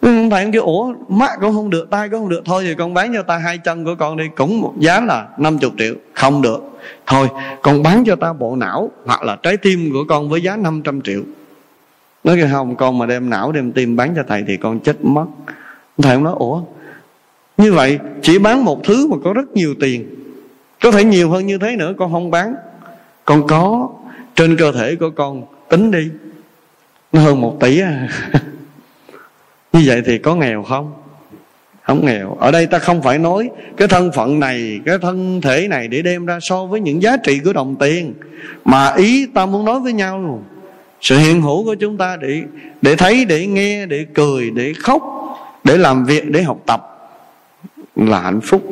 Ừ, 0.00 0.08
ông 0.08 0.30
thầy 0.30 0.42
ông 0.42 0.52
kêu 0.52 0.62
ủa 0.62 0.92
mắt 1.08 1.30
cũng 1.40 1.54
không 1.54 1.70
được 1.70 1.90
tay 1.90 2.08
cũng 2.08 2.20
không 2.20 2.28
được. 2.28 2.42
Thôi 2.44 2.64
thì 2.66 2.74
con 2.74 2.94
bán 2.94 3.12
cho 3.14 3.22
ta 3.22 3.36
hai 3.38 3.58
chân 3.58 3.84
của 3.84 3.94
con 3.98 4.16
đi 4.16 4.24
cũng 4.36 4.60
một 4.60 4.72
giá 4.78 5.00
là 5.00 5.26
50 5.38 5.70
triệu. 5.78 5.94
Không 6.14 6.42
được. 6.42 6.58
Thôi 7.06 7.28
con 7.62 7.82
bán 7.82 8.04
cho 8.06 8.16
ta 8.16 8.32
bộ 8.32 8.56
não 8.56 8.90
hoặc 9.04 9.22
là 9.22 9.36
trái 9.42 9.56
tim 9.56 9.90
của 9.92 10.04
con 10.08 10.28
với 10.28 10.42
giá 10.42 10.56
500 10.56 11.00
triệu 11.02 11.20
nói 12.26 12.36
kêu 12.36 12.48
không, 12.52 12.76
con 12.76 12.98
mà 12.98 13.06
đem 13.06 13.30
não, 13.30 13.52
đem 13.52 13.72
tim 13.72 13.96
bán 13.96 14.12
cho 14.16 14.22
thầy 14.28 14.44
thì 14.46 14.56
con 14.56 14.80
chết 14.80 15.04
mất. 15.04 15.26
Thầy 16.02 16.14
không 16.14 16.24
nói, 16.24 16.34
ủa, 16.38 16.62
như 17.56 17.72
vậy 17.72 17.98
chỉ 18.22 18.38
bán 18.38 18.64
một 18.64 18.84
thứ 18.84 19.06
mà 19.06 19.16
có 19.24 19.32
rất 19.32 19.48
nhiều 19.54 19.74
tiền, 19.80 20.06
có 20.82 20.90
thể 20.90 21.04
nhiều 21.04 21.30
hơn 21.30 21.46
như 21.46 21.58
thế 21.58 21.76
nữa, 21.76 21.94
con 21.98 22.12
không 22.12 22.30
bán. 22.30 22.54
Con 23.24 23.46
có, 23.46 23.88
trên 24.34 24.56
cơ 24.56 24.72
thể 24.72 24.96
của 24.96 25.10
con 25.10 25.42
tính 25.68 25.90
đi, 25.90 26.08
nó 27.12 27.20
hơn 27.20 27.40
một 27.40 27.56
tỷ 27.60 27.80
à. 27.80 28.08
Như 29.72 29.82
vậy 29.86 30.02
thì 30.06 30.18
có 30.18 30.34
nghèo 30.34 30.62
không? 30.62 30.92
Không 31.82 32.06
nghèo. 32.06 32.36
Ở 32.40 32.50
đây 32.50 32.66
ta 32.66 32.78
không 32.78 33.02
phải 33.02 33.18
nói 33.18 33.50
cái 33.76 33.88
thân 33.88 34.10
phận 34.12 34.40
này, 34.40 34.80
cái 34.86 34.98
thân 35.02 35.40
thể 35.40 35.68
này 35.68 35.88
để 35.88 36.02
đem 36.02 36.26
ra 36.26 36.38
so 36.40 36.66
với 36.66 36.80
những 36.80 37.02
giá 37.02 37.16
trị 37.16 37.40
của 37.44 37.52
đồng 37.52 37.76
tiền, 37.76 38.14
mà 38.64 38.94
ý 38.94 39.26
ta 39.26 39.46
muốn 39.46 39.64
nói 39.64 39.80
với 39.80 39.92
nhau 39.92 40.42
sự 41.08 41.18
hiện 41.18 41.42
hữu 41.42 41.64
của 41.64 41.74
chúng 41.74 41.96
ta 41.96 42.16
để 42.16 42.42
để 42.82 42.96
thấy, 42.96 43.24
để 43.24 43.46
nghe, 43.46 43.86
để 43.86 44.06
cười, 44.14 44.50
để 44.50 44.72
khóc, 44.78 45.02
để 45.64 45.76
làm 45.76 46.04
việc, 46.04 46.30
để 46.30 46.42
học 46.42 46.58
tập 46.66 47.10
là 47.96 48.20
hạnh 48.20 48.40
phúc. 48.40 48.62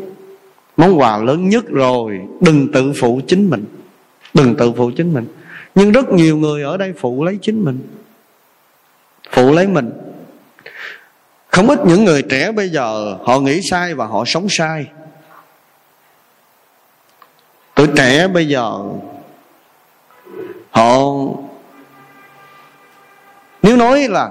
Món 0.76 0.98
quà 0.98 1.18
lớn 1.18 1.48
nhất 1.48 1.64
rồi, 1.68 2.20
đừng 2.40 2.72
tự 2.72 2.92
phụ 2.96 3.20
chính 3.26 3.50
mình. 3.50 3.64
Đừng 4.34 4.54
tự 4.56 4.72
phụ 4.76 4.90
chính 4.96 5.14
mình. 5.14 5.26
Nhưng 5.74 5.92
rất 5.92 6.12
nhiều 6.12 6.36
người 6.36 6.62
ở 6.62 6.76
đây 6.76 6.92
phụ 6.98 7.24
lấy 7.24 7.38
chính 7.42 7.64
mình. 7.64 7.78
Phụ 9.30 9.52
lấy 9.52 9.66
mình. 9.66 9.90
Không 11.48 11.68
ít 11.68 11.78
những 11.86 12.04
người 12.04 12.22
trẻ 12.22 12.52
bây 12.52 12.68
giờ, 12.68 13.16
họ 13.24 13.40
nghĩ 13.40 13.60
sai 13.70 13.94
và 13.94 14.06
họ 14.06 14.24
sống 14.26 14.46
sai. 14.50 14.86
Tuổi 17.74 17.86
trẻ 17.96 18.28
bây 18.28 18.48
giờ, 18.48 18.80
họ 20.70 21.06
nếu 23.64 23.76
nói 23.76 24.08
là 24.08 24.30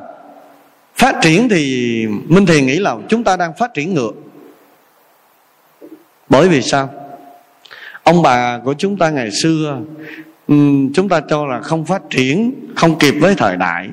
phát 0.96 1.16
triển 1.22 1.50
thì 1.50 2.06
minh 2.28 2.46
thiền 2.46 2.66
nghĩ 2.66 2.80
là 2.80 2.96
chúng 3.10 3.24
ta 3.24 3.38
đang 3.38 3.54
phát 3.54 3.74
triển 3.74 3.94
ngược. 3.94 4.12
Bởi 6.30 6.50
vì 6.50 6.62
sao? 6.62 6.90
Ông 8.04 8.22
bà 8.22 8.60
của 8.64 8.74
chúng 8.78 8.98
ta 8.98 9.10
ngày 9.10 9.32
xưa 9.32 9.78
chúng 10.94 11.10
ta 11.10 11.22
cho 11.30 11.46
là 11.46 11.62
không 11.62 11.86
phát 11.86 12.02
triển, 12.10 12.54
không 12.76 13.00
kịp 13.00 13.12
với 13.12 13.36
thời 13.36 13.58
đại. 13.58 13.90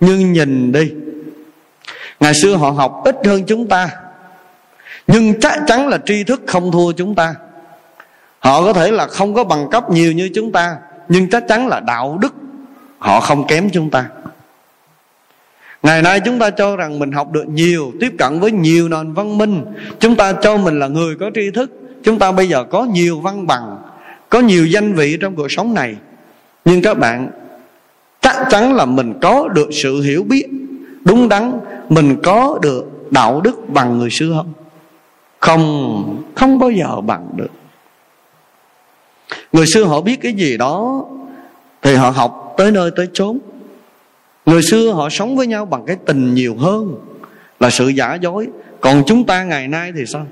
Nhưng 0.00 0.32
nhìn 0.32 0.72
đi, 0.72 0.92
ngày 2.20 2.34
xưa 2.34 2.56
họ 2.56 2.70
học 2.70 3.02
ít 3.04 3.16
hơn 3.24 3.44
chúng 3.46 3.68
ta, 3.68 3.88
nhưng 5.06 5.40
chắc 5.40 5.60
chắn 5.66 5.88
là 5.88 5.98
tri 6.06 6.24
thức 6.24 6.42
không 6.46 6.72
thua 6.72 6.92
chúng 6.92 7.14
ta. 7.14 7.34
Họ 8.38 8.62
có 8.62 8.72
thể 8.72 8.90
là 8.90 9.06
không 9.06 9.34
có 9.34 9.44
bằng 9.44 9.70
cấp 9.70 9.90
nhiều 9.90 10.12
như 10.12 10.30
chúng 10.34 10.52
ta, 10.52 10.76
nhưng 11.08 11.30
chắc 11.30 11.44
chắn 11.48 11.66
là 11.66 11.80
đạo 11.80 12.18
đức 12.20 12.34
họ 12.98 13.20
không 13.20 13.46
kém 13.46 13.70
chúng 13.70 13.90
ta 13.90 14.08
ngày 15.84 16.02
nay 16.02 16.20
chúng 16.20 16.38
ta 16.38 16.50
cho 16.50 16.76
rằng 16.76 16.98
mình 16.98 17.12
học 17.12 17.32
được 17.32 17.48
nhiều, 17.48 17.92
tiếp 18.00 18.12
cận 18.18 18.40
với 18.40 18.52
nhiều 18.52 18.88
nền 18.88 19.12
văn 19.12 19.38
minh. 19.38 19.64
Chúng 19.98 20.16
ta 20.16 20.32
cho 20.32 20.56
mình 20.56 20.78
là 20.78 20.88
người 20.88 21.16
có 21.20 21.30
tri 21.34 21.50
thức. 21.50 21.70
Chúng 22.02 22.18
ta 22.18 22.32
bây 22.32 22.48
giờ 22.48 22.64
có 22.64 22.84
nhiều 22.84 23.20
văn 23.20 23.46
bằng, 23.46 23.78
có 24.28 24.40
nhiều 24.40 24.66
danh 24.66 24.94
vị 24.94 25.16
trong 25.20 25.36
cuộc 25.36 25.48
sống 25.48 25.74
này. 25.74 25.96
Nhưng 26.64 26.82
các 26.82 26.98
bạn, 26.98 27.30
chắc 28.20 28.36
chắn 28.50 28.74
là 28.74 28.84
mình 28.84 29.14
có 29.22 29.48
được 29.48 29.68
sự 29.72 30.02
hiểu 30.02 30.22
biết, 30.22 30.44
đúng 31.04 31.28
đắn, 31.28 31.52
mình 31.88 32.16
có 32.22 32.58
được 32.62 32.84
đạo 33.10 33.40
đức 33.40 33.68
bằng 33.68 33.98
người 33.98 34.10
xưa 34.10 34.32
không? 34.36 34.52
Không 35.40 36.24
không 36.34 36.58
bao 36.58 36.70
giờ 36.70 37.00
bằng 37.00 37.28
được. 37.36 37.50
Người 39.52 39.66
xưa 39.66 39.84
họ 39.84 40.00
biết 40.00 40.20
cái 40.22 40.32
gì 40.32 40.56
đó 40.56 41.04
thì 41.82 41.94
họ 41.94 42.10
học 42.10 42.54
tới 42.56 42.70
nơi 42.70 42.90
tới 42.96 43.08
chốn 43.12 43.38
người 44.46 44.62
xưa 44.62 44.92
họ 44.92 45.08
sống 45.10 45.36
với 45.36 45.46
nhau 45.46 45.64
bằng 45.64 45.86
cái 45.86 45.96
tình 46.06 46.34
nhiều 46.34 46.56
hơn 46.56 46.94
là 47.60 47.70
sự 47.70 47.88
giả 47.88 48.14
dối. 48.14 48.46
Còn 48.80 49.02
chúng 49.06 49.24
ta 49.24 49.44
ngày 49.44 49.68
nay 49.68 49.92
thì 49.96 50.06
sao? 50.06 50.26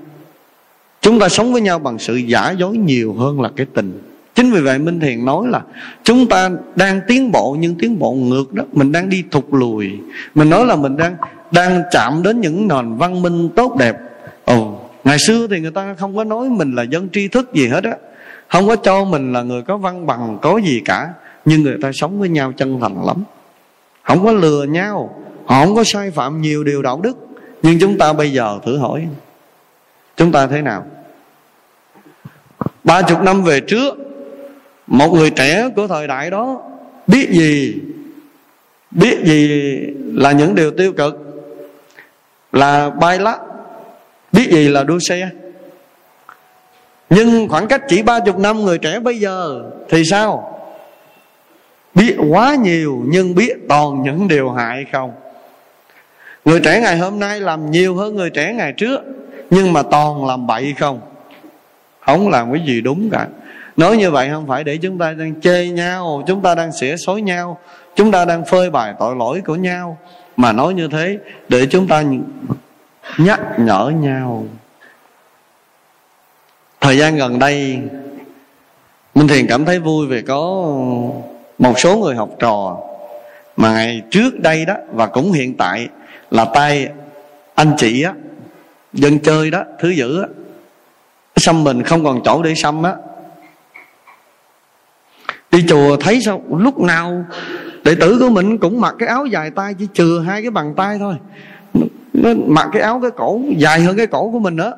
Chúng 1.01 1.19
ta 1.19 1.29
sống 1.29 1.53
với 1.53 1.61
nhau 1.61 1.79
bằng 1.79 1.99
sự 1.99 2.17
giả 2.17 2.51
dối 2.51 2.77
nhiều 2.77 3.15
hơn 3.15 3.41
là 3.41 3.51
cái 3.57 3.67
tình. 3.75 4.03
Chính 4.35 4.53
vì 4.53 4.61
vậy 4.61 4.79
minh 4.79 5.01
thiền 5.01 5.25
nói 5.25 5.47
là 5.49 5.61
chúng 6.03 6.27
ta 6.27 6.51
đang 6.77 7.01
tiến 7.09 7.33
bộ, 7.33 7.57
nhưng 7.59 7.75
tiến 7.75 7.99
bộ 7.99 8.13
ngược 8.13 8.53
đó. 8.53 8.65
Mình 8.73 8.93
đang 8.93 9.09
đi 9.09 9.25
thụt 9.31 9.45
lùi. 9.51 9.91
Mình 10.35 10.51
nói 10.51 10.67
là 10.67 10.77
mình 10.77 10.97
đang 10.97 11.17
đang 11.51 11.83
chạm 11.91 12.23
đến 12.23 12.41
những 12.41 12.69
nền 12.69 12.97
văn 12.97 13.23
minh 13.23 13.49
tốt 13.57 13.77
đẹp. 13.79 13.97
Ồ, 14.45 14.81
ngày 15.05 15.19
xưa 15.19 15.47
thì 15.47 15.61
người 15.61 15.71
ta 15.71 15.95
không 15.95 16.17
có 16.17 16.25
nói 16.25 16.49
mình 16.51 16.75
là 16.75 16.83
dân 16.83 17.09
tri 17.13 17.29
thức 17.29 17.55
gì 17.55 17.69
hết 17.69 17.85
á. 17.85 17.97
Không 18.49 18.67
có 18.67 18.77
cho 18.77 19.05
mình 19.05 19.33
là 19.33 19.43
người 19.43 19.63
có 19.63 19.77
văn 19.77 20.07
bằng, 20.07 20.39
có 20.43 20.59
gì 20.59 20.81
cả. 20.85 21.09
Nhưng 21.45 21.63
người 21.63 21.77
ta 21.83 21.91
sống 21.95 22.21
với 22.21 22.29
nhau 22.29 22.53
chân 22.57 22.81
thành 22.81 23.07
lắm 23.07 23.17
không 24.03 24.25
có 24.25 24.33
lừa 24.33 24.65
nhau, 24.65 25.23
họ 25.47 25.65
không 25.65 25.75
có 25.75 25.85
sai 25.85 26.11
phạm 26.11 26.41
nhiều 26.41 26.65
điều 26.65 26.83
đạo 26.83 27.01
đức. 27.03 27.17
Nhưng 27.63 27.79
chúng 27.81 27.99
ta 27.99 28.13
bây 28.13 28.33
giờ 28.33 28.59
thử 28.65 28.79
hỏi, 28.79 29.09
chúng 30.17 30.33
ta 30.33 30.47
thế 30.47 30.63
nào? 30.63 30.87
Ba 32.85 33.03
chục 33.03 33.21
năm 33.23 33.43
về 33.45 33.61
trước, 33.61 33.95
một 34.87 35.13
người 35.13 35.31
trẻ 35.31 35.69
của 35.77 35.87
thời 35.87 36.07
đại 36.07 36.31
đó 36.31 36.63
biết 37.07 37.29
gì? 37.31 37.75
Biết 38.91 39.19
gì 39.25 39.49
là 40.13 40.33
những 40.33 40.55
điều 40.55 40.71
tiêu 40.71 40.93
cực? 40.93 41.19
Là 42.53 42.91
bay 42.91 43.19
lắc? 43.19 43.41
Biết 44.33 44.49
gì 44.51 44.69
là 44.69 44.85
đua 44.85 44.99
xe? 44.99 45.31
Nhưng 47.11 47.49
khoảng 47.49 47.69
cách 47.69 47.83
chỉ 47.89 48.03
ba 48.03 48.21
chục 48.21 48.39
năm 48.39 48.65
người 48.65 48.79
trẻ 48.79 49.01
bây 49.01 49.19
giờ 49.19 49.63
thì 49.89 50.05
sao? 50.05 50.52
Biết 51.95 52.17
quá 52.29 52.55
nhiều 52.55 53.03
nhưng 53.07 53.35
biết 53.35 53.53
toàn 53.69 54.03
những 54.03 54.29
điều 54.29 54.51
hại 54.51 54.87
không? 54.93 55.13
Người 56.45 56.61
trẻ 56.61 56.81
ngày 56.81 56.99
hôm 56.99 57.19
nay 57.19 57.41
làm 57.41 57.71
nhiều 57.71 57.95
hơn 57.95 58.17
người 58.17 58.31
trẻ 58.31 58.53
ngày 58.53 58.73
trước, 58.73 59.01
nhưng 59.51 59.73
mà 59.73 59.83
toàn 59.83 60.27
làm 60.27 60.47
bậy 60.47 60.75
không? 60.79 61.01
Không 62.01 62.29
làm 62.29 62.53
cái 62.53 62.63
gì 62.67 62.81
đúng 62.81 63.11
cả. 63.11 63.27
Nói 63.77 63.97
như 63.97 64.11
vậy 64.11 64.31
không 64.33 64.47
phải 64.47 64.65
để 64.65 64.77
chúng 64.77 64.99
ta 64.99 65.13
đang 65.13 65.41
chê 65.41 65.69
nhau, 65.69 66.23
chúng 66.27 66.43
ta 66.43 66.55
đang 66.55 66.73
xỉa 66.73 66.97
xối 66.97 67.23
nhau, 67.23 67.59
chúng 67.95 68.13
ta 68.13 68.25
đang 68.25 68.45
phơi 68.45 68.71
bày 68.71 68.95
tội 68.99 69.17
lỗi 69.17 69.43
của 69.47 69.55
nhau, 69.55 69.99
mà 70.37 70.53
nói 70.53 70.75
như 70.75 70.89
thế 70.89 71.19
để 71.49 71.67
chúng 71.71 71.89
ta 71.89 72.05
nhắc 73.19 73.41
nhở 73.59 73.93
nhau. 74.01 74.45
Thời 76.81 76.99
gian 76.99 77.17
gần 77.17 77.39
đây, 77.39 77.79
minh 79.15 79.29
thiền 79.29 79.47
cảm 79.47 79.65
thấy 79.65 79.79
vui 79.79 80.07
vì 80.07 80.23
có 80.23 80.73
một 81.63 81.79
số 81.79 81.99
người 81.99 82.15
học 82.15 82.31
trò 82.39 82.77
mà 83.57 83.73
ngày 83.73 84.03
trước 84.11 84.41
đây 84.41 84.65
đó 84.65 84.75
và 84.93 85.07
cũng 85.07 85.33
hiện 85.33 85.57
tại 85.57 85.89
là 86.31 86.45
tay 86.45 86.89
anh 87.55 87.75
chị 87.77 88.03
á, 88.03 88.13
dân 88.93 89.19
chơi 89.19 89.51
đó, 89.51 89.65
thứ 89.81 89.89
dữ 89.89 90.23
á, 90.23 90.29
xăm 91.37 91.65
mình 91.65 91.83
không 91.83 92.05
còn 92.05 92.21
chỗ 92.25 92.43
để 92.43 92.55
xăm 92.55 92.83
á. 92.83 92.95
Đi 95.51 95.65
chùa 95.69 95.97
thấy 95.97 96.21
sao? 96.25 96.43
Lúc 96.59 96.81
nào 96.81 97.25
đệ 97.85 97.95
tử 97.95 98.19
của 98.21 98.31
mình 98.31 98.59
cũng 98.59 98.81
mặc 98.81 98.95
cái 98.99 99.09
áo 99.09 99.27
dài 99.27 99.51
tay, 99.51 99.75
chỉ 99.79 99.87
chừa 99.93 100.21
hai 100.27 100.43
cái 100.43 100.51
bàn 100.51 100.75
tay 100.77 100.99
thôi. 100.99 101.15
Nó 102.13 102.31
mặc 102.47 102.69
cái 102.73 102.83
áo 102.83 102.99
cái 103.03 103.11
cổ, 103.11 103.41
dài 103.57 103.81
hơn 103.81 103.97
cái 103.97 104.07
cổ 104.07 104.31
của 104.31 104.39
mình 104.39 104.57
nữa. 104.57 104.73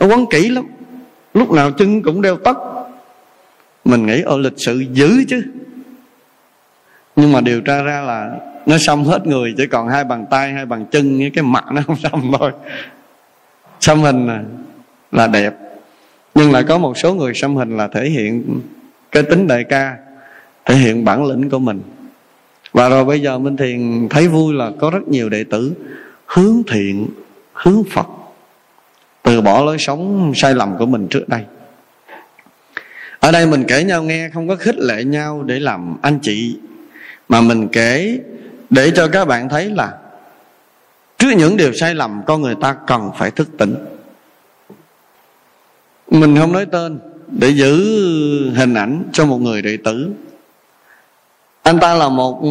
Nó 0.00 0.06
quấn 0.06 0.26
kỹ 0.30 0.48
lắm. 0.48 0.64
Lúc 1.34 1.50
nào 1.50 1.70
chân 1.70 2.02
cũng 2.02 2.22
đeo 2.22 2.36
tất. 2.36 2.56
Mình 3.84 4.06
nghĩ 4.06 4.22
ở 4.22 4.38
lịch 4.38 4.56
sự 4.56 4.84
dữ 4.92 5.24
chứ 5.28 5.42
nhưng 7.16 7.32
mà 7.32 7.40
điều 7.40 7.60
tra 7.60 7.82
ra 7.82 8.00
là 8.00 8.30
nó 8.66 8.78
xong 8.78 9.04
hết 9.04 9.26
người, 9.26 9.54
chỉ 9.56 9.66
còn 9.66 9.88
hai 9.88 10.04
bàn 10.04 10.26
tay, 10.30 10.52
hai 10.52 10.66
bàn 10.66 10.86
chân 10.90 11.18
với 11.18 11.30
cái 11.34 11.44
mặt 11.44 11.64
nó 11.72 11.82
không 11.86 11.96
xong 11.96 12.32
thôi. 12.38 12.50
Xăm 13.80 14.00
hình 14.00 14.28
là 15.12 15.26
đẹp. 15.26 15.54
Nhưng 16.34 16.52
lại 16.52 16.64
có 16.68 16.78
một 16.78 16.98
số 16.98 17.14
người 17.14 17.34
xăm 17.34 17.56
hình 17.56 17.76
là 17.76 17.88
thể 17.88 18.10
hiện 18.10 18.60
cái 19.12 19.22
tính 19.22 19.46
đại 19.46 19.64
ca, 19.64 19.96
thể 20.64 20.74
hiện 20.74 21.04
bản 21.04 21.24
lĩnh 21.24 21.50
của 21.50 21.58
mình. 21.58 21.82
Và 22.72 22.88
rồi 22.88 23.04
bây 23.04 23.20
giờ 23.20 23.38
minh 23.38 23.56
thiền 23.56 24.08
thấy 24.10 24.28
vui 24.28 24.54
là 24.54 24.70
có 24.80 24.90
rất 24.90 25.08
nhiều 25.08 25.28
đệ 25.28 25.44
tử 25.44 25.72
hướng 26.26 26.62
thiện, 26.68 27.08
hướng 27.52 27.84
phật, 27.90 28.06
từ 29.22 29.40
bỏ 29.40 29.64
lối 29.64 29.78
sống 29.78 30.32
sai 30.36 30.54
lầm 30.54 30.76
của 30.78 30.86
mình 30.86 31.08
trước 31.10 31.28
đây. 31.28 31.44
Ở 33.20 33.32
đây 33.32 33.46
mình 33.46 33.64
kể 33.68 33.84
nhau 33.84 34.02
nghe, 34.02 34.28
không 34.34 34.48
có 34.48 34.56
khích 34.56 34.78
lệ 34.78 35.04
nhau 35.04 35.42
để 35.42 35.60
làm 35.60 35.96
anh 36.02 36.18
chị 36.22 36.58
mà 37.32 37.40
mình 37.40 37.68
kể 37.68 38.18
để 38.70 38.92
cho 38.96 39.08
các 39.08 39.24
bạn 39.24 39.48
thấy 39.48 39.70
là 39.70 39.98
trước 41.18 41.30
những 41.36 41.56
điều 41.56 41.72
sai 41.72 41.94
lầm, 41.94 42.22
con 42.26 42.42
người 42.42 42.54
ta 42.60 42.76
cần 42.86 43.10
phải 43.16 43.30
thức 43.30 43.48
tỉnh. 43.58 43.74
Mình 46.10 46.36
không 46.38 46.52
nói 46.52 46.66
tên 46.66 47.00
để 47.28 47.48
giữ 47.48 47.74
hình 48.54 48.74
ảnh 48.74 49.04
cho 49.12 49.26
một 49.26 49.36
người 49.36 49.62
đệ 49.62 49.78
tử. 49.84 50.10
Anh 51.62 51.78
ta 51.80 51.94
là 51.94 52.08
một 52.08 52.42
ừ, 52.42 52.48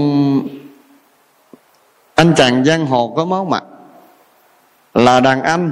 anh 2.15 2.33
chàng 2.35 2.65
giang 2.65 2.85
hồ 2.85 3.13
có 3.15 3.25
máu 3.25 3.45
mặt, 3.45 3.63
là 4.93 5.19
đàn 5.19 5.43
anh 5.43 5.71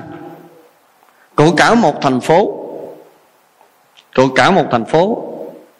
của 1.36 1.52
cả 1.58 1.76
một 1.76 2.02
thành 2.02 2.22
phố, 2.22 2.70
của 4.16 4.28
cả 4.36 4.52
một 4.52 4.66
thành 4.72 4.86
phố 4.86 5.24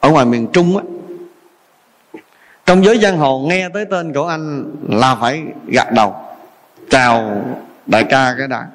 ở 0.00 0.10
ngoài 0.10 0.26
miền 0.26 0.46
trung 0.52 0.76
á 0.76 0.84
trong 2.70 2.84
giới 2.84 2.98
giang 2.98 3.18
hồ, 3.18 3.46
nghe 3.48 3.68
tới 3.68 3.84
tên 3.84 4.12
của 4.12 4.26
anh 4.26 4.64
là 4.88 5.14
phải 5.20 5.42
gật 5.66 5.92
đầu. 5.92 6.14
Chào 6.90 7.44
đại 7.86 8.04
ca 8.04 8.34
cái 8.38 8.48
đã. 8.48 8.66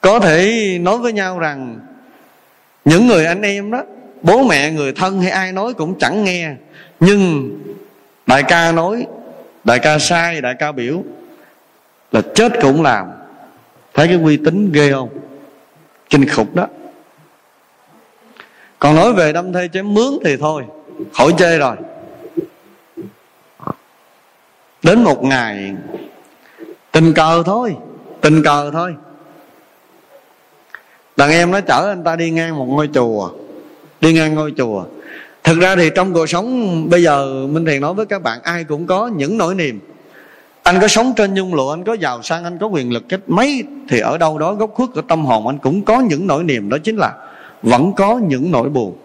Có 0.00 0.20
thể 0.20 0.78
nói 0.80 0.98
với 0.98 1.12
nhau 1.12 1.38
rằng, 1.38 1.78
những 2.84 3.06
người 3.06 3.26
anh 3.26 3.42
em 3.42 3.70
đó, 3.70 3.82
bố 4.22 4.42
mẹ, 4.42 4.70
người 4.70 4.92
thân 4.92 5.20
hay 5.20 5.30
ai 5.30 5.52
nói 5.52 5.74
cũng 5.74 5.98
chẳng 5.98 6.24
nghe. 6.24 6.50
Nhưng 7.00 7.50
đại 8.26 8.42
ca 8.42 8.72
nói, 8.72 9.06
đại 9.64 9.78
ca 9.78 9.98
sai, 9.98 10.40
đại 10.40 10.54
ca 10.58 10.72
biểu 10.72 11.02
là 12.12 12.20
chết 12.34 12.52
cũng 12.62 12.82
làm. 12.82 13.06
Thấy 13.94 14.06
cái 14.06 14.16
uy 14.16 14.36
tín 14.36 14.72
ghê 14.72 14.92
không? 14.92 15.08
Kinh 16.10 16.28
khủng 16.28 16.54
đó. 16.54 16.66
Còn 18.78 18.94
nói 18.94 19.12
về 19.12 19.32
đâm 19.32 19.52
thê 19.52 19.68
chém 19.72 19.94
mướn 19.94 20.18
thì 20.24 20.36
thôi 20.36 20.64
khỏi 21.12 21.34
chơi 21.38 21.58
rồi. 21.58 21.76
Đến 24.82 25.02
một 25.02 25.24
ngày, 25.24 25.72
tình 26.92 27.14
cờ 27.14 27.42
thôi, 27.46 27.76
tình 28.20 28.42
cờ 28.42 28.70
thôi. 28.70 28.94
Đàn 31.16 31.30
em 31.30 31.50
nó 31.50 31.60
chở 31.60 31.88
anh 31.88 32.04
ta 32.04 32.16
đi 32.16 32.30
ngang 32.30 32.58
một 32.58 32.66
ngôi 32.68 32.88
chùa, 32.94 33.30
đi 34.00 34.12
ngang 34.12 34.34
ngôi 34.34 34.52
chùa. 34.56 34.84
Thực 35.44 35.58
ra 35.58 35.76
thì 35.76 35.90
trong 35.94 36.14
cuộc 36.14 36.26
sống 36.26 36.90
bây 36.90 37.02
giờ, 37.02 37.46
minh 37.46 37.64
thiền 37.64 37.80
nói 37.80 37.94
với 37.94 38.06
các 38.06 38.22
bạn, 38.22 38.40
ai 38.42 38.64
cũng 38.64 38.86
có 38.86 39.06
những 39.06 39.38
nỗi 39.38 39.54
niềm. 39.54 39.80
Anh 40.62 40.80
có 40.80 40.88
sống 40.88 41.12
trên 41.16 41.34
nhung 41.34 41.54
lụa, 41.54 41.72
anh 41.72 41.84
có 41.84 41.92
giàu 41.92 42.22
sang, 42.22 42.44
anh 42.44 42.58
có 42.58 42.66
quyền 42.66 42.92
lực 42.92 43.04
cách 43.08 43.20
mấy, 43.26 43.64
thì 43.88 44.00
ở 44.00 44.18
đâu 44.18 44.38
đó 44.38 44.54
góc 44.54 44.70
khuất 44.74 44.88
của 44.94 45.02
tâm 45.02 45.24
hồn 45.24 45.46
anh 45.46 45.58
cũng 45.58 45.82
có 45.82 46.00
những 46.00 46.26
nỗi 46.26 46.44
niềm. 46.44 46.68
Đó 46.68 46.78
chính 46.84 46.96
là 46.96 47.12
vẫn 47.62 47.92
có 47.96 48.20
những 48.28 48.50
nỗi 48.50 48.68
buồn 48.68 48.96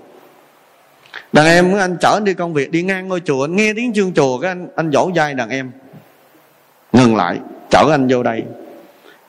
đàn 1.33 1.45
em 1.45 1.77
anh 1.77 1.97
chở 2.01 2.13
anh 2.13 2.23
đi 2.23 2.33
công 2.33 2.53
việc, 2.53 2.71
đi 2.71 2.83
ngang 2.83 3.07
ngôi 3.07 3.21
chùa, 3.25 3.43
anh 3.43 3.55
nghe 3.55 3.73
tiếng 3.73 3.93
chuông 3.93 4.13
chùa, 4.13 4.39
cái 4.39 4.51
anh 4.51 4.67
anh 4.75 4.91
dỗ 4.91 5.11
dai 5.15 5.33
đàn 5.33 5.49
em. 5.49 5.71
Ngừng 6.91 7.15
lại, 7.15 7.39
chở 7.69 7.87
anh 7.91 8.07
vô 8.09 8.23
đây. 8.23 8.43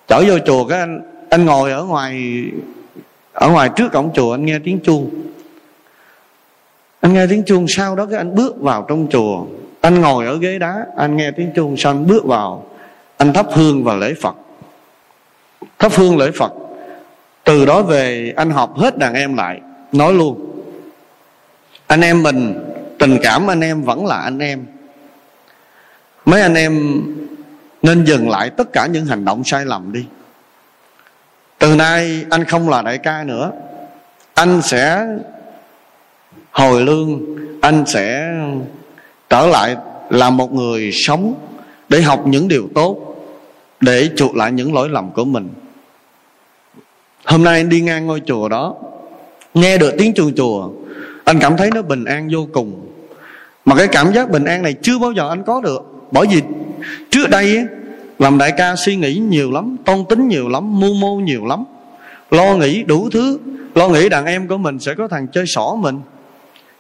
Chở 0.09 0.25
vô 0.29 0.39
chùa, 0.47 0.65
cái 0.65 0.81
anh 0.81 1.01
anh 1.31 1.45
ngồi 1.45 1.73
ở 1.73 1.85
ngoài 1.85 2.45
ở 3.33 3.49
ngoài 3.49 3.71
trước 3.77 3.93
cổng 3.93 4.11
chùa, 4.15 4.35
anh 4.35 4.47
nghe 4.47 4.59
tiếng 4.65 4.79
chuông. 4.85 5.11
Anh 7.01 7.15
nghe 7.15 7.27
tiếng 7.27 7.43
chuông, 7.47 7.67
sau 7.69 7.97
đó 7.97 8.07
cái 8.07 8.19
anh 8.19 8.35
bước 8.35 8.61
vào 8.61 8.87
trong 8.89 9.07
chùa. 9.11 9.47
Anh 9.81 10.01
ngồi 10.01 10.27
ở 10.27 10.39
ghế 10.39 10.59
đá, 10.59 10.87
anh 10.97 11.17
nghe 11.17 11.31
tiếng 11.31 11.51
chuông 11.57 11.77
xong 11.77 11.97
anh 11.97 12.07
bước 12.07 12.25
vào. 12.25 12.67
Anh 13.17 13.33
thắp 13.33 13.47
hương 13.55 13.85
và 13.85 13.95
lễ 13.95 14.15
phật. 14.23 14.35
Thắp 15.79 15.93
hương 15.93 16.19
lễ 16.19 16.31
phật. 16.39 16.53
Từ 17.45 17.67
đó 17.67 17.83
về, 17.83 18.33
anh 18.37 18.51
họp 18.51 18.79
hết 18.79 18.99
đàn 18.99 19.15
em 19.15 19.37
lại, 19.37 19.61
nói 19.93 20.15
luôn 20.15 20.54
anh 21.87 22.01
em 22.01 22.23
mình, 22.23 22.65
tình 22.99 23.19
cảm 23.23 23.51
anh 23.51 23.61
em 23.61 23.83
vẫn 23.83 24.07
là 24.07 24.17
anh 24.17 24.39
em. 24.39 24.67
Mấy 26.25 26.43
anh 26.43 26.55
em 26.55 27.03
nên 27.83 28.05
dừng 28.05 28.31
lại 28.31 28.51
tất 28.51 28.73
cả 28.73 28.87
những 28.87 29.07
hành 29.07 29.25
động 29.25 29.45
sai 29.45 29.65
lầm 29.65 29.93
đi. 29.93 30.05
Từ 31.59 31.75
nay 31.75 32.25
anh 32.31 32.45
không 32.45 32.69
là 32.69 32.83
đại 32.83 32.99
ca 32.99 33.25
nữa. 33.25 33.53
Anh 34.35 34.63
sẽ 34.63 35.07
hồi 36.51 36.83
lương, 36.83 37.21
anh 37.61 37.85
sẽ 37.87 38.35
trở 39.31 39.47
lại 39.47 39.77
là 40.11 40.31
một 40.31 40.53
người 40.53 40.91
sống 40.93 41.35
để 41.89 42.03
học 42.03 42.23
những 42.27 42.49
điều 42.49 42.69
tốt, 42.75 43.17
để 43.81 44.11
chuộc 44.17 44.37
lại 44.37 44.53
những 44.53 44.75
lỗi 44.75 44.89
lầm 44.89 45.11
của 45.11 45.25
mình. 45.25 45.49
Hôm 47.25 47.45
nay 47.45 47.61
anh 47.61 47.69
đi 47.69 47.81
ngang 47.81 48.07
ngôi 48.07 48.23
chùa 48.27 48.49
đó, 48.49 48.75
nghe 49.55 49.79
được 49.79 49.95
tiếng 49.99 50.15
chuông 50.15 50.35
chùa 50.37 50.71
anh 51.25 51.39
cảm 51.41 51.57
thấy 51.57 51.71
nó 51.75 51.83
bình 51.83 52.05
an 52.05 52.29
vô 52.33 52.47
cùng. 52.53 52.91
Mà 53.65 53.77
cái 53.77 53.89
cảm 53.89 54.13
giác 54.13 54.31
bình 54.31 54.45
an 54.45 54.63
này 54.63 54.75
chưa 54.83 54.99
bao 54.99 55.13
giờ 55.13 55.29
anh 55.29 55.43
có 55.43 55.61
được. 55.61 55.83
Bởi 56.11 56.27
vì 56.31 56.43
trước 57.11 57.31
đây 57.31 57.57
ấy, 57.57 57.67
làm 58.19 58.39
đại 58.39 58.53
ca 58.57 58.77
suy 58.77 58.97
nghĩ 58.97 59.15
nhiều 59.15 59.51
lắm 59.51 59.77
tôn 59.85 60.05
tính 60.09 60.29
nhiều 60.29 60.49
lắm 60.49 60.81
mưu 60.81 60.95
mô 60.95 61.17
nhiều 61.17 61.47
lắm. 61.47 61.65
Lo 62.31 62.57
nghĩ 62.57 62.83
đủ 62.83 63.09
thứ. 63.13 63.39
Lo 63.75 63.89
nghĩ 63.89 64.09
đàn 64.09 64.27
em 64.27 64.49
của 64.49 64.57
mình 64.57 64.79
sẽ 64.79 64.95
có 64.95 65.09
thằng 65.09 65.27
chơi 65.33 65.47
xỏ 65.47 65.77
mình 65.79 66.01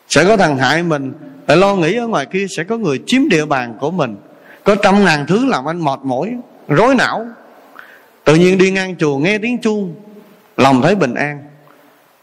sẽ 0.09 0.24
có 0.24 0.36
thằng 0.36 0.59
hại 0.59 0.82
mình. 0.82 1.12
Lại 1.49 1.57
lo 1.57 1.76
nghĩ 1.76 1.97
ở 1.97 2.07
ngoài 2.07 2.26
kia 2.26 2.47
sẽ 2.57 2.64
có 2.64 2.76
người 2.76 3.01
chiếm 3.07 3.28
địa 3.28 3.45
bàn 3.45 3.74
của 3.80 3.90
mình. 3.90 4.16
Có 4.64 4.74
trăm 4.74 5.05
ngàn 5.05 5.26
thứ 5.26 5.47
làm 5.47 5.68
anh 5.68 5.84
mệt 5.84 6.01
mỏi 6.03 6.36
rối 6.68 6.95
não. 6.95 7.26
Tự 8.24 8.34
nhiên 8.34 8.59
đi 8.59 8.70
ngang 8.70 8.97
chùa 8.97 9.18
nghe 9.18 9.38
tiếng 9.38 9.59
chuông 9.59 9.95
lòng 10.57 10.82
thấy 10.82 10.95
bình 10.95 11.14
an 11.14 11.42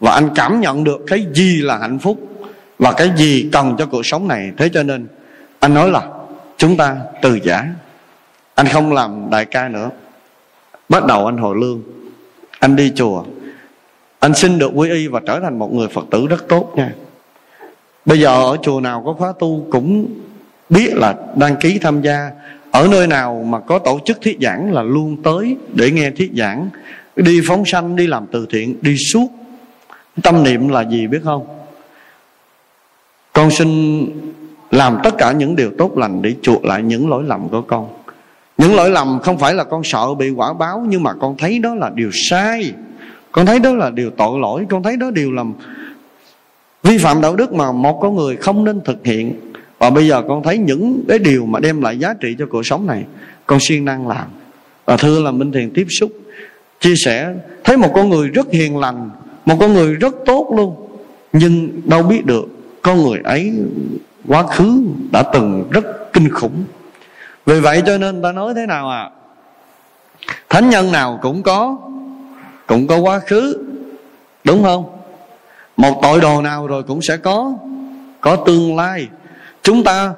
và 0.02 0.12
anh 0.12 0.30
cảm 0.34 0.60
nhận 0.60 0.84
được 0.84 1.00
cái 1.06 1.26
gì 1.34 1.60
là 1.62 1.78
hạnh 1.78 1.98
phúc 1.98 2.18
và 2.78 2.92
cái 2.92 3.10
gì 3.16 3.48
cần 3.52 3.76
cho 3.78 3.86
cuộc 3.86 4.06
sống 4.06 4.28
này. 4.28 4.52
Thế 4.56 4.68
cho 4.68 4.82
nên, 4.82 5.06
anh 5.60 5.74
nói 5.74 5.90
là, 5.90 6.08
chúng 6.56 6.76
ta 6.76 6.96
từ 7.22 7.38
giả. 7.42 7.68
Anh 8.54 8.66
không 8.66 8.92
làm 8.92 9.30
đại 9.30 9.44
ca 9.44 9.68
nữa. 9.68 9.90
Bắt 10.88 11.06
đầu 11.06 11.26
anh 11.26 11.36
hồi 11.36 11.56
lương. 11.60 11.82
Anh 12.58 12.76
đi 12.76 12.92
chùa. 12.94 13.24
Anh 14.18 14.34
xin 14.34 14.58
được 14.58 14.70
quy 14.74 14.90
y 14.90 15.06
và 15.06 15.20
trở 15.26 15.40
thành 15.40 15.58
một 15.58 15.72
người 15.72 15.88
phật 15.88 16.04
tử 16.10 16.26
rất 16.26 16.48
tốt 16.48 16.72
nha. 16.76 16.94
Bây 18.04 18.20
giờ 18.20 18.28
ở 18.28 18.56
chùa 18.62 18.80
nào 18.80 19.02
có 19.06 19.12
khóa 19.12 19.32
tu 19.38 19.66
cũng 19.70 20.06
biết 20.68 20.94
là 20.94 21.14
đăng 21.36 21.56
ký 21.56 21.78
tham 21.78 22.02
gia. 22.02 22.30
Ở 22.70 22.88
nơi 22.90 23.06
nào 23.06 23.44
mà 23.48 23.60
có 23.60 23.78
tổ 23.78 24.00
chức 24.04 24.20
thuyết 24.20 24.38
giảng 24.40 24.72
là 24.72 24.82
luôn 24.82 25.22
tới 25.22 25.56
để 25.74 25.90
nghe 25.90 26.10
thuyết 26.10 26.32
giảng. 26.36 26.68
Đi 27.16 27.40
phóng 27.48 27.64
sanh, 27.66 27.96
đi 27.96 28.06
làm 28.06 28.26
từ 28.32 28.46
thiện, 28.50 28.76
đi 28.80 28.96
suốt 29.12 29.28
tâm 30.22 30.42
niệm 30.42 30.68
là 30.68 30.80
gì 30.80 31.06
biết 31.06 31.20
không? 31.24 31.46
Con 33.32 33.50
xin 33.50 34.06
làm 34.70 34.98
tất 35.04 35.14
cả 35.18 35.32
những 35.32 35.56
điều 35.56 35.70
tốt 35.78 35.98
lành 35.98 36.22
để 36.22 36.34
chuộc 36.42 36.64
lại 36.64 36.82
những 36.82 37.10
lỗi 37.10 37.24
lầm 37.26 37.48
của 37.48 37.62
con. 37.62 37.88
Những 38.58 38.74
lỗi 38.74 38.90
lầm 38.90 39.18
không 39.22 39.38
phải 39.38 39.54
là 39.54 39.64
con 39.64 39.84
sợ 39.84 40.14
bị 40.14 40.30
quả 40.30 40.52
báo, 40.52 40.84
nhưng 40.88 41.02
mà 41.02 41.12
con 41.20 41.36
thấy 41.38 41.58
đó 41.58 41.74
là 41.74 41.90
điều 41.94 42.10
sai. 42.30 42.72
Con 43.32 43.46
thấy 43.46 43.58
đó 43.58 43.74
là 43.74 43.90
điều 43.90 44.10
tội 44.10 44.40
lỗi. 44.40 44.66
Con 44.70 44.82
thấy 44.82 44.96
đó 44.96 45.10
điều 45.10 45.32
làm 45.32 45.52
vi 46.82 46.98
phạm 46.98 47.20
đạo 47.20 47.36
đức 47.36 47.52
mà 47.52 47.72
một 47.72 47.98
con 48.02 48.16
người 48.16 48.36
không 48.36 48.64
nên 48.64 48.80
thực 48.84 49.06
hiện. 49.06 49.34
Và 49.78 49.90
bây 49.90 50.08
giờ 50.08 50.22
con 50.28 50.42
thấy 50.42 50.58
những 50.58 51.04
cái 51.08 51.18
điều 51.18 51.46
mà 51.46 51.60
đem 51.60 51.82
lại 51.82 51.98
giá 51.98 52.14
trị 52.20 52.36
cho 52.38 52.46
cuộc 52.46 52.62
sống 52.62 52.86
này, 52.86 53.04
con 53.46 53.60
siêng 53.60 53.84
năng 53.84 54.08
làm. 54.08 54.28
Và 54.84 54.96
thưa 54.96 55.22
là 55.22 55.30
minh 55.30 55.52
thiền 55.52 55.70
tiếp 55.74 55.86
xúc, 56.00 56.12
chia 56.80 56.94
sẻ, 57.04 57.34
thấy 57.64 57.76
một 57.76 57.90
con 57.94 58.08
người 58.08 58.28
rất 58.28 58.52
hiền 58.52 58.78
lành 58.78 59.10
một 59.44 59.56
con 59.60 59.72
người 59.72 59.94
rất 59.94 60.14
tốt 60.26 60.52
luôn. 60.56 60.88
Nhưng 61.32 61.80
đâu 61.84 62.02
biết 62.02 62.26
được, 62.26 62.44
con 62.82 63.02
người 63.02 63.20
ấy 63.24 63.52
quá 64.28 64.42
khứ 64.42 64.82
đã 65.12 65.22
từng 65.22 65.64
rất 65.70 66.12
kinh 66.12 66.28
khủng. 66.28 66.64
Vì 67.46 67.60
vậy 67.60 67.82
cho 67.86 67.98
nên 67.98 68.22
ta 68.22 68.32
nói 68.32 68.54
thế 68.56 68.66
nào 68.66 68.90
à? 68.90 69.10
Thánh 70.48 70.70
nhân 70.70 70.92
nào 70.92 71.18
cũng 71.22 71.42
có 71.42 71.78
cũng 72.66 72.86
có 72.86 72.98
quá 72.98 73.18
khứ, 73.18 73.64
đúng 74.44 74.62
không? 74.62 74.84
Một 75.76 76.00
tội 76.02 76.20
đồ 76.20 76.42
nào 76.42 76.66
rồi 76.66 76.82
cũng 76.82 77.02
sẽ 77.02 77.16
có 77.16 77.52
có 78.20 78.36
tương 78.36 78.76
lai. 78.76 79.08
Chúng 79.62 79.84
ta 79.84 80.12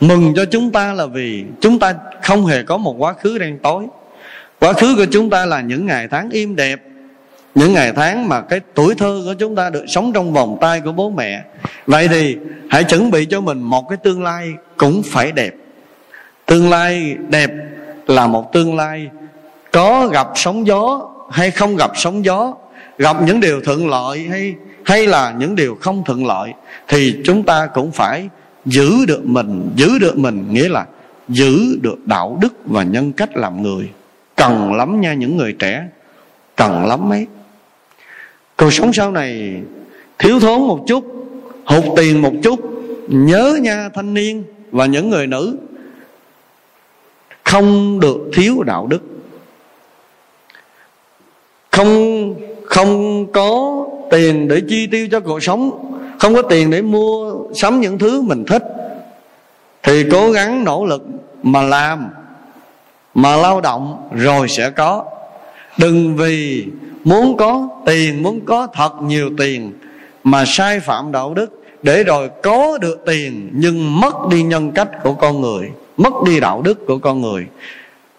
mừng 0.00 0.32
cho 0.36 0.44
chúng 0.44 0.72
ta 0.72 0.92
là 0.92 1.06
vì 1.06 1.44
chúng 1.60 1.78
ta 1.78 1.94
không 2.22 2.46
hề 2.46 2.62
có 2.62 2.76
một 2.76 2.94
quá 2.98 3.12
khứ 3.12 3.38
đen 3.38 3.58
tối. 3.62 3.86
Quá 4.60 4.72
khứ 4.72 4.94
của 4.96 5.06
chúng 5.10 5.30
ta 5.30 5.46
là 5.46 5.60
những 5.60 5.86
ngày 5.86 6.08
tháng 6.08 6.30
im 6.30 6.56
đẹp 6.56 6.80
những 7.54 7.72
ngày 7.72 7.92
tháng 7.96 8.28
mà 8.28 8.40
cái 8.40 8.60
tuổi 8.74 8.94
thơ 8.94 9.22
của 9.24 9.34
chúng 9.34 9.54
ta 9.56 9.70
được 9.70 9.84
sống 9.88 10.12
trong 10.12 10.32
vòng 10.32 10.58
tay 10.60 10.80
của 10.80 10.92
bố 10.92 11.10
mẹ. 11.10 11.42
Vậy 11.86 12.08
thì 12.08 12.36
hãy 12.70 12.84
chuẩn 12.84 13.10
bị 13.10 13.24
cho 13.24 13.40
mình 13.40 13.62
một 13.62 13.88
cái 13.88 13.96
tương 13.96 14.22
lai 14.22 14.52
cũng 14.76 15.02
phải 15.02 15.32
đẹp. 15.32 15.54
Tương 16.46 16.70
lai 16.70 17.16
đẹp 17.28 17.50
là 18.06 18.26
một 18.26 18.52
tương 18.52 18.76
lai 18.76 19.08
có 19.72 20.06
gặp 20.06 20.28
sóng 20.34 20.66
gió 20.66 21.10
hay 21.30 21.50
không 21.50 21.76
gặp 21.76 21.90
sóng 21.94 22.24
gió, 22.24 22.54
gặp 22.98 23.16
những 23.22 23.40
điều 23.40 23.60
thuận 23.60 23.88
lợi 23.88 24.26
hay 24.30 24.54
hay 24.84 25.06
là 25.06 25.34
những 25.38 25.56
điều 25.56 25.78
không 25.80 26.04
thuận 26.04 26.26
lợi, 26.26 26.52
thì 26.88 27.16
chúng 27.24 27.42
ta 27.42 27.66
cũng 27.66 27.92
phải 27.92 28.28
giữ 28.66 29.04
được 29.06 29.24
mình. 29.24 29.70
Giữ 29.76 29.98
được 29.98 30.18
mình 30.18 30.46
nghĩa 30.50 30.68
là 30.68 30.86
giữ 31.28 31.78
được 31.82 32.06
đạo 32.06 32.38
đức 32.40 32.52
và 32.66 32.82
nhân 32.82 33.12
cách 33.12 33.36
làm 33.36 33.62
người. 33.62 33.88
Cần 34.36 34.74
lắm 34.74 35.00
nha 35.00 35.14
những 35.14 35.36
người 35.36 35.52
trẻ, 35.58 35.84
cần 36.56 36.86
lắm 36.86 37.08
mấy 37.08 37.26
cuộc 38.60 38.72
sống 38.72 38.92
sau 38.92 39.10
này 39.10 39.62
thiếu 40.18 40.40
thốn 40.40 40.60
một 40.60 40.84
chút, 40.86 41.04
hụt 41.64 41.84
tiền 41.96 42.22
một 42.22 42.32
chút, 42.42 42.60
nhớ 43.08 43.58
nha 43.60 43.88
thanh 43.94 44.14
niên 44.14 44.44
và 44.70 44.86
những 44.86 45.10
người 45.10 45.26
nữ, 45.26 45.56
không 47.44 48.00
được 48.00 48.18
thiếu 48.34 48.62
đạo 48.62 48.86
đức. 48.86 49.02
Không 51.70 52.34
không 52.64 53.26
có 53.32 53.84
tiền 54.10 54.48
để 54.48 54.62
chi 54.68 54.86
tiêu 54.86 55.08
cho 55.10 55.20
cuộc 55.20 55.42
sống, 55.42 55.92
không 56.18 56.34
có 56.34 56.42
tiền 56.42 56.70
để 56.70 56.82
mua 56.82 57.34
sắm 57.54 57.80
những 57.80 57.98
thứ 57.98 58.22
mình 58.22 58.44
thích, 58.44 58.62
thì 59.82 60.04
cố 60.12 60.30
gắng 60.30 60.64
nỗ 60.64 60.86
lực 60.86 61.02
mà 61.42 61.62
làm, 61.62 62.08
mà 63.14 63.36
lao 63.36 63.60
động 63.60 64.08
rồi 64.14 64.48
sẽ 64.48 64.70
có 64.70 65.04
đừng 65.78 66.16
vì 66.16 66.66
muốn 67.04 67.36
có 67.36 67.68
tiền, 67.86 68.22
muốn 68.22 68.40
có 68.40 68.66
thật 68.66 68.92
nhiều 69.02 69.30
tiền 69.38 69.72
mà 70.24 70.44
sai 70.46 70.80
phạm 70.80 71.12
đạo 71.12 71.34
đức 71.34 71.62
để 71.82 72.04
rồi 72.04 72.30
có 72.42 72.78
được 72.78 73.02
tiền 73.06 73.50
nhưng 73.52 74.00
mất 74.00 74.14
đi 74.30 74.42
nhân 74.42 74.72
cách 74.72 74.88
của 75.02 75.14
con 75.14 75.40
người, 75.40 75.70
mất 75.96 76.12
đi 76.26 76.40
đạo 76.40 76.62
đức 76.62 76.86
của 76.86 76.98
con 76.98 77.20
người. 77.20 77.46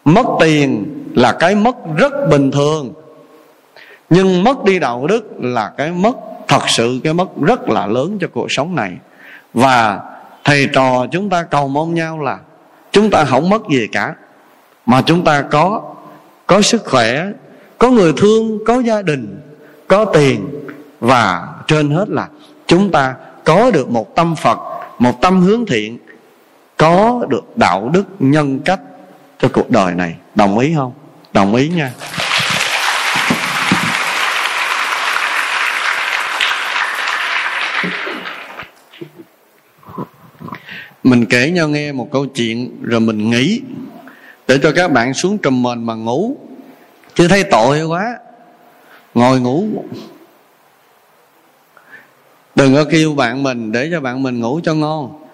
Mất 0.06 0.26
tiền 0.39 0.86
là 1.16 1.32
cái 1.32 1.56
mất 1.56 1.76
rất 1.97 2.14
bình 2.30 2.52
thường, 2.52 2.93
nhưng 4.10 4.43
mất 4.43 4.64
đi 4.64 4.80
đạo 4.80 5.08
đức 5.08 5.32
là 5.39 5.72
cái 5.78 5.91
mất, 5.91 6.18
thật 6.47 6.62
sự 6.68 6.99
cái 7.04 7.14
mất 7.14 7.28
rất 7.41 7.70
là 7.70 7.88
lớn 7.88 8.18
cho 8.22 8.28
cuộc 8.34 8.52
sống 8.52 8.76
này. 8.76 8.91
Và 9.54 9.99
thầy 10.43 10.68
trò 10.74 11.06
chúng 11.12 11.30
ta 11.30 11.43
cầu 11.43 11.68
mong 11.68 11.93
nhau 11.93 12.20
là 12.20 12.39
chúng 12.91 13.10
ta 13.10 13.26
không 13.26 13.49
mất 13.49 13.62
gì 13.72 13.88
cả, 13.91 14.16
mà 14.86 15.02
chúng 15.02 15.24
ta 15.24 15.41
có 15.41 15.82
có 16.47 16.62
sức 16.62 16.86
khỏe 16.86 17.26
có 17.82 17.90
người 17.90 18.14
thương, 18.18 18.60
có 18.66 18.80
gia 18.80 19.02
đình, 19.02 19.40
có 19.88 20.06
tiền 20.06 20.50
và 21.00 21.48
trên 21.68 21.92
hết 21.92 22.10
là 22.10 22.28
chúng 22.68 22.92
ta 22.92 23.16
có 23.44 23.72
được 23.72 23.90
một 23.90 24.16
tâm 24.16 24.36
phật, 24.36 24.58
một 25.00 25.22
tâm 25.22 25.42
hướng 25.42 25.66
thiện, 25.66 25.98
có 26.78 27.26
được 27.30 27.58
đạo 27.58 27.90
đức 27.94 28.04
nhân 28.20 28.60
cách 28.60 28.80
cho 29.40 29.48
cuộc 29.54 29.70
đời 29.70 29.94
này. 29.94 30.16
Đồng 30.36 30.60
ý 30.60 30.74
không? 30.76 30.92
Đồng 31.34 31.56
ý 31.56 31.70
nha. 31.70 31.92
Mình 41.04 41.26
kể 41.26 41.52
nhau 41.52 41.68
nghe 41.68 41.92
một 41.92 42.10
câu 42.12 42.26
chuyện 42.26 42.82
rồi 42.82 43.00
mình 43.00 43.30
nghĩ. 43.30 43.62
Để 44.48 44.60
cho 44.64 44.72
các 44.76 44.92
bạn 44.92 45.14
xuống 45.14 45.38
trùm 45.38 45.64
mền 45.64 45.84
mà 45.86 45.94
ngủ 45.94 46.38
chứ 47.22 47.28
thấy 47.28 47.43
tội 47.43 47.84
quá. 47.84 48.17
Ngồi 49.13 49.39
ngủ. 49.39 49.67
Đừng 52.55 52.76
có 52.76 52.86
kêu 52.91 53.13
bạn 53.13 53.43
mình 53.43 53.72
để 53.72 53.89
cho 53.91 53.99
bạn 53.99 54.24
mình 54.24 54.39
ngủ 54.39 54.59
cho 54.63 54.74
ngon. 54.74 55.26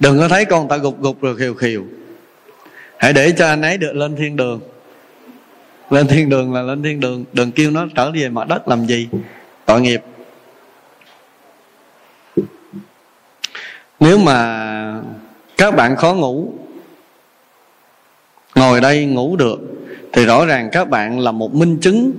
Đừng 0.00 0.18
có 0.18 0.28
thấy 0.28 0.44
con 0.44 0.68
ta 0.68 0.76
gục 0.76 1.00
gục 1.00 1.22
rồi 1.22 1.36
khiều 1.36 1.54
khiều 1.54 1.84
hãy 2.96 3.12
để 3.12 3.32
cho 3.38 3.46
anh 3.46 3.62
ấy 3.62 3.78
được 3.78 3.92
lên 3.92 4.16
thiên 4.16 4.36
đường. 4.36 4.60
Lên 5.90 6.06
thiên 6.06 6.28
đường 6.28 6.54
là 6.54 6.62
lên 6.62 6.82
thiên 6.82 7.00
đường. 7.00 7.24
Đừng 7.32 7.52
kêu 7.52 7.70
nó 7.70 7.86
trở 7.96 8.10
về 8.10 8.28
mặt 8.28 8.48
đất 8.48 8.68
làm 8.68 8.86
gì. 8.86 9.08
Tội 9.64 9.80
nghiệp. 9.80 10.02
Nếu 14.00 14.18
mà 14.18 15.00
các 15.56 15.74
bạn 15.74 15.96
khó 15.96 16.14
ngủ 16.14 16.59
ngồi 18.60 18.80
đây 18.80 19.04
ngủ 19.04 19.36
được, 19.36 19.60
thì 20.12 20.26
rõ 20.26 20.46
ràng 20.46 20.68
các 20.72 20.88
bạn 20.88 21.20
là 21.20 21.32
một 21.32 21.54
minh 21.54 21.78
chứng 21.80 22.12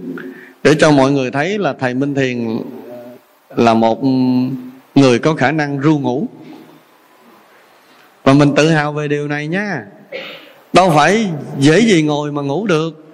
để 0.63 0.75
cho 0.79 0.91
mọi 0.91 1.11
người 1.11 1.31
thấy 1.31 1.57
là 1.57 1.73
thầy 1.79 1.93
minh 1.93 2.15
thiền 2.15 2.57
là 3.55 3.73
một 3.73 4.03
người 4.95 5.19
có 5.19 5.33
khả 5.33 5.51
năng 5.51 5.79
ru 5.79 5.99
ngủ. 5.99 6.27
Và 8.23 8.33
mình 8.33 8.55
tự 8.55 8.69
hào 8.69 8.93
về 8.93 9.07
điều 9.07 9.27
này 9.27 9.47
nha. 9.47 9.85
Đâu 10.73 10.91
phải 10.95 11.27
dễ 11.59 11.79
gì 11.79 12.01
ngồi 12.01 12.31
mà 12.31 12.41
ngủ 12.41 12.67
được. 12.67 13.05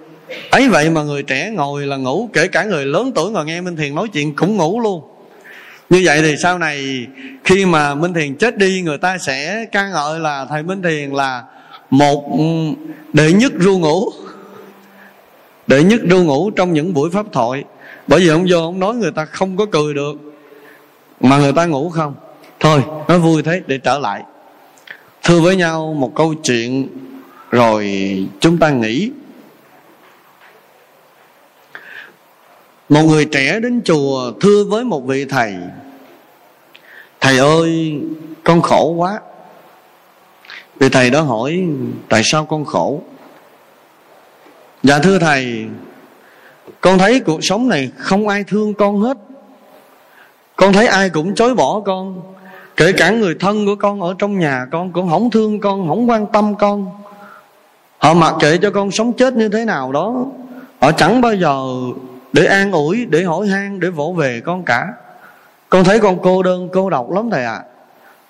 Ấy 0.50 0.68
vậy 0.68 0.90
mà 0.90 1.02
người 1.02 1.22
trẻ 1.22 1.50
ngồi 1.50 1.86
là 1.86 1.96
ngủ, 1.96 2.30
kể 2.32 2.48
cả 2.48 2.64
người 2.64 2.86
lớn 2.86 3.12
tuổi 3.14 3.30
ngồi 3.30 3.44
nghe 3.44 3.60
minh 3.60 3.76
thiền 3.76 3.94
nói 3.94 4.08
chuyện 4.12 4.36
cũng 4.36 4.56
ngủ 4.56 4.80
luôn. 4.80 5.02
Như 5.90 6.02
vậy 6.04 6.22
thì 6.22 6.36
sau 6.36 6.58
này 6.58 7.06
khi 7.44 7.66
mà 7.66 7.94
minh 7.94 8.14
thiền 8.14 8.36
chết 8.36 8.56
đi, 8.56 8.82
người 8.82 8.98
ta 8.98 9.18
sẽ 9.18 9.64
ca 9.72 9.88
ngợi 9.88 10.20
là 10.20 10.46
thầy 10.50 10.62
minh 10.62 10.82
thiền 10.82 11.10
là 11.10 11.42
một 11.90 12.38
ừ, 12.38 12.44
đệ 13.12 13.32
nhất 13.32 13.52
ru 13.58 13.78
ngủ. 13.78 14.10
Đệ 15.66 15.82
nhất 15.82 16.00
ru 16.10 16.22
ngủ 16.22 16.50
trong 16.50 16.72
những 16.72 16.94
buổi 16.94 17.10
pháp 17.10 17.26
thoại. 17.32 17.64
Bởi 18.06 18.20
vì 18.20 18.28
ông 18.28 18.46
vô 18.48 18.58
ông 18.58 18.80
nói 18.80 18.94
người 18.94 19.10
ta 19.10 19.24
không 19.24 19.56
có 19.56 19.66
cười 19.66 19.94
được. 19.94 20.14
Mà 21.20 21.38
người 21.38 21.52
ta 21.52 21.66
ngủ 21.66 21.90
không. 21.90 22.14
Thôi 22.60 22.82
nó 23.08 23.18
vui 23.18 23.42
thế, 23.42 23.62
để 23.66 23.78
trở 23.78 23.98
lại. 23.98 24.22
Thưa 25.22 25.40
với 25.40 25.56
nhau 25.56 25.94
một 25.98 26.12
câu 26.14 26.34
chuyện 26.34 26.88
rồi 27.50 27.92
chúng 28.40 28.58
ta 28.58 28.70
nghĩ. 28.70 29.10
Một 32.88 33.02
người 33.02 33.24
trẻ 33.24 33.60
đến 33.60 33.80
chùa 33.84 34.32
thưa 34.40 34.64
với 34.64 34.84
một 34.84 35.00
vị 35.00 35.24
thầy. 35.24 35.54
Thầy 37.20 37.38
ơi, 37.38 38.00
con 38.44 38.62
khổ 38.62 38.94
quá. 38.96 39.20
Vì 40.78 40.88
thầy 40.88 41.10
đó 41.10 41.20
hỏi, 41.20 41.68
tại 42.08 42.22
sao 42.24 42.44
con 42.44 42.64
khổ? 42.64 43.00
Dạ 44.82 44.98
thưa 44.98 45.18
thầy, 45.18 45.66
con 46.80 46.98
thấy 46.98 47.20
cuộc 47.20 47.44
sống 47.44 47.68
này 47.68 47.90
không 47.96 48.28
ai 48.28 48.44
thương 48.44 48.74
con 48.74 49.00
hết. 49.00 49.16
Con 50.56 50.72
thấy 50.72 50.86
ai 50.86 51.10
cũng 51.10 51.34
chối 51.34 51.54
bỏ 51.54 51.80
con. 51.80 52.22
Kể 52.76 52.92
cả 52.92 53.10
người 53.10 53.34
thân 53.40 53.66
của 53.66 53.74
con 53.74 54.00
ở 54.00 54.14
trong 54.18 54.38
nhà 54.38 54.66
con 54.70 54.92
cũng 54.92 55.10
không 55.10 55.30
thương 55.30 55.60
con 55.60 55.88
không 55.88 56.10
quan 56.10 56.26
tâm 56.32 56.54
con. 56.54 56.90
Họ 57.98 58.14
mặc 58.14 58.34
kệ 58.40 58.56
cho 58.56 58.70
con 58.70 58.90
sống 58.90 59.12
chết 59.12 59.34
như 59.34 59.48
thế 59.48 59.64
nào 59.64 59.92
đó. 59.92 60.24
Họ 60.80 60.92
chẳng 60.92 61.20
bao 61.20 61.34
giờ 61.34 61.62
để 62.32 62.46
an 62.46 62.72
ủi, 62.72 63.06
để 63.06 63.22
hỏi 63.22 63.46
han, 63.46 63.80
để 63.80 63.90
vỗ 63.90 64.12
về 64.12 64.42
con 64.44 64.64
cả. 64.64 64.86
Con 65.68 65.84
thấy 65.84 66.00
con 66.00 66.18
cô 66.22 66.42
đơn, 66.42 66.68
cô 66.72 66.90
độc 66.90 67.10
lắm 67.10 67.30
thầy 67.30 67.44
ạ. 67.44 67.54
à 67.54 67.77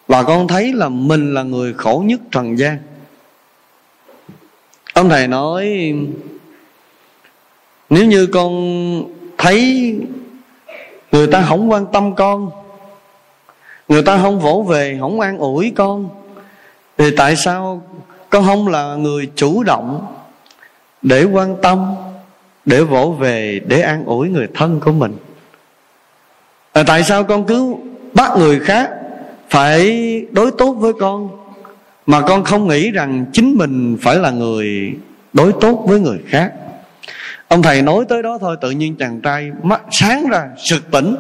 và 0.09 0.23
con 0.23 0.49
thấy 0.49 0.73
là 0.73 0.89
mình 0.89 1.35
là 1.35 1.43
người 1.43 1.75
khổ 1.75 2.03
nhất 2.07 2.21
trần 2.31 2.59
gian. 2.59 2.79
Ông 4.95 5.09
thầy 5.09 5.29
nói 5.29 5.95
nếu 7.91 8.05
như 8.05 8.27
con 8.27 8.53
thấy 9.39 9.95
người 11.13 11.27
ta 11.27 11.45
không 11.49 11.71
quan 11.71 11.87
tâm 11.93 12.15
con 12.15 12.51
người 13.89 14.03
ta 14.03 14.19
không 14.23 14.41
vỗ 14.41 14.63
về 14.69 14.97
không 15.01 15.21
an 15.21 15.39
ủi 15.39 15.73
con 15.77 16.09
thì 16.99 17.11
tại 17.17 17.37
sao 17.37 17.83
con 18.31 18.45
không 18.47 18.69
là 18.69 18.95
người 18.95 19.31
chủ 19.37 19.63
động 19.63 20.07
để 21.03 21.25
quan 21.25 21.57
tâm 21.63 21.95
để 22.65 22.83
vỗ 22.83 23.17
về 23.19 23.61
để 23.67 23.81
an 23.81 24.05
ủi 24.05 24.29
người 24.29 24.49
thân 24.55 24.81
của 24.81 24.93
mình? 24.93 25.17
À, 26.73 26.83
tại 26.87 27.03
sao 27.03 27.25
con 27.25 27.45
cứ 27.47 27.75
bắt 28.15 28.31
người 28.37 28.61
khác 28.61 28.91
phải 29.51 30.23
đối 30.31 30.51
tốt 30.51 30.73
với 30.73 30.93
con. 31.01 31.29
Mà 32.07 32.21
con 32.21 32.45
không 32.45 32.69
nghĩ 32.69 32.91
rằng 32.91 33.25
chính 33.33 33.55
mình 33.55 33.97
phải 34.03 34.17
là 34.17 34.31
người 34.31 34.93
đối 35.33 35.53
tốt 35.61 35.85
với 35.87 36.01
người 36.01 36.19
khác. 36.27 36.53
Ông 37.49 37.63
thầy 37.63 37.83
nói 37.83 38.05
tới 38.09 38.23
đó 38.23 38.39
thôi, 38.41 38.57
tự 38.61 38.71
nhiên 38.71 38.97
chàng 38.99 39.21
trai 39.21 39.51
mắt 39.63 39.83
sáng 39.91 40.27
ra, 40.31 40.49
sực 40.57 40.91
tỉnh. 40.91 41.17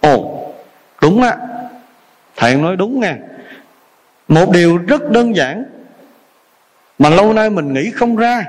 Ồ, 0.00 0.48
đúng 1.02 1.22
á. 1.22 1.36
Thầy 2.36 2.56
nói 2.56 2.76
đúng 2.76 3.00
nè 3.00 3.16
một 4.28 4.50
điều 4.52 4.76
rất 4.76 5.10
đơn 5.10 5.36
giản 5.36 5.64
mà 6.98 7.10
lâu 7.10 7.32
nay 7.32 7.50
mình 7.50 7.72
nghĩ 7.72 7.90
không 7.90 8.16
ra. 8.16 8.44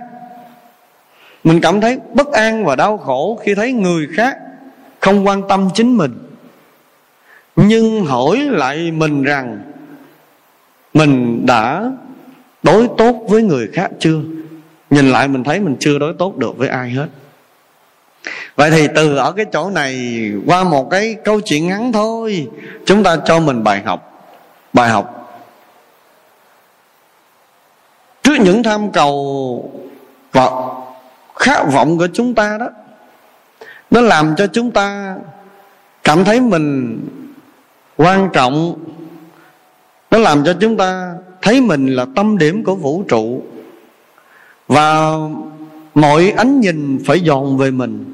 Mình 1.43 1.61
cảm 1.61 1.81
thấy 1.81 1.99
bất 2.13 2.31
an 2.31 2.65
và 2.65 2.75
đau 2.75 2.97
khổ 2.97 3.39
khi 3.43 3.55
thấy 3.55 3.71
người 3.71 4.07
khác 4.15 4.37
không 4.99 5.27
quan 5.27 5.41
tâm 5.49 5.69
chính 5.73 5.97
mình 5.97 6.22
nhưng 7.55 8.05
hỏi 8.05 8.37
lại 8.37 8.91
mình 8.91 9.23
rằng, 9.23 9.61
mình 10.93 11.45
đã 11.45 11.91
đối 12.63 12.89
tốt 12.97 13.25
với 13.29 13.43
người 13.43 13.69
khác 13.73 13.91
chưa? 13.99 14.19
Nhìn 14.89 15.09
lại 15.09 15.27
mình 15.27 15.43
thấy 15.43 15.59
mình 15.59 15.75
chưa 15.79 15.99
đối 15.99 16.13
tốt 16.13 16.37
được 16.37 16.57
với 16.57 16.69
ai 16.69 16.89
hết. 16.89 17.07
Vậy 18.55 18.71
thì 18.71 18.87
từ 18.95 19.15
ở 19.15 19.31
cái 19.31 19.45
chỗ 19.51 19.69
này, 19.69 20.21
qua 20.45 20.63
một 20.63 20.89
cái 20.89 21.15
câu 21.23 21.41
chuyện 21.45 21.67
ngắn 21.67 21.91
thôi, 21.91 22.47
chúng 22.85 23.03
ta 23.03 23.17
cho 23.25 23.39
mình 23.39 23.63
bài 23.63 23.81
học. 23.85 24.29
Bài 24.73 24.89
học. 24.89 25.19
Trước 28.23 28.35
những 28.39 28.63
tham 28.63 28.91
cầu 28.91 29.71
và 30.31 30.49
khát 31.35 31.63
vọng 31.73 31.97
của 31.97 32.07
chúng 32.13 32.35
ta 32.35 32.57
đó, 32.57 32.69
nó 33.91 34.01
làm 34.01 34.35
cho 34.35 34.47
chúng 34.47 34.71
ta 34.71 35.15
cảm 36.03 36.23
thấy 36.23 36.41
mình 36.41 36.99
quan 37.97 38.29
trọng, 38.33 38.75
nó 40.11 40.17
làm 40.17 40.43
cho 40.43 40.53
chúng 40.59 40.77
ta 40.77 41.13
thấy 41.41 41.61
mình 41.61 41.87
là 41.87 42.05
tâm 42.15 42.37
điểm 42.37 42.63
của 42.63 42.75
vũ 42.75 43.03
trụ. 43.07 43.41
Và 44.67 45.11
mọi 45.95 46.29
ánh 46.37 46.59
nhìn 46.59 46.99
phải 47.05 47.19
dồn 47.19 47.57
về 47.57 47.71
mình. 47.71 48.05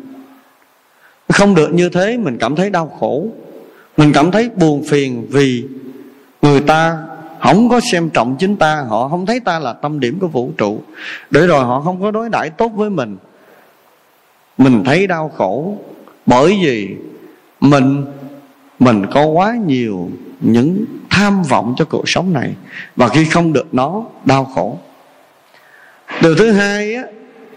Không 1.30 1.56
được 1.56 1.74
như 1.74 1.90
thế, 1.90 2.18
mình 2.18 2.38
cảm 2.38 2.56
thấy 2.56 2.70
đau 2.70 2.92
khổ. 3.00 3.28
Mình 3.98 4.12
cảm 4.14 4.32
thấy 4.32 4.50
buồn 4.56 4.84
phiền 4.84 5.28
vì 5.30 5.64
người 6.42 6.60
ta 6.60 6.98
không 7.40 7.70
có 7.70 7.80
xem 7.92 8.10
trọng 8.10 8.36
chính 8.40 8.56
ta, 8.56 8.86
họ 8.90 9.08
không 9.08 9.26
thấy 9.26 9.40
ta 9.40 9.60
là 9.60 9.74
tâm 9.74 10.00
điểm 10.00 10.20
của 10.20 10.28
vũ 10.28 10.52
trụ. 10.58 10.82
Để 11.32 11.48
rồi 11.48 11.64
họ 11.64 11.82
không 11.82 12.02
có 12.02 12.12
đối 12.12 12.30
đãi 12.30 12.50
tốt 12.50 12.72
với 12.76 12.90
mình. 12.90 13.18
Mình 14.58 14.84
thấy 14.86 15.08
đau 15.08 15.32
khổ 15.38 15.78
bởi 16.26 16.60
vì 16.64 16.96
mình 17.60 18.06
mình 18.80 19.06
có 19.12 19.26
quá 19.26 19.56
nhiều 19.66 20.10
những 20.40 20.86
tham 21.10 21.44
vọng 21.44 21.74
cho 21.78 21.86
cuộc 21.86 22.10
sống 22.10 22.34
này 22.34 22.54
và 22.96 23.08
khi 23.08 23.26
không 23.26 23.54
được 23.54 23.74
nó 23.74 24.04
đau 24.26 24.46
khổ. 24.46 24.78
Điều 26.22 26.36
thứ 26.36 26.52
hai 26.52 26.96
á, 26.96 27.04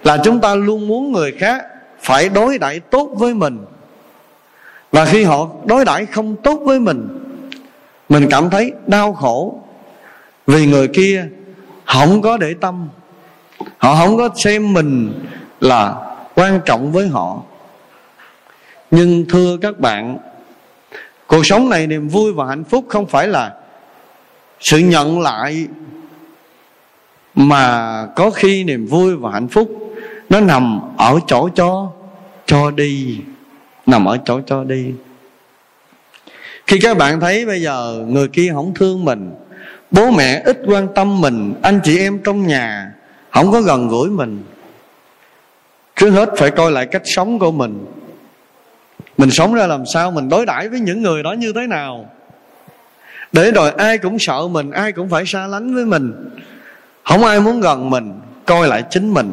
là 0.04 0.18
chúng 0.24 0.40
ta 0.40 0.54
luôn 0.54 0.88
muốn 0.88 1.12
người 1.12 1.32
khác 1.32 1.64
phải 2.00 2.28
đối 2.28 2.58
đãi 2.58 2.80
tốt 2.80 3.10
với 3.14 3.34
mình. 3.34 3.58
Và 4.92 5.04
khi 5.04 5.24
họ 5.24 5.48
đối 5.64 5.84
đãi 5.84 6.06
không 6.06 6.36
tốt 6.36 6.60
với 6.64 6.80
mình 6.80 7.08
mình 8.08 8.26
cảm 8.30 8.50
thấy 8.50 8.72
đau 8.86 9.12
khổ. 9.12 9.62
Vì 10.46 10.66
người 10.66 10.88
kia 10.88 11.26
không 11.84 12.22
có 12.22 12.36
để 12.36 12.54
tâm 12.60 12.88
họ 13.78 13.94
không 13.94 14.16
có 14.16 14.28
xem 14.44 14.72
mình 14.72 15.12
là 15.60 15.94
quan 16.34 16.60
trọng 16.64 16.92
với 16.92 17.08
họ. 17.08 17.42
Nhưng 18.90 19.24
thưa 19.28 19.56
các 19.56 19.80
bạn 19.80 20.18
cuộc 21.32 21.46
sống 21.46 21.68
này 21.68 21.86
niềm 21.86 22.08
vui 22.08 22.32
và 22.32 22.46
hạnh 22.46 22.64
phúc 22.64 22.84
không 22.88 23.06
phải 23.06 23.28
là 23.28 23.54
sự 24.60 24.78
nhận 24.78 25.20
lại 25.20 25.66
mà 27.34 28.06
có 28.16 28.30
khi 28.30 28.64
niềm 28.64 28.86
vui 28.86 29.16
và 29.16 29.30
hạnh 29.30 29.48
phúc 29.48 29.94
nó 30.28 30.40
nằm 30.40 30.80
ở 30.96 31.18
chỗ 31.26 31.48
cho 31.54 31.90
cho 32.46 32.70
đi, 32.70 33.18
nằm 33.86 34.04
ở 34.04 34.18
chỗ 34.24 34.40
cho 34.46 34.64
đi. 34.64 34.92
Khi 36.66 36.78
các 36.82 36.96
bạn 36.96 37.20
thấy 37.20 37.46
bây 37.46 37.62
giờ 37.62 38.04
người 38.08 38.28
kia 38.28 38.50
không 38.54 38.74
thương 38.74 39.04
mình, 39.04 39.30
bố 39.90 40.10
mẹ 40.10 40.42
ít 40.44 40.58
quan 40.66 40.88
tâm 40.94 41.20
mình, 41.20 41.54
anh 41.62 41.80
chị 41.84 41.98
em 41.98 42.18
trong 42.24 42.46
nhà 42.46 42.92
không 43.30 43.52
có 43.52 43.60
gần 43.60 43.88
gũi 43.88 44.10
mình 44.10 44.44
trước 45.96 46.10
hết 46.10 46.28
phải 46.36 46.50
coi 46.50 46.72
lại 46.72 46.86
cách 46.86 47.02
sống 47.04 47.38
của 47.38 47.52
mình 47.52 47.86
mình 49.18 49.30
sống 49.30 49.54
ra 49.54 49.66
làm 49.66 49.86
sao, 49.94 50.10
mình 50.10 50.28
đối 50.28 50.46
đãi 50.46 50.68
với 50.68 50.80
những 50.80 51.02
người 51.02 51.22
đó 51.22 51.32
như 51.32 51.52
thế 51.52 51.66
nào? 51.66 52.10
Để 53.32 53.50
rồi 53.50 53.70
ai 53.70 53.98
cũng 53.98 54.18
sợ 54.18 54.48
mình, 54.48 54.70
ai 54.70 54.92
cũng 54.92 55.08
phải 55.08 55.26
xa 55.26 55.46
lánh 55.46 55.74
với 55.74 55.84
mình. 55.84 56.30
Không 57.04 57.24
ai 57.24 57.40
muốn 57.40 57.60
gần 57.60 57.90
mình, 57.90 58.20
coi 58.46 58.68
lại 58.68 58.82
chính 58.90 59.14
mình. 59.14 59.32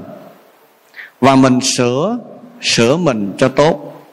Và 1.21 1.36
mình 1.36 1.59
sửa 1.61 2.17
sửa 2.61 2.97
mình 2.97 3.34
cho 3.38 3.49
tốt. 3.49 4.03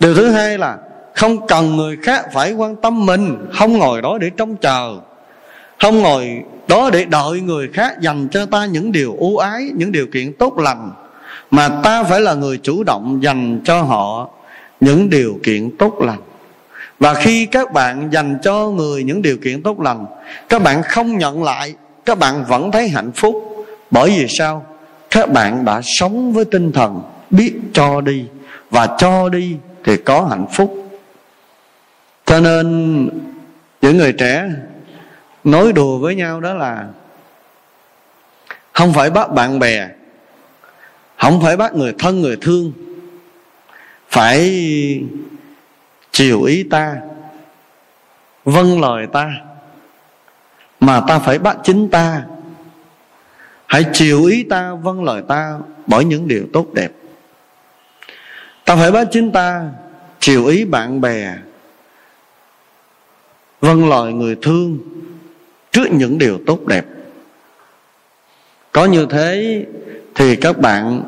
Điều 0.00 0.14
thứ 0.14 0.30
hai 0.30 0.58
là 0.58 0.76
không 1.14 1.46
cần 1.46 1.76
người 1.76 1.96
khác 2.02 2.26
phải 2.32 2.52
quan 2.52 2.76
tâm 2.76 3.06
mình, 3.06 3.46
không 3.52 3.78
ngồi 3.78 4.02
đó 4.02 4.18
để 4.20 4.30
trông 4.36 4.56
chờ. 4.56 4.96
Không 5.78 6.02
ngồi 6.02 6.42
đó 6.68 6.90
để 6.92 7.04
đợi 7.04 7.40
người 7.40 7.68
khác 7.68 8.00
dành 8.00 8.28
cho 8.28 8.46
ta 8.46 8.66
những 8.66 8.92
điều 8.92 9.16
ưu 9.18 9.36
ái, 9.36 9.70
những 9.74 9.92
điều 9.92 10.06
kiện 10.12 10.32
tốt 10.32 10.58
lành, 10.58 10.90
mà 11.50 11.68
ta 11.68 12.02
phải 12.02 12.20
là 12.20 12.34
người 12.34 12.58
chủ 12.62 12.84
động 12.84 13.22
dành 13.22 13.60
cho 13.64 13.82
họ 13.82 14.28
những 14.80 15.10
điều 15.10 15.38
kiện 15.42 15.76
tốt 15.78 16.00
lành. 16.00 16.20
Và 16.98 17.14
khi 17.14 17.46
các 17.46 17.72
bạn 17.72 18.08
dành 18.12 18.38
cho 18.42 18.68
người 18.68 19.04
những 19.04 19.22
điều 19.22 19.36
kiện 19.36 19.62
tốt 19.62 19.80
lành, 19.80 20.06
các 20.48 20.62
bạn 20.62 20.82
không 20.82 21.18
nhận 21.18 21.42
lại, 21.42 21.74
các 22.04 22.18
bạn 22.18 22.44
vẫn 22.48 22.70
thấy 22.70 22.88
hạnh 22.88 23.12
phúc. 23.12 23.66
Bởi 23.90 24.10
vì 24.10 24.26
sao? 24.38 24.66
Các 25.10 25.30
bạn 25.32 25.64
đã 25.64 25.80
sống 25.84 26.32
với 26.32 26.44
tinh 26.44 26.72
thần 26.72 27.02
biết 27.30 27.54
cho 27.72 28.00
đi, 28.00 28.24
và 28.70 28.96
cho 28.98 29.28
đi 29.28 29.56
thì 29.84 29.96
có 29.96 30.26
hạnh 30.30 30.46
phúc. 30.52 30.74
Cho 32.26 32.40
nên, 32.40 33.08
những 33.82 33.96
người 33.96 34.12
trẻ 34.12 34.48
nói 35.44 35.72
đùa 35.72 35.98
với 35.98 36.14
nhau 36.14 36.40
đó 36.40 36.54
là, 36.54 36.84
không 38.72 38.92
phải 38.92 39.10
bắt 39.10 39.32
bạn 39.32 39.58
bè, 39.58 39.88
không 41.16 41.40
phải 41.42 41.56
bắt 41.56 41.74
người 41.74 41.94
thân 41.98 42.20
người 42.20 42.36
thương 42.40 42.72
phải 44.08 45.04
chiều 46.12 46.42
ý 46.42 46.62
ta 46.62 46.96
vâng 48.44 48.80
lời 48.80 49.06
ta, 49.12 49.32
mà 50.80 51.00
ta 51.08 51.18
phải 51.18 51.38
bắt 51.38 51.56
chính 51.64 51.88
ta. 51.88 52.24
Hãy 53.66 53.84
chiều 53.92 54.24
ý 54.24 54.42
ta 54.42 54.72
vâng 54.74 55.04
lời 55.04 55.22
ta 55.28 55.58
bởi 55.86 56.04
những 56.04 56.28
điều 56.28 56.46
tốt 56.52 56.66
đẹp. 56.72 56.92
Ta 58.64 58.76
phải 58.76 58.92
bắt 58.92 59.08
chính 59.10 59.32
ta 59.32 59.68
chiều 60.20 60.46
ý 60.46 60.64
bạn 60.64 61.00
bè 61.00 61.34
vâng 63.60 63.88
lời 63.88 64.12
người 64.12 64.36
thương 64.42 64.78
trước 65.72 65.86
những 65.90 66.18
điều 66.18 66.38
tốt 66.46 66.66
đẹp. 66.66 66.86
Có 68.72 68.84
như 68.84 69.06
thế 69.10 69.64
thì 70.14 70.36
các 70.36 70.58
bạn 70.58 71.02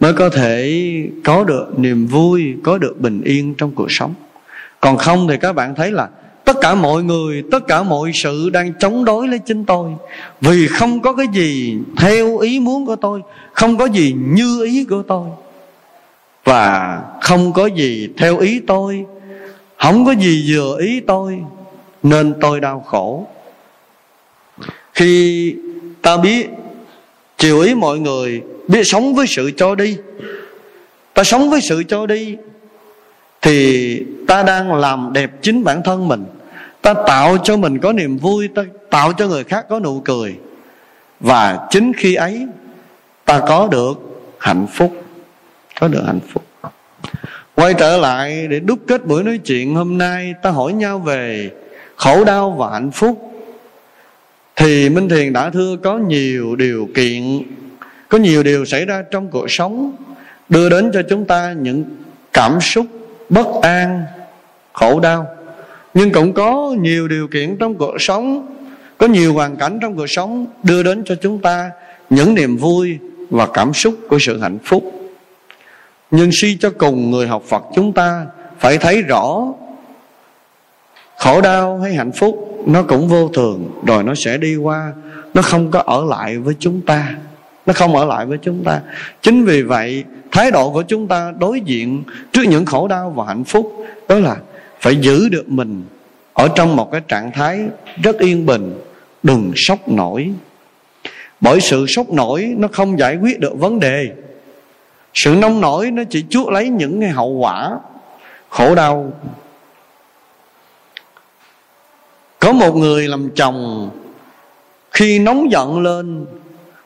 mới 0.00 0.12
có 0.12 0.30
thể 0.30 0.82
có 1.24 1.44
được 1.44 1.78
niềm 1.78 2.06
vui, 2.06 2.54
có 2.62 2.78
được 2.78 3.00
bình 3.00 3.20
yên 3.24 3.54
trong 3.54 3.70
cuộc 3.70 3.92
sống. 3.92 4.14
Còn 4.80 4.96
không 4.96 5.28
thì 5.28 5.36
các 5.40 5.52
bạn 5.52 5.74
thấy 5.74 5.90
là 5.90 6.08
tất 6.44 6.56
cả 6.60 6.74
mọi 6.74 7.02
người, 7.02 7.42
tất 7.50 7.66
cả 7.68 7.82
mọi 7.82 8.10
sự 8.14 8.50
đang 8.50 8.72
chống 8.78 9.04
đối 9.04 9.28
lấy 9.28 9.38
chính 9.38 9.64
tôi. 9.64 9.90
Vì 10.40 10.66
không 10.66 11.00
có 11.00 11.12
cái 11.12 11.26
gì 11.32 11.76
theo 11.96 12.38
ý 12.38 12.60
muốn 12.60 12.86
của 12.86 12.96
tôi, 12.96 13.22
không 13.52 13.76
có 13.76 13.86
gì 13.86 14.14
như 14.18 14.64
ý 14.64 14.84
của 14.84 15.02
tôi. 15.02 15.28
Và 16.44 17.00
không 17.22 17.52
có 17.52 17.66
gì 17.66 18.08
theo 18.16 18.38
ý 18.38 18.60
tôi, 18.66 19.04
không 19.76 20.06
có 20.06 20.12
gì 20.12 20.44
vừa 20.48 20.78
ý 20.80 21.00
tôi, 21.00 21.38
nên 22.02 22.34
tôi 22.40 22.60
đau 22.60 22.80
khổ. 22.80 23.26
Khi 24.94 25.54
ta 26.02 26.16
biết, 26.16 26.48
chiều 27.38 27.60
ý 27.60 27.74
mọi 27.74 27.98
người 27.98 28.42
biết 28.68 28.82
sống 28.84 29.14
với 29.14 29.26
sự 29.26 29.50
cho 29.56 29.74
đi. 29.74 29.96
Ta 31.14 31.24
sống 31.24 31.50
với 31.50 31.60
sự 31.60 31.82
cho 31.88 32.06
đi 32.06 32.36
thì 33.42 34.02
ta 34.26 34.42
đang 34.42 34.74
làm 34.74 35.12
đẹp 35.12 35.30
chính 35.42 35.64
bản 35.64 35.82
thân 35.82 36.08
mình. 36.08 36.24
Ta 36.82 36.94
tạo 36.94 37.36
cho 37.44 37.56
mình 37.56 37.78
có 37.78 37.92
niềm 37.92 38.16
vui, 38.16 38.48
ta 38.48 38.64
tạo 38.90 39.12
cho 39.12 39.28
người 39.28 39.44
khác 39.44 39.66
có 39.68 39.78
nụ 39.80 40.00
cười. 40.00 40.36
Và 41.20 41.66
chính 41.70 41.92
khi 41.92 42.14
ấy, 42.14 42.46
ta 43.24 43.40
có 43.48 43.68
được 43.70 43.94
hạnh 44.38 44.66
phúc. 44.72 45.04
Có 45.80 45.88
được 45.88 46.02
hạnh 46.06 46.20
phúc. 46.32 46.44
Quay 47.54 47.74
trở 47.74 47.96
lại 47.96 48.46
để 48.50 48.60
đúc 48.60 48.78
kết 48.86 49.06
buổi 49.06 49.24
nói 49.24 49.38
chuyện 49.38 49.74
hôm 49.74 49.98
nay, 49.98 50.34
ta 50.42 50.50
hỏi 50.50 50.72
nhau 50.72 50.98
về 50.98 51.50
khổ 51.96 52.24
đau 52.24 52.50
và 52.50 52.70
hạnh 52.70 52.90
phúc. 52.90 53.32
Thì 54.56 54.88
minh 54.88 55.08
thiền 55.08 55.32
đã 55.32 55.50
thưa 55.50 55.76
có 55.82 55.98
nhiều 55.98 56.56
điều 56.56 56.88
kiện 56.94 57.42
có 58.08 58.18
nhiều 58.18 58.42
điều 58.42 58.64
xảy 58.64 58.84
ra 58.84 59.02
trong 59.10 59.28
cuộc 59.28 59.50
sống, 59.50 59.92
đưa 60.48 60.68
đến 60.68 60.90
cho 60.94 61.02
chúng 61.08 61.24
ta 61.24 61.54
những 61.60 61.84
cảm 62.32 62.60
xúc 62.60 62.86
bất 63.28 63.46
an, 63.62 64.04
khổ 64.72 65.00
đau. 65.00 65.26
Nhưng 65.94 66.12
cũng 66.12 66.32
có 66.32 66.74
nhiều 66.80 67.08
điều 67.08 67.28
kiện 67.28 67.56
trong 67.56 67.74
cuộc 67.74 67.94
sống, 67.98 68.46
có 68.98 69.06
nhiều 69.06 69.34
hoàn 69.34 69.56
cảnh 69.56 69.78
trong 69.82 69.96
cuộc 69.96 70.06
sống 70.06 70.46
đưa 70.62 70.82
đến 70.82 71.02
cho 71.04 71.14
chúng 71.14 71.38
ta 71.38 71.70
những 72.10 72.34
niềm 72.34 72.56
vui 72.56 72.98
và 73.30 73.46
cảm 73.54 73.72
xúc 73.74 73.94
của 74.08 74.18
sự 74.18 74.40
hạnh 74.40 74.58
phúc. 74.64 74.92
Nhưng 76.10 76.30
suy 76.32 76.56
cho 76.56 76.70
cùng, 76.78 77.10
người 77.10 77.26
học 77.26 77.42
phật 77.48 77.62
chúng 77.74 77.92
ta 77.92 78.26
phải 78.58 78.78
thấy 78.78 79.02
rõ 79.02 79.46
khổ 81.16 81.40
đau 81.40 81.78
hay 81.78 81.94
hạnh 81.94 82.12
phúc 82.12 82.62
nó 82.66 82.82
cũng 82.82 83.08
vô 83.08 83.28
thường, 83.28 83.80
rồi 83.86 84.02
nó 84.02 84.14
sẽ 84.14 84.36
đi 84.36 84.56
qua, 84.56 84.92
nó 85.34 85.42
không 85.42 85.70
có 85.70 85.82
ở 85.86 86.04
lại 86.04 86.38
với 86.38 86.54
chúng 86.58 86.80
ta 86.80 87.14
nó 87.68 87.74
không 87.74 87.96
ở 87.96 88.04
lại 88.04 88.26
với 88.26 88.38
chúng 88.42 88.64
ta. 88.64 88.80
Chính 89.22 89.44
vì 89.44 89.62
vậy, 89.62 90.04
thái 90.30 90.50
độ 90.50 90.70
của 90.70 90.82
chúng 90.82 91.08
ta 91.08 91.32
đối 91.38 91.60
diện 91.60 92.02
trước 92.32 92.42
những 92.42 92.64
khổ 92.64 92.88
đau 92.88 93.10
và 93.10 93.24
hạnh 93.24 93.44
phúc, 93.44 93.86
đó 94.08 94.18
là 94.18 94.36
phải 94.80 94.96
giữ 94.96 95.28
được 95.28 95.48
mình 95.48 95.84
ở 96.32 96.48
trong 96.56 96.76
một 96.76 96.92
cái 96.92 97.00
trạng 97.08 97.32
thái 97.32 97.60
rất 98.02 98.18
yên 98.18 98.46
bình, 98.46 98.80
đừng 99.22 99.52
sốc 99.56 99.88
nổi. 99.88 100.30
Bởi 101.40 101.60
sự 101.60 101.86
sốc 101.86 102.10
nổi 102.10 102.54
nó 102.58 102.68
không 102.72 102.98
giải 102.98 103.16
quyết 103.16 103.40
được 103.40 103.58
vấn 103.58 103.80
đề. 103.80 104.06
Sự 105.14 105.34
nông 105.34 105.60
nổi 105.60 105.90
nó 105.90 106.02
chỉ 106.10 106.24
chuốc 106.30 106.48
lấy 106.48 106.68
những 106.68 107.00
cái 107.00 107.10
hậu 107.10 107.30
quả 107.30 107.70
khổ 108.48 108.74
đau. 108.74 109.12
Có 112.38 112.52
một 112.52 112.76
người 112.76 113.08
làm 113.08 113.30
chồng, 113.30 113.90
khi 114.90 115.18
nóng 115.18 115.50
giận 115.50 115.80
lên 115.80 116.26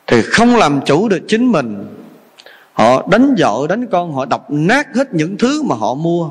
thì 0.06 0.22
không 0.22 0.56
làm 0.56 0.80
chủ 0.86 1.08
được 1.08 1.20
chính 1.28 1.52
mình. 1.52 1.86
Họ 2.72 3.06
đánh 3.10 3.34
vợ, 3.38 3.66
đánh 3.68 3.86
con, 3.86 4.12
họ 4.14 4.24
đập 4.24 4.44
nát 4.48 4.86
hết 4.94 5.14
những 5.14 5.36
thứ 5.38 5.62
mà 5.62 5.74
họ 5.74 5.94
mua. 5.94 6.30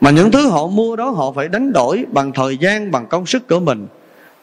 Mà 0.00 0.10
những 0.10 0.30
thứ 0.30 0.48
họ 0.48 0.66
mua 0.66 0.96
đó, 0.96 1.10
họ 1.10 1.32
phải 1.32 1.48
đánh 1.48 1.72
đổi 1.72 2.04
bằng 2.12 2.32
thời 2.32 2.56
gian, 2.56 2.90
bằng 2.90 3.06
công 3.06 3.26
sức 3.26 3.48
của 3.48 3.60
mình. 3.60 3.86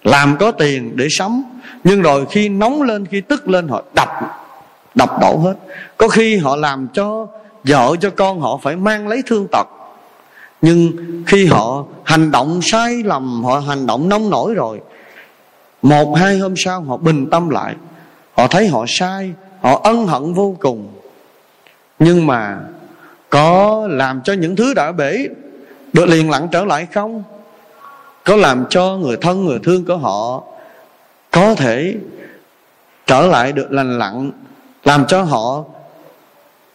Làm 0.03 0.37
có 0.39 0.51
tiền 0.51 0.91
để 0.95 1.07
sống. 1.09 1.43
Nhưng 1.83 2.01
rồi 2.01 2.25
khi 2.29 2.49
nóng 2.49 2.81
lên, 2.81 3.05
khi 3.05 3.21
tức 3.21 3.49
lên, 3.49 3.67
họ 3.67 3.83
đập 3.95 4.09
đập 4.95 5.09
đổ 5.21 5.37
hết. 5.37 5.53
Có 5.97 6.07
khi 6.07 6.37
họ 6.37 6.55
làm 6.55 6.87
cho 6.93 7.27
vợ, 7.63 7.95
cho 8.01 8.09
con 8.09 8.41
họ 8.41 8.59
phải 8.63 8.75
mang 8.75 9.07
lấy 9.07 9.23
thương 9.27 9.47
tật. 9.51 9.67
Nhưng 10.61 10.91
khi 11.27 11.45
họ 11.45 11.83
hành 12.03 12.31
động 12.31 12.59
sai 12.63 13.03
lầm, 13.03 13.43
họ 13.43 13.59
hành 13.59 13.87
động 13.87 14.09
nông 14.09 14.29
nổi 14.29 14.53
rồi, 14.53 14.79
một, 15.81 16.13
hai 16.17 16.37
hôm 16.37 16.53
sau 16.57 16.81
họ 16.81 16.97
bình 16.97 17.29
tâm 17.29 17.49
lại 17.49 17.75
họ 18.41 18.47
thấy 18.47 18.67
họ 18.67 18.85
sai, 18.87 19.33
họ 19.61 19.81
ân 19.83 20.07
hận 20.07 20.33
vô 20.33 20.55
cùng. 20.59 20.87
Nhưng 21.99 22.27
mà 22.27 22.57
có 23.29 23.87
làm 23.89 24.21
cho 24.21 24.33
những 24.33 24.55
thứ 24.55 24.73
đã 24.73 24.91
bể 24.91 25.27
được 25.93 26.05
liền 26.05 26.29
lặng 26.29 26.47
trở 26.51 26.65
lại 26.65 26.87
không? 26.93 27.23
Có 28.23 28.35
làm 28.35 28.65
cho 28.69 28.97
người 28.97 29.17
thân, 29.21 29.45
người 29.45 29.59
thương 29.63 29.85
của 29.85 29.97
họ 29.97 30.43
có 31.31 31.55
thể 31.55 31.95
trở 33.07 33.27
lại 33.27 33.51
được 33.51 33.71
lành 33.71 33.99
lặn, 33.99 34.31
làm 34.83 35.05
cho 35.07 35.21
họ 35.21 35.63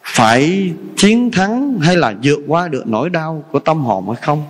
phải 0.03 0.71
chiến 0.97 1.31
thắng 1.31 1.79
hay 1.81 1.95
là 1.95 2.13
vượt 2.23 2.39
qua 2.47 2.67
được 2.67 2.83
nỗi 2.87 3.09
đau 3.09 3.43
của 3.51 3.59
tâm 3.59 3.85
hồn 3.85 4.07
hay 4.07 4.21
không? 4.21 4.45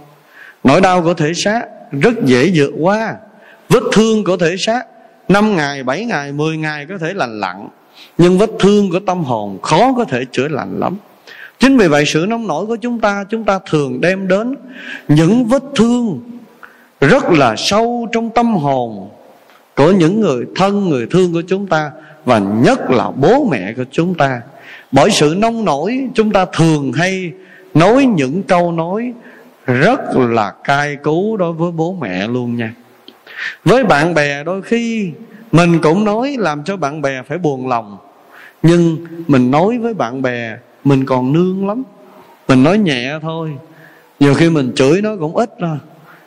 Nỗi 0.64 0.82
đau 0.82 1.02
của 1.02 1.14
thể 1.14 1.34
xác 1.34 1.66
rất 1.92 2.14
dễ 2.26 2.52
vượt 2.56 2.72
qua, 2.80 3.16
vết 3.70 3.84
thương 3.94 4.24
của 4.24 4.38
thể 4.38 4.56
xác 4.58 4.84
5 5.28 5.56
ngày, 5.56 5.84
7 5.84 6.06
ngày, 6.06 6.32
10 6.32 6.58
ngày 6.58 6.86
có 6.86 6.98
thể 6.98 7.14
lành 7.14 7.40
lặn 7.40 7.68
Nhưng 8.18 8.38
vết 8.38 8.50
thương 8.60 8.92
của 8.92 9.00
tâm 9.00 9.24
hồn 9.24 9.62
khó 9.62 9.94
có 9.98 10.04
thể 10.04 10.26
chữa 10.32 10.48
lành 10.48 10.80
lắm. 10.80 10.98
Chính 11.60 11.78
vì 11.78 11.88
vậy 11.88 12.04
sự 12.06 12.26
nông 12.30 12.48
nổi 12.48 12.66
của 12.66 12.76
chúng 12.76 13.00
ta 13.00 13.24
Chúng 13.30 13.44
ta 13.44 13.60
thường 13.70 14.02
đem 14.02 14.28
đến 14.28 14.56
những 15.08 15.46
vết 15.46 15.64
thương 15.76 16.22
Rất 17.02 17.24
là 17.32 17.56
sâu 17.58 18.08
trong 18.12 18.30
tâm 18.30 18.56
hồn 18.56 19.10
Của 19.76 19.92
những 19.92 20.22
người 20.22 20.46
thân, 20.56 20.90
người 20.90 21.08
thương 21.12 21.34
của 21.34 21.42
chúng 21.48 21.68
ta 21.68 21.92
Và 22.26 22.40
nhất 22.40 22.90
là 22.90 23.12
bố 23.16 23.48
mẹ 23.52 23.74
của 23.74 23.86
chúng 23.92 24.16
ta. 24.16 24.42
Bởi 24.92 25.12
sự 25.12 25.36
nông 25.38 25.66
nổi 25.66 26.08
Chúng 26.14 26.32
ta 26.32 26.46
thường 26.46 26.94
hay 26.94 27.32
nói 27.74 28.06
những 28.06 28.44
câu 28.44 28.72
nói 28.72 29.14
Rất 29.66 30.00
là 30.16 30.54
cay 30.64 30.96
cú 30.96 31.38
đối 31.38 31.54
với 31.54 31.72
bố 31.72 31.98
mẹ 32.02 32.28
luôn 32.28 32.56
nha 32.56 32.74
với 33.66 33.84
bạn 33.84 34.14
bè 34.14 34.44
đôi 34.44 34.62
khi, 34.62 35.12
mình 35.52 35.80
cũng 35.82 36.06
nói 36.06 36.36
làm 36.40 36.64
cho 36.64 36.78
bạn 36.78 37.02
bè 37.02 37.22
phải 37.22 37.38
buồn 37.38 37.68
lòng. 37.68 37.98
Nhưng 38.62 38.98
mình 39.28 39.52
nói 39.52 39.78
với 39.78 39.94
bạn 39.94 40.22
bè, 40.22 40.58
mình 40.84 41.06
còn 41.06 41.34
nương 41.34 41.68
lắm. 41.68 41.84
Mình 42.48 42.64
nói 42.64 42.78
nhẹ 42.78 43.12
thôi. 43.22 43.52
Nhiều 44.20 44.34
khi 44.34 44.50
mình 44.50 44.72
chửi 44.76 45.02
nó 45.02 45.16
cũng 45.20 45.36
ít 45.36 45.50
thôi. 45.60 45.78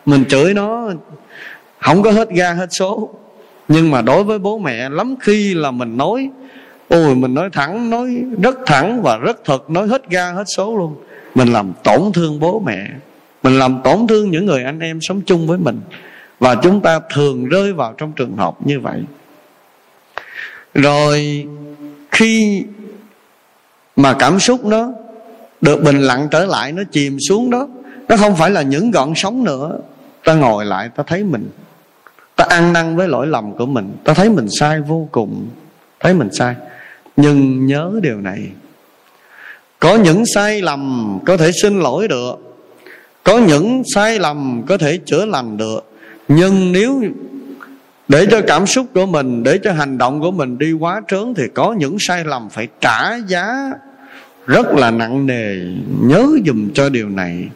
Mình 0.07 0.25
chửi 0.29 0.55
nó 0.55 0.91
không 1.79 2.03
có 2.03 2.11
hết 2.11 2.31
ga 2.31 2.53
hết 2.53 2.67
số. 2.71 3.11
Nhưng 3.69 3.91
mà 3.91 4.03
đối 4.03 4.25
với 4.25 4.39
bố 4.39 4.59
mẹ, 4.59 4.89
lắm 4.89 5.15
khi 5.21 5.55
là 5.55 5.71
mình 5.71 5.97
nói, 5.97 6.31
ôi, 6.89 7.15
mình 7.15 7.35
nói 7.35 7.51
thẳng, 7.53 7.91
nói 7.91 8.23
rất 8.43 8.59
thẳng 8.67 9.03
và 9.03 9.17
rất 9.17 9.45
thật, 9.45 9.71
nói 9.71 9.89
hết 9.89 10.11
ga 10.11 10.33
hết 10.33 10.45
số 10.57 10.77
luôn. 10.77 10.95
Mình 11.35 11.53
làm 11.53 11.73
tổn 11.85 12.01
thương 12.15 12.41
bố 12.41 12.63
mẹ. 12.67 12.89
Mình 13.43 13.59
làm 13.59 13.81
tổn 13.85 14.07
thương 14.07 14.31
những 14.31 14.47
người 14.47 14.65
anh 14.65 14.81
em 14.81 15.01
sống 15.01 15.21
chung 15.27 15.47
với 15.47 15.59
mình 15.59 15.81
và 16.41 16.55
chúng 16.55 16.81
ta 16.81 17.01
thường 17.15 17.45
rơi 17.45 17.73
vào 17.73 17.95
trong 17.99 18.13
trường 18.13 18.37
hợp 18.37 18.55
như 18.67 18.81
vậy. 18.81 19.03
Rồi 20.75 21.47
khi 22.11 22.65
mà 23.97 24.17
cảm 24.19 24.41
xúc 24.41 24.65
nó 24.65 24.93
được 25.61 25.83
bình 25.83 25.99
lặng 25.99 26.29
trở 26.31 26.45
lại, 26.45 26.73
nó 26.73 26.83
chìm 26.93 27.19
xuống 27.29 27.51
đó, 27.51 27.69
nó 28.09 28.17
không 28.17 28.37
phải 28.37 28.51
là 28.51 28.63
những 28.63 28.91
gọn 28.91 29.13
sóng 29.17 29.45
nữa. 29.45 29.79
Ta 30.25 30.35
ngồi 30.35 30.65
lại, 30.65 30.91
ta 30.97 31.03
thấy 31.07 31.25
mình. 31.25 31.51
Ta 32.37 32.45
ăn 32.49 32.73
năn 32.73 32.97
với 32.97 33.09
lỗi 33.09 33.27
lầm 33.27 33.57
của 33.57 33.67
mình. 33.67 33.93
Ta 34.05 34.15
thấy 34.15 34.31
mình 34.31 34.47
sai 34.61 34.81
vô 34.81 35.09
cùng. 35.13 35.49
Thấy 36.01 36.15
mình 36.15 36.29
sai. 36.33 36.55
Nhưng 37.17 37.67
nhớ 37.67 37.93
điều 38.03 38.21
này. 38.21 38.49
Có 39.79 39.97
những 39.97 40.27
sai 40.35 40.63
lầm 40.63 41.19
có 41.27 41.37
thể 41.37 41.51
xin 41.63 41.81
lỗi 41.81 42.09
được. 42.09 42.35
Có 43.25 43.39
những 43.39 43.83
sai 43.95 44.19
lầm 44.19 44.63
có 44.69 44.79
thể 44.79 44.99
chữa 45.07 45.25
lành 45.25 45.57
được 45.57 45.90
nhưng 46.33 46.73
nếu 46.73 47.03
để 48.09 48.27
cho 48.31 48.41
cảm 48.47 48.67
xúc 48.67 48.87
của 48.95 49.07
mình, 49.07 49.43
để 49.43 49.59
cho 49.59 49.73
hành 49.73 49.99
động 49.99 50.21
của 50.21 50.31
mình 50.31 50.59
đi 50.59 50.73
quá 50.73 51.03
trớn 51.09 51.35
thì 51.37 51.43
có 51.55 51.75
những 51.79 51.97
sai 52.01 52.25
lầm 52.25 52.49
phải 52.51 52.69
trả 52.81 53.17
giá 53.17 53.71
rất 54.47 54.67
là 54.67 54.91
nặng 54.91 55.27
nề. 55.27 55.57
Nhớ 56.03 56.29
dùm 56.47 56.71
cho 56.75 56.89
điều 56.89 57.09
này. 57.09 57.49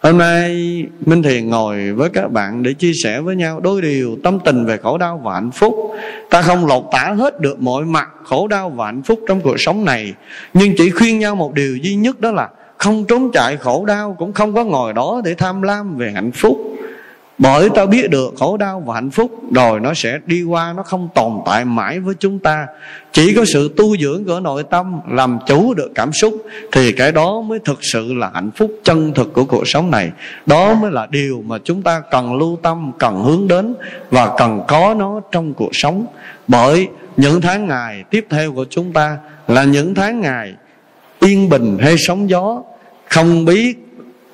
Hôm 0.00 0.18
nay 0.18 0.84
minh 1.06 1.22
thiền 1.22 1.48
ngồi 1.48 1.92
với 1.92 2.08
các 2.10 2.32
bạn 2.32 2.62
để 2.62 2.72
chia 2.72 2.92
sẻ 3.02 3.20
với 3.20 3.36
nhau 3.36 3.60
đôi 3.60 3.82
điều 3.82 4.16
tâm 4.24 4.38
tình 4.44 4.64
về 4.64 4.76
khổ 4.76 4.98
đau 4.98 5.20
và 5.24 5.34
hạnh 5.34 5.50
phúc. 5.50 5.74
Ta 6.30 6.42
không 6.42 6.66
lột 6.66 6.84
tả 6.92 7.14
hết 7.18 7.40
được 7.40 7.60
mọi 7.60 7.84
mặt 7.84 8.08
khổ 8.24 8.48
đau 8.48 8.70
và 8.70 8.86
hạnh 8.86 9.02
phúc 9.02 9.20
trong 9.28 9.40
cuộc 9.40 9.60
sống 9.60 9.84
này, 9.84 10.14
nhưng 10.54 10.74
chỉ 10.76 10.90
khuyên 10.90 11.18
nhau 11.18 11.36
một 11.36 11.54
điều 11.54 11.76
duy 11.76 11.94
nhất 11.94 12.20
đó 12.20 12.30
là 12.30 12.48
không 12.78 13.04
trốn 13.04 13.30
chạy 13.32 13.56
khổ 13.56 13.84
đau, 13.84 14.16
cũng 14.18 14.32
không 14.32 14.54
có 14.54 14.64
ngồi 14.64 14.92
đó 14.92 15.20
để 15.24 15.34
tham 15.34 15.62
lam 15.62 15.96
về 15.96 16.12
hạnh 16.14 16.32
phúc 16.32 16.77
bởi 17.38 17.70
ta 17.70 17.86
biết 17.86 18.10
được 18.10 18.34
khổ 18.38 18.56
đau 18.56 18.82
và 18.86 18.94
hạnh 18.94 19.10
phúc, 19.10 19.30
rồi 19.54 19.80
nó 19.80 19.94
sẽ 19.94 20.18
đi 20.26 20.42
qua, 20.42 20.72
nó 20.76 20.82
không 20.82 21.08
tồn 21.14 21.32
tại 21.46 21.64
mãi 21.64 22.00
với 22.00 22.14
chúng 22.18 22.38
ta. 22.38 22.66
Chỉ 23.12 23.34
có 23.34 23.44
sự 23.52 23.74
tu 23.76 23.96
dưỡng 23.96 24.24
của 24.24 24.40
nội 24.40 24.62
tâm 24.70 25.00
làm 25.10 25.38
chủ 25.46 25.74
được 25.74 25.90
cảm 25.94 26.12
xúc, 26.12 26.46
thì 26.72 26.92
cái 26.92 27.12
đó 27.12 27.40
mới 27.40 27.58
thực 27.58 27.78
sự 27.82 28.14
là 28.14 28.30
hạnh 28.34 28.50
phúc 28.56 28.70
chân 28.84 29.12
thực 29.14 29.32
của 29.32 29.44
cuộc 29.44 29.68
sống 29.68 29.90
này. 29.90 30.10
Đó 30.46 30.74
mới 30.74 30.90
là 30.90 31.06
điều 31.10 31.42
mà 31.46 31.58
chúng 31.64 31.82
ta 31.82 32.02
cần 32.10 32.38
lưu 32.38 32.58
tâm, 32.62 32.92
cần 32.98 33.22
hướng 33.24 33.48
đến 33.48 33.74
và 34.10 34.36
cần 34.38 34.62
có 34.68 34.94
nó 34.98 35.20
trong 35.32 35.54
cuộc 35.54 35.70
sống. 35.72 36.06
Bởi 36.48 36.88
những 37.16 37.40
tháng 37.40 37.66
ngày 37.66 38.04
tiếp 38.10 38.26
theo 38.30 38.52
của 38.52 38.64
chúng 38.70 38.92
ta 38.92 39.16
là 39.48 39.64
những 39.64 39.94
tháng 39.94 40.20
ngày 40.20 40.54
yên 41.20 41.48
bình 41.48 41.78
hay 41.80 41.94
sóng 41.98 42.30
gió, 42.30 42.62
không 43.08 43.44
biết 43.44 43.87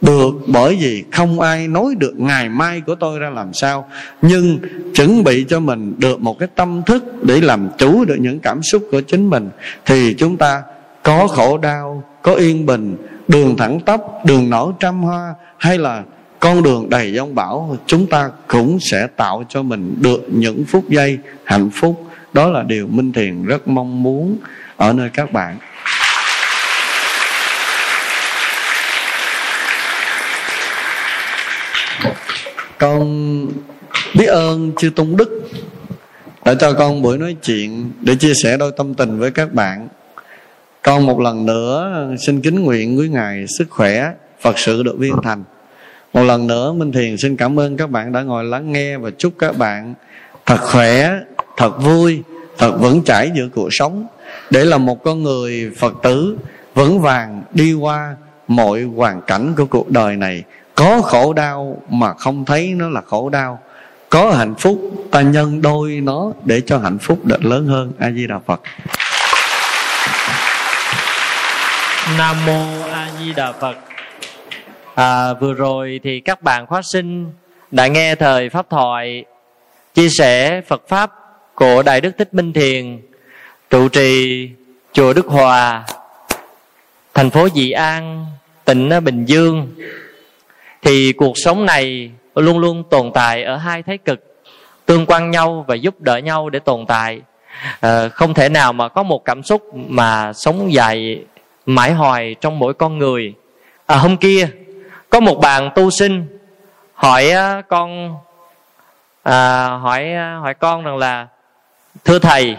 được, 0.04 0.30
bởi 0.46 0.76
vì 0.80 1.04
không 1.12 1.40
ai 1.40 1.68
nói 1.68 1.94
được 1.98 2.14
ngày 2.16 2.48
mai 2.48 2.80
của 2.80 2.94
tôi 2.94 3.18
ra 3.18 3.30
làm 3.30 3.52
sao, 3.52 3.88
nhưng 4.22 4.58
chuẩn 4.94 5.24
bị 5.24 5.44
cho 5.48 5.60
mình 5.60 5.94
được 5.98 6.20
một 6.20 6.38
cái 6.38 6.48
tâm 6.54 6.82
thức 6.86 7.04
để 7.22 7.40
làm 7.40 7.68
chủ 7.78 8.04
được 8.04 8.16
những 8.20 8.40
cảm 8.40 8.62
xúc 8.62 8.88
của 8.90 9.00
chính 9.00 9.30
mình, 9.30 9.50
thì 9.86 10.14
chúng 10.14 10.36
ta 10.36 10.62
có 11.02 11.26
khổ 11.26 11.58
đau, 11.58 12.04
có 12.22 12.34
yên 12.34 12.66
bình, 12.66 12.96
đường 13.28 13.56
thẳng 13.56 13.80
tắp, 13.80 14.00
đường 14.26 14.50
nở 14.50 14.72
trăm 14.80 15.02
hoa, 15.02 15.34
hay 15.58 15.78
là 15.78 16.02
con 16.40 16.62
đường 16.62 16.90
đầy 16.90 17.12
giông 17.12 17.34
bão, 17.34 17.76
chúng 17.86 18.06
ta 18.06 18.30
cũng 18.48 18.78
sẽ 18.80 19.06
tạo 19.16 19.44
cho 19.48 19.62
mình 19.62 19.94
được 20.00 20.26
những 20.32 20.64
phút 20.64 20.88
giây 20.88 21.18
hạnh 21.44 21.70
phúc. 21.70 22.04
Đó 22.32 22.48
là 22.48 22.62
điều 22.62 22.86
minh 22.86 23.12
thiền 23.12 23.44
rất 23.44 23.68
mong 23.68 24.02
muốn 24.02 24.36
ở 24.76 24.92
nơi 24.92 25.10
các 25.12 25.32
bạn. 25.32 25.56
Con 32.78 33.46
biết 34.14 34.26
ơn 34.26 34.72
chư 34.76 34.90
tôn 34.90 35.16
đức 35.16 35.42
đã 36.44 36.54
cho 36.54 36.72
con 36.72 37.02
buổi 37.02 37.18
nói 37.18 37.36
chuyện 37.42 37.90
để 38.00 38.14
chia 38.14 38.32
sẻ 38.42 38.56
đôi 38.56 38.72
tâm 38.76 38.94
tình 38.94 39.18
với 39.18 39.30
các 39.30 39.52
bạn. 39.52 39.88
Con 40.82 41.06
một 41.06 41.20
lần 41.20 41.46
nữa 41.46 42.06
xin 42.18 42.40
kính 42.40 42.64
nguyện 42.64 42.96
với 42.96 43.08
ngài 43.08 43.46
sức 43.58 43.70
khỏe, 43.70 44.12
phật 44.40 44.58
sự 44.58 44.82
được 44.82 44.98
viên 44.98 45.14
thành. 45.22 45.44
Một 46.12 46.22
lần 46.22 46.46
nữa, 46.46 46.72
minh 46.72 46.92
thiền 46.92 47.16
xin 47.16 47.36
cảm 47.36 47.60
ơn 47.60 47.76
các 47.76 47.90
bạn 47.90 48.12
đã 48.12 48.22
ngồi 48.22 48.44
lắng 48.44 48.72
nghe 48.72 48.98
và 48.98 49.10
chúc 49.18 49.32
các 49.38 49.56
bạn 49.56 49.94
thật 50.46 50.58
khỏe, 50.60 51.20
thật 51.56 51.70
vui, 51.78 52.22
thật 52.58 52.72
vững 52.80 53.04
chãi 53.04 53.30
giữa 53.34 53.48
cuộc 53.54 53.68
sống. 53.70 54.06
Để 54.50 54.64
là 54.64 54.78
một 54.78 55.04
con 55.04 55.22
người 55.22 55.70
phật 55.78 55.94
tử 56.02 56.36
vững 56.74 57.00
vàng 57.00 57.42
đi 57.54 57.72
qua 57.72 58.16
mọi 58.48 58.82
hoàn 58.82 59.20
cảnh 59.22 59.52
của 59.56 59.66
cuộc 59.66 59.90
đời 59.90 60.16
này 60.16 60.44
có 60.74 61.00
khổ 61.02 61.32
đau 61.32 61.82
mà 61.88 62.14
không 62.14 62.44
thấy 62.44 62.74
nó 62.76 62.88
là 62.88 63.00
khổ 63.00 63.28
đau. 63.28 63.58
Có 64.08 64.32
hạnh 64.32 64.54
phúc 64.58 64.80
ta 65.10 65.20
nhân 65.20 65.62
đôi 65.62 65.90
nó 65.90 66.32
để 66.44 66.60
cho 66.60 66.78
hạnh 66.78 66.98
phúc 66.98 67.24
được 67.24 67.44
lớn 67.44 67.66
hơn. 67.66 67.92
A 67.98 68.10
di 68.10 68.26
đà 68.26 68.38
phật. 68.38 68.60
Nam 72.18 72.36
mô 72.46 72.66
a 72.92 73.08
di 73.18 73.32
đà 73.32 73.52
phật. 73.52 73.76
À, 74.94 75.34
vừa 75.34 75.52
rồi 75.52 76.00
thì 76.04 76.20
các 76.20 76.42
bạn 76.42 76.66
khóa 76.66 76.82
sinh 76.82 77.32
đã 77.70 77.86
nghe 77.86 78.14
thời 78.14 78.48
pháp 78.48 78.66
thoại 78.70 79.24
chia 79.94 80.08
sẻ 80.08 80.60
Phật 80.68 80.82
pháp 80.88 81.10
của 81.54 81.82
Đại 81.82 82.00
Đức 82.00 82.10
Thích 82.18 82.34
Minh 82.34 82.52
Thiền 82.52 83.00
trụ 83.70 83.88
trì 83.88 84.48
chùa 84.92 85.12
Đức 85.12 85.26
Hòa 85.26 85.84
thành 87.14 87.30
phố 87.30 87.48
Dị 87.54 87.70
An 87.70 88.26
tỉnh 88.64 88.90
Bình 89.04 89.24
Dương 89.24 89.74
thì 90.84 91.12
cuộc 91.12 91.38
sống 91.38 91.66
này 91.66 92.10
luôn 92.34 92.58
luôn 92.58 92.84
tồn 92.90 93.10
tại 93.14 93.42
ở 93.44 93.56
hai 93.56 93.82
thái 93.82 93.98
cực 93.98 94.42
tương 94.86 95.06
quan 95.06 95.30
nhau 95.30 95.64
và 95.68 95.74
giúp 95.74 96.00
đỡ 96.00 96.16
nhau 96.16 96.50
để 96.50 96.58
tồn 96.58 96.86
tại. 96.86 97.20
À, 97.80 98.08
không 98.08 98.34
thể 98.34 98.48
nào 98.48 98.72
mà 98.72 98.88
có 98.88 99.02
một 99.02 99.24
cảm 99.24 99.42
xúc 99.42 99.74
mà 99.74 100.32
sống 100.32 100.72
dài 100.72 101.18
mãi 101.66 101.92
hoài 101.92 102.36
trong 102.40 102.58
mỗi 102.58 102.74
con 102.74 102.98
người. 102.98 103.34
À, 103.86 103.96
hôm 103.96 104.16
kia 104.16 104.48
có 105.10 105.20
một 105.20 105.34
bạn 105.34 105.70
tu 105.74 105.90
sinh 105.90 106.26
hỏi 106.94 107.32
con 107.68 108.16
à, 109.22 109.66
hỏi 109.66 110.14
hỏi 110.14 110.54
con 110.54 110.84
rằng 110.84 110.96
là 110.96 111.26
thưa 112.04 112.18
thầy 112.18 112.56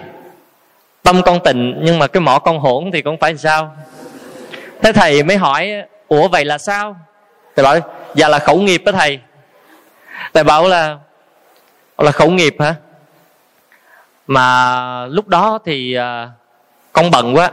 tâm 1.04 1.22
con 1.26 1.40
tịnh 1.44 1.80
nhưng 1.82 2.00
mà 2.00 2.08
cái 2.08 2.22
mỏ 2.22 2.40
con 2.40 2.60
hỗn 2.60 2.92
thì 2.94 3.02
con 3.02 3.18
phải 3.18 3.38
sao? 3.38 3.76
Thế 4.82 4.92
thầy 4.94 5.24
mới 5.24 5.38
hỏi 5.38 5.72
ủa 6.08 6.28
vậy 6.28 6.46
là 6.46 6.58
sao? 6.58 6.96
Thầy 7.56 7.64
bảo 7.64 7.80
dạ 8.16 8.28
là 8.28 8.40
khẩu 8.40 8.62
nghiệp 8.62 8.82
đó 8.86 8.92
thầy. 8.92 9.20
Thầy 10.34 10.44
bảo 10.44 10.68
là 10.68 10.98
là 11.98 12.12
khẩu 12.12 12.32
nghiệp 12.32 12.56
hả? 12.60 12.76
Mà 14.28 15.06
lúc 15.06 15.28
đó 15.28 15.60
thì 15.66 15.94
à, 15.94 16.30
con 16.94 17.12
bận 17.12 17.36
quá 17.36 17.52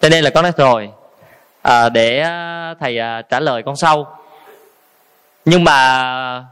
cho 0.00 0.08
nên 0.08 0.24
là 0.24 0.30
con 0.30 0.42
nói 0.42 0.52
rồi 0.56 0.90
à, 1.62 1.88
để 1.88 2.20
à, 2.20 2.74
thầy 2.80 2.98
à, 2.98 3.22
trả 3.22 3.40
lời 3.40 3.62
con 3.62 3.76
sau. 3.76 4.18
Nhưng 5.44 5.64
mà 5.64 6.44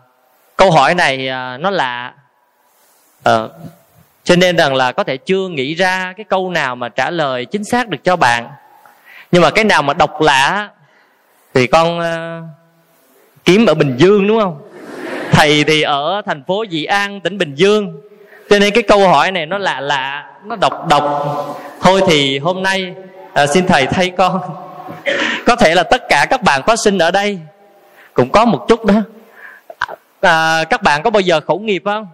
câu 0.57 0.70
hỏi 0.70 0.94
này 0.94 1.28
à, 1.28 1.57
nó 1.57 1.70
lạ. 1.70 2.12
À, 3.24 3.42
cho 4.24 4.36
nên 4.36 4.57
rằng 4.57 4.74
là 4.74 4.92
có 4.92 5.05
thể 5.05 5.16
chưa 5.16 5.49
nghĩ 5.49 5.74
ra 5.74 6.12
cái 6.16 6.24
câu 6.24 6.51
nào 6.51 6.76
mà 6.76 6.88
trả 6.88 7.11
lời 7.11 7.44
chính 7.44 7.64
xác 7.64 7.88
được 7.88 7.99
cho 8.05 8.16
bạn. 8.16 8.49
Nhưng 9.32 9.42
mà 9.42 9.51
cái 9.51 9.64
nào 9.64 9.82
mà 9.82 9.94
độc 9.94 10.20
lạ 10.20 10.68
thì 11.55 11.66
con 11.66 11.99
uh, 11.99 12.44
kiếm 13.47 13.66
ở 13.66 13.74
bình 13.74 13.97
dương 13.97 14.26
đúng 14.26 14.40
không? 14.40 14.59
Thầy 15.32 15.64
thì 15.64 15.82
ở 15.82 16.22
thành 16.26 16.44
phố 16.47 16.64
dị 16.70 16.84
an 16.84 17.20
tỉnh 17.20 17.38
bình 17.38 17.55
dương. 17.55 18.01
Cho 18.51 18.59
nên 18.59 18.74
cái 18.74 18.82
câu 18.82 19.09
hỏi 19.09 19.32
này 19.32 19.47
nó 19.47 19.59
lạ 19.59 19.80
lạ 19.80 20.30
nó 20.44 20.57
độc 20.57 20.88
độc. 20.88 21.05
Thôi 21.80 22.01
thì 22.09 22.38
hôm 22.38 22.62
nay 22.62 22.94
à, 23.34 23.47
xin 23.47 23.66
thầy 23.66 23.86
thay 23.86 24.11
con. 24.11 24.40
Có 25.47 25.57
thể 25.57 25.74
là 25.74 25.82
tất 25.82 26.03
cả 26.09 26.26
các 26.30 26.42
bạn 26.42 26.62
có 26.66 26.76
sinh 26.76 26.99
ở 26.99 27.11
đây 27.11 27.38
cũng 28.14 28.30
có 28.30 28.44
một 28.44 28.64
chút 28.68 28.84
đó. 28.84 28.94
À, 30.20 30.64
các 30.64 30.82
bạn 30.82 31.03
có 31.03 31.11
bao 31.11 31.20
giờ 31.20 31.40
khẩu 31.40 31.59
nghiệp 31.59 31.82
không? 31.84 32.09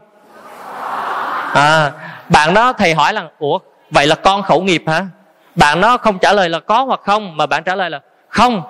À 1.55 1.93
bạn 2.29 2.55
đó 2.55 2.73
thầy 2.73 2.95
hỏi 2.95 3.13
là 3.13 3.29
ủa 3.39 3.59
vậy 3.91 4.07
là 4.07 4.15
con 4.15 4.43
khẩu 4.43 4.63
nghiệp 4.63 4.83
hả? 4.87 5.07
Bạn 5.55 5.81
nó 5.81 5.97
không 5.97 6.19
trả 6.19 6.33
lời 6.33 6.49
là 6.49 6.61
có 6.61 6.85
hoặc 6.85 7.01
không 7.05 7.37
mà 7.37 7.47
bạn 7.47 7.65
trả 7.65 7.75
lời 7.75 7.91
là 7.91 8.01
không 8.29 8.63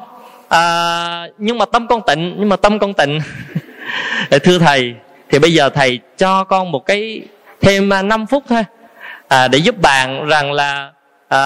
à, 0.52 1.28
nhưng 1.38 1.58
mà 1.58 1.64
tâm 1.64 1.86
con 1.86 2.02
tịnh 2.06 2.34
nhưng 2.38 2.48
mà 2.48 2.56
tâm 2.56 2.78
con 2.78 2.94
tịnh. 2.94 3.20
Thưa 4.42 4.58
thầy 4.58 4.94
thì 5.30 5.38
bây 5.38 5.52
giờ 5.52 5.68
thầy 5.68 6.00
cho 6.16 6.44
con 6.44 6.72
một 6.72 6.86
cái 6.86 7.22
thêm 7.60 7.92
à, 7.92 8.02
5 8.02 8.26
phút 8.26 8.44
thôi. 8.48 8.64
À, 9.28 9.48
để 9.48 9.58
giúp 9.58 9.80
bạn 9.80 10.26
rằng 10.26 10.52
là 10.52 10.92
à, 11.28 11.38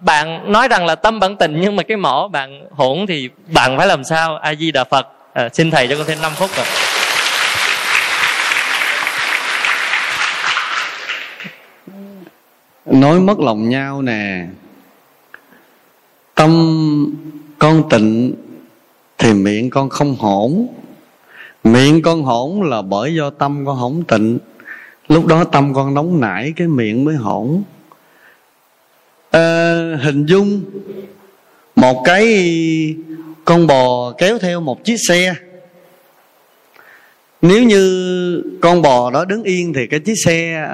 bạn 0.00 0.52
nói 0.52 0.68
rằng 0.68 0.86
là 0.86 0.94
tâm 0.94 1.20
bản 1.20 1.36
tịnh 1.36 1.60
nhưng 1.60 1.76
mà 1.76 1.82
cái 1.82 1.96
mỏ 1.96 2.28
bạn 2.32 2.66
hỗn 2.70 3.06
thì 3.08 3.28
bạn 3.54 3.78
phải 3.78 3.86
làm 3.86 4.04
sao? 4.04 4.36
A 4.36 4.54
di 4.54 4.70
đà 4.70 4.84
phật. 4.84 5.06
À, 5.32 5.48
xin 5.52 5.70
thầy 5.70 5.88
cho 5.88 5.96
con 5.96 6.06
thêm 6.06 6.18
5 6.22 6.32
phút 6.34 6.50
rồi. 6.56 6.66
Nói 12.86 13.20
mất 13.20 13.38
lòng 13.38 13.68
nhau 13.68 14.02
nè. 14.02 14.46
Tâm 16.34 16.50
con 17.58 17.88
tịnh 17.90 18.34
thì 19.24 19.32
miệng 19.32 19.70
con 19.70 19.88
không 19.88 20.16
hỗn 20.16 20.66
miệng 21.64 22.02
con 22.02 22.22
hỗn 22.22 22.70
là 22.70 22.82
bởi 22.82 23.14
do 23.14 23.30
tâm 23.30 23.66
con 23.66 23.76
hỗn 23.76 24.04
tịnh. 24.08 24.38
Lúc 25.08 25.26
đó 25.26 25.44
tâm 25.44 25.74
con 25.74 25.94
nóng 25.94 26.20
nảy 26.20 26.52
cái 26.56 26.68
miệng 26.68 27.04
mới 27.04 27.14
hỗn 27.14 27.62
à, 29.30 29.40
ờ, 29.40 29.96
hình 29.96 30.26
dung 30.26 30.62
một 31.76 32.02
cái 32.04 32.24
con 33.44 33.66
bò 33.66 34.12
kéo 34.18 34.38
theo 34.38 34.60
một 34.60 34.84
chiếc 34.84 34.96
xe. 35.08 35.34
Nếu 37.42 37.62
như 37.62 38.42
con 38.60 38.82
bò 38.82 39.10
đó 39.10 39.24
đứng 39.24 39.42
yên 39.42 39.72
thì 39.72 39.86
cái 39.86 40.00
chiếc 40.00 40.14
xe 40.24 40.68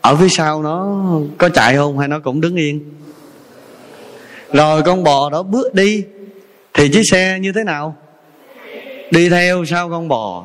ở 0.00 0.16
phía 0.16 0.28
sau 0.28 0.62
nó 0.62 1.04
có 1.38 1.48
chạy 1.48 1.76
không 1.76 1.98
hay 1.98 2.08
nó 2.08 2.20
cũng 2.20 2.40
đứng 2.40 2.56
yên? 2.56 2.80
Rồi 4.52 4.82
con 4.82 5.04
bò 5.04 5.30
đó 5.30 5.42
bước 5.42 5.74
đi 5.74 6.04
thì 6.74 6.88
chiếc 6.88 7.02
xe 7.10 7.38
như 7.40 7.52
thế 7.52 7.64
nào? 7.64 7.96
Đi 9.10 9.28
theo 9.28 9.64
sau 9.64 9.90
con 9.90 10.08
bò. 10.08 10.44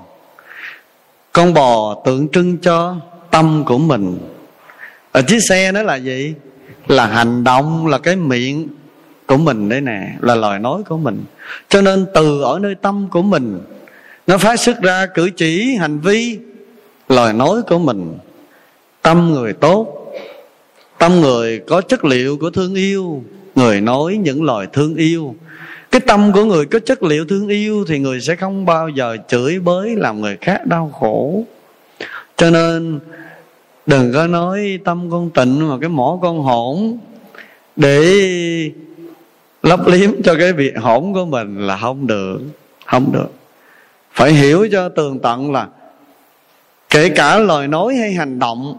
Con 1.32 1.54
bò 1.54 2.02
tượng 2.06 2.28
trưng 2.28 2.58
cho 2.58 2.96
tâm 3.32 3.64
của 3.66 3.78
mình. 3.78 4.18
Ở 5.12 5.22
chiếc 5.22 5.40
xe 5.50 5.72
nó 5.72 5.84
là 5.84 5.96
gì? 5.96 6.34
Là 6.88 7.08
hành 7.08 7.44
động, 7.44 7.88
là 7.88 7.98
cái 7.98 8.16
miệng 8.16 8.68
của 9.28 9.38
mình 9.38 9.70
đấy 9.70 9.82
nè, 9.82 10.10
là 10.22 10.36
lời 10.36 10.60
nói 10.60 10.84
của 10.90 10.98
mình. 10.98 11.24
Cho 11.70 11.82
nên 11.82 12.06
từ 12.14 12.42
ở 12.42 12.60
nơi 12.60 12.76
tâm 12.76 13.08
của 13.12 13.22
mình, 13.22 13.60
nó 14.28 14.38
phát 14.38 14.60
xuất 14.60 14.82
ra 14.82 15.06
cử 15.06 15.30
chỉ, 15.30 15.76
hành 15.76 16.00
vi, 16.00 16.40
lời 17.10 17.34
nói 17.34 17.62
của 17.68 17.80
mình. 17.80 18.18
Tâm 19.02 19.32
người 19.32 19.54
tốt, 19.54 20.14
tâm 20.98 21.22
người 21.22 21.60
có 21.68 21.82
chất 21.82 22.06
liệu 22.06 22.38
của 22.38 22.50
thương 22.50 22.76
yêu. 22.76 23.24
Người 23.56 23.82
nói 23.82 24.20
những 24.24 24.44
lời 24.44 24.68
thương 24.74 24.96
yêu 24.96 25.36
cái 25.94 26.00
tâm 26.00 26.32
của 26.32 26.44
người 26.44 26.66
có 26.66 26.80
chất 26.80 27.04
liệu 27.04 27.26
thương 27.26 27.48
yêu 27.48 27.86
thì 27.88 28.00
người 28.00 28.22
sẽ 28.22 28.36
không 28.36 28.66
bao 28.66 28.90
giờ 28.90 29.18
chửi 29.28 29.60
bới, 29.60 29.96
làm 29.96 30.22
người 30.22 30.38
khác 30.42 30.66
đau 30.66 30.92
khổ. 31.00 31.44
Cho 32.38 32.50
nên 32.50 33.00
đừng 33.86 34.14
có 34.14 34.28
nói 34.28 34.80
tâm 34.86 35.12
con 35.12 35.30
tịnh 35.30 35.70
mà 35.70 35.78
cái 35.82 35.90
mỏ 35.90 36.20
con 36.22 36.40
hỗn 36.40 36.98
để 37.76 38.02
lấp 39.64 39.88
liếm 39.88 40.10
cho 40.24 40.36
cái 40.36 40.54
việc 40.54 40.74
hỗn 40.78 41.14
của 41.14 41.26
mình 41.26 41.68
là 41.68 41.78
không 41.78 42.08
được 42.08 42.40
không 42.86 43.12
được. 43.14 43.32
Phải 44.14 44.34
hiểu 44.34 44.68
cho 44.72 44.90
tường 44.90 45.20
tận 45.20 45.52
là 45.52 45.68
kể 46.90 47.10
cả 47.10 47.40
lời 47.40 47.68
nói 47.68 47.96
hay 47.96 48.14
hành 48.14 48.40
động 48.40 48.78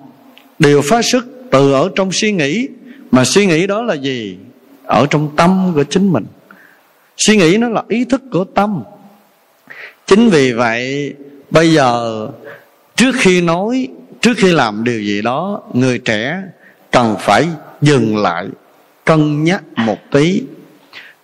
đều 0.59 0.83
phát 0.83 1.05
xuất 1.05 1.25
từ 1.51 1.73
ở 1.73 1.91
trong 1.97 2.12
suy 2.12 2.33
nghĩ, 2.33 2.69
mà 3.11 3.25
suy 3.25 3.47
nghĩ 3.47 3.67
đó 3.67 3.83
là 3.83 3.95
gì? 3.95 4.37
Ở 4.85 5.07
trong 5.11 5.37
tâm 5.37 5.73
của 5.75 5.85
chính 5.85 6.12
mình 6.12 6.25
suy 7.17 7.37
nghĩ 7.37 7.57
nó 7.57 7.69
là 7.69 7.83
ý 7.89 8.05
thức 8.05 8.23
của 8.33 8.45
tâm. 8.45 8.83
Chính 10.07 10.31
vì 10.31 10.53
vậy, 10.53 11.15
bây 11.51 11.73
giờ, 11.73 12.29
trước 12.97 13.15
khi 13.19 13.41
nói, 13.41 13.89
trước 14.21 14.33
khi 14.37 14.53
làm 14.53 14.85
điều 14.85 15.01
gì 15.01 15.23
đó, 15.23 15.62
người 15.73 15.99
trẻ 15.99 16.43
cần 16.91 17.17
phải 17.21 17.49
dừng 17.81 18.17
lại, 18.17 18.49
cân 19.05 19.45
nhắc 19.45 19.62
một 19.77 19.99
tí. 20.11 20.43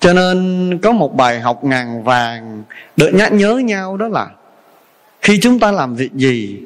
Cho 0.00 0.12
nên 0.12 0.78
có 0.82 0.92
một 0.92 1.16
bài 1.16 1.40
học 1.40 1.64
ngàn 1.64 2.04
vàng 2.04 2.62
được 2.96 3.10
nhắc 3.14 3.32
nhớ 3.32 3.54
nhau 3.56 3.96
đó 3.96 4.08
là, 4.08 4.26
khi 5.22 5.38
chúng 5.42 5.58
ta 5.58 5.72
làm 5.72 5.94
việc 5.94 6.12
gì, 6.12 6.60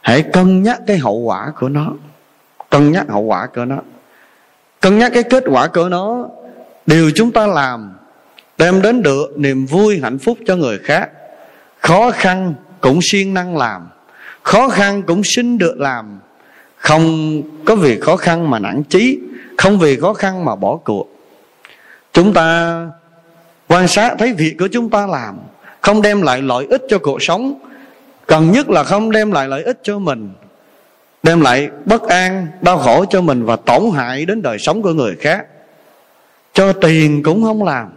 hãy 0.00 0.22
cân 0.22 0.62
nhắc 0.62 0.80
cái 0.86 0.98
hậu 0.98 1.18
quả 1.18 1.52
của 1.60 1.68
nó. 1.68 1.92
Cân 2.70 2.92
nhắc 2.92 3.04
hậu 3.08 3.22
quả 3.22 3.46
của 3.54 3.64
nó. 3.64 3.78
Cân 4.80 4.98
nhắc 4.98 5.12
cái 5.14 5.22
kết 5.22 5.44
quả 5.46 5.66
của 5.66 5.88
nó. 5.88 6.28
Điều 6.86 7.10
chúng 7.14 7.32
ta 7.32 7.46
làm 7.46 7.92
đem 8.58 8.82
đến 8.82 9.02
được 9.02 9.38
niềm 9.38 9.66
vui, 9.66 10.00
hạnh 10.02 10.18
phúc 10.18 10.38
cho 10.46 10.56
người 10.56 10.78
khác. 10.78 11.10
Khó 11.80 12.10
khăn 12.10 12.54
cũng 12.80 13.00
siêng 13.02 13.34
năng 13.34 13.56
làm, 13.56 13.88
khó 14.42 14.68
khăn 14.68 15.02
cũng 15.02 15.22
xin 15.24 15.58
được 15.58 15.74
làm. 15.78 16.18
Không 16.76 17.42
có 17.64 17.74
vì 17.74 18.00
khó 18.00 18.16
khăn 18.16 18.50
mà 18.50 18.58
nản 18.58 18.82
chí, 18.88 19.18
không 19.58 19.78
vì 19.78 20.00
khó 20.00 20.14
khăn 20.14 20.44
mà 20.44 20.56
bỏ 20.56 20.76
cuộc. 20.84 21.08
Chúng 22.12 22.32
ta 22.32 22.80
quan 23.68 23.88
sát 23.88 24.14
thấy 24.18 24.32
việc 24.32 24.56
của 24.58 24.68
chúng 24.72 24.90
ta 24.90 25.06
làm, 25.06 25.38
không 25.80 26.02
đem 26.02 26.22
lại 26.22 26.42
lợi 26.42 26.66
ích 26.70 26.82
cho 26.88 26.98
cuộc 26.98 27.22
sống. 27.22 27.54
Cần 28.26 28.52
nhất 28.52 28.70
là 28.70 28.84
không 28.84 29.10
đem 29.10 29.32
lại 29.32 29.48
lợi 29.48 29.62
ích 29.62 29.78
cho 29.82 29.98
mình, 29.98 30.30
đem 31.22 31.40
lại 31.40 31.68
bất 31.84 32.02
an, 32.02 32.46
đau 32.60 32.78
khổ 32.78 33.04
cho 33.10 33.20
mình 33.20 33.44
và 33.44 33.56
tổn 33.56 33.82
hại 33.94 34.24
đến 34.24 34.42
đời 34.42 34.58
sống 34.58 34.82
của 34.82 34.92
người 34.92 35.16
khác. 35.20 35.46
Cho 36.52 36.72
tiền 36.72 37.22
cũng 37.22 37.42
không 37.42 37.62
làm 37.62 37.88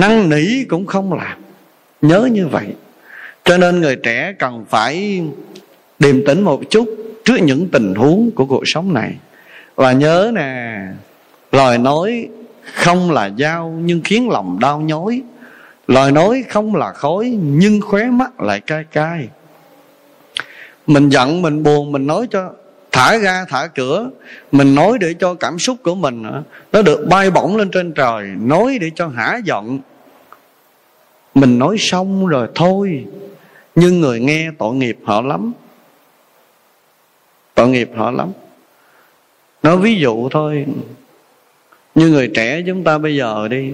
năn 0.00 0.28
nỉ 0.28 0.64
cũng 0.64 0.86
không 0.86 1.12
làm. 1.12 1.38
Nhớ 2.02 2.28
như 2.32 2.46
vậy. 2.46 2.66
Cho 3.44 3.58
nên 3.58 3.80
người 3.80 3.96
trẻ 3.96 4.34
cần 4.38 4.64
phải 4.68 5.22
điềm 5.98 6.26
tĩnh 6.26 6.42
một 6.42 6.60
chút 6.70 6.88
trước 7.24 7.36
những 7.42 7.68
tình 7.72 7.94
huống 7.94 8.30
của 8.30 8.46
cuộc 8.46 8.62
sống 8.66 8.94
này. 8.94 9.14
Và 9.74 9.92
nhớ 9.92 10.32
nè, 10.34 10.80
lời 11.52 11.78
nói 11.78 12.28
không 12.74 13.10
là 13.10 13.30
dao 13.38 13.78
nhưng 13.84 14.00
khiến 14.04 14.28
lòng 14.28 14.58
đau 14.60 14.80
nhói. 14.80 15.22
Lời 15.86 16.12
nói 16.12 16.44
không 16.48 16.74
là 16.74 16.92
khói 16.92 17.38
nhưng 17.42 17.80
khóe 17.80 18.04
mắt 18.04 18.40
lại 18.40 18.60
cay 18.60 18.84
cay. 18.92 19.28
Mình 20.86 21.08
giận, 21.08 21.42
mình 21.42 21.62
buồn, 21.62 21.92
mình 21.92 22.06
nói 22.06 22.26
cho 22.30 22.50
thả 22.96 23.18
ra, 23.18 23.44
thả 23.48 23.66
cửa. 23.66 24.10
Mình 24.52 24.74
nói 24.74 24.98
để 25.00 25.14
cho 25.20 25.34
cảm 25.34 25.58
xúc 25.58 25.76
của 25.82 25.94
mình 25.94 26.22
nó 26.72 26.82
được 26.82 27.06
bay 27.08 27.30
bổng 27.30 27.56
lên 27.56 27.70
trên 27.70 27.92
trời. 27.92 28.26
Nói 28.40 28.78
để 28.80 28.90
cho 28.94 29.08
hả 29.08 29.38
giận. 29.44 29.78
Mình 31.34 31.58
nói 31.58 31.76
xong 31.78 32.26
rồi 32.26 32.48
thôi. 32.54 33.04
Nhưng 33.74 34.00
người 34.00 34.20
nghe 34.20 34.50
tội 34.58 34.74
nghiệp 34.74 34.98
họ 35.04 35.20
lắm. 35.20 35.52
Tội 37.54 37.68
nghiệp 37.68 37.90
họ 37.96 38.10
lắm. 38.10 38.32
Nói 39.62 39.76
ví 39.76 39.94
dụ 39.94 40.28
thôi. 40.28 40.66
Như 41.94 42.08
người 42.08 42.30
trẻ 42.34 42.62
chúng 42.66 42.84
ta 42.84 42.98
bây 42.98 43.16
giờ 43.16 43.48
đi. 43.48 43.72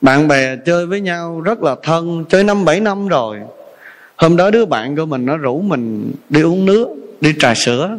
Bạn 0.00 0.28
bè 0.28 0.56
chơi 0.56 0.86
với 0.86 1.00
nhau 1.00 1.40
rất 1.40 1.62
là 1.62 1.76
thân, 1.82 2.24
chơi 2.28 2.44
năm 2.44 2.64
bảy 2.64 2.80
năm 2.80 3.08
rồi. 3.08 3.38
Hôm 4.16 4.36
đó 4.36 4.50
đứa 4.50 4.64
bạn 4.64 4.96
của 4.96 5.06
mình 5.06 5.26
nó 5.26 5.36
rủ 5.36 5.60
mình 5.60 6.12
đi 6.28 6.42
uống 6.42 6.66
nước 6.66 7.03
đi 7.20 7.34
trà 7.38 7.54
sữa. 7.54 7.98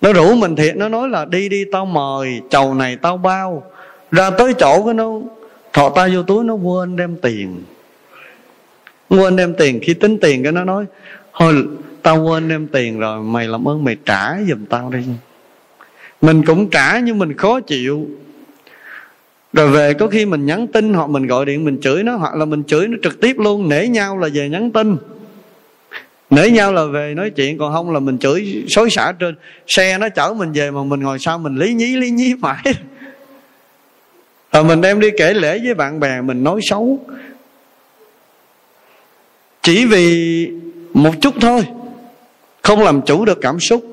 Nó 0.00 0.12
rủ 0.12 0.34
mình 0.34 0.56
thiệt, 0.56 0.76
nó 0.76 0.88
nói 0.88 1.08
là 1.08 1.24
đi 1.24 1.48
đi, 1.48 1.64
tao 1.72 1.86
mời, 1.86 2.40
chầu 2.50 2.74
này 2.74 2.96
tao 3.02 3.16
bao. 3.16 3.62
Ra 4.10 4.30
tới 4.30 4.54
chỗ 4.58 4.82
cái 4.84 4.94
nó 4.94 5.20
thọ 5.72 5.88
tay 5.88 6.16
vô 6.16 6.22
túi, 6.22 6.44
nó 6.44 6.54
quên 6.54 6.96
đem 6.96 7.16
tiền. 7.22 7.62
Quên 9.08 9.36
đem 9.36 9.54
tiền, 9.58 9.80
khi 9.82 9.94
tính 9.94 10.18
tiền 10.20 10.42
cái 10.42 10.52
nó 10.52 10.64
nói, 10.64 10.84
thôi, 11.34 11.54
tao 12.02 12.22
quên 12.22 12.48
đem 12.48 12.66
tiền 12.66 12.98
rồi, 12.98 13.22
mày 13.22 13.48
làm 13.48 13.68
ơn 13.68 13.84
mày 13.84 13.96
trả 14.04 14.36
giùm 14.48 14.64
tao 14.66 14.90
đi. 14.90 15.04
Mình 16.20 16.44
cũng 16.44 16.70
trả 16.70 16.98
nhưng 16.98 17.18
mình 17.18 17.36
khó 17.36 17.60
chịu. 17.60 18.06
Rồi 19.52 19.68
về, 19.68 19.94
có 19.94 20.06
khi 20.06 20.26
mình 20.26 20.46
nhắn 20.46 20.66
tin 20.66 20.94
hoặc 20.94 21.10
mình 21.10 21.26
gọi 21.26 21.44
điện, 21.46 21.64
mình 21.64 21.78
chửi 21.80 22.02
nó, 22.02 22.16
hoặc 22.16 22.34
là 22.34 22.44
mình 22.44 22.64
chửi 22.64 22.88
nó 22.88 22.96
trực 23.02 23.20
tiếp 23.20 23.36
luôn, 23.38 23.68
nể 23.68 23.88
nhau 23.88 24.18
là 24.18 24.28
về 24.34 24.48
nhắn 24.48 24.70
tin 24.70 24.96
nể 26.30 26.50
nhau 26.50 26.72
là 26.72 26.84
về 26.84 27.14
nói 27.14 27.30
chuyện, 27.30 27.58
còn 27.58 27.72
không 27.72 27.90
là 27.90 28.00
mình 28.00 28.18
chửi, 28.18 28.64
xối 28.68 28.90
xả 28.90 29.12
trên. 29.18 29.34
Xe 29.66 29.98
nó 29.98 30.08
chở 30.08 30.34
mình 30.36 30.52
về 30.52 30.70
mà 30.70 30.82
mình 30.82 31.00
ngồi 31.00 31.18
sau 31.18 31.38
mình 31.38 31.56
lý 31.56 31.74
nhí 31.74 31.96
lý 31.96 32.10
nhí 32.10 32.34
mãi. 32.34 32.62
Rồi 34.52 34.64
mình 34.64 34.80
đem 34.80 35.00
đi 35.00 35.10
kể 35.18 35.34
lễ 35.34 35.58
với 35.64 35.74
bạn 35.74 36.00
bè 36.00 36.20
mình 36.20 36.44
nói 36.44 36.60
xấu. 36.62 36.98
Chỉ 39.62 39.86
vì 39.86 40.48
một 40.94 41.12
chút 41.20 41.34
thôi, 41.40 41.66
không 42.62 42.82
làm 42.82 43.02
chủ 43.02 43.24
được 43.24 43.38
cảm 43.40 43.60
xúc. 43.60 43.84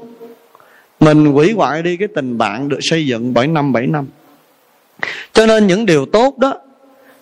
Mình 1.00 1.32
quỷ 1.32 1.52
hoại 1.52 1.82
đi 1.82 1.98
cái 1.98 2.08
tình 2.16 2.38
bạn 2.38 2.70
được 2.70 2.80
xây 2.82 3.06
dựng 3.06 3.34
bảy 3.34 3.48
năm 3.48 3.74
bảy 3.74 3.88
năm. 3.88 4.08
Cho 5.34 5.46
nên 5.46 5.68
những 5.68 5.86
điều 5.86 6.06
tốt 6.06 6.38
đó, 6.38 6.62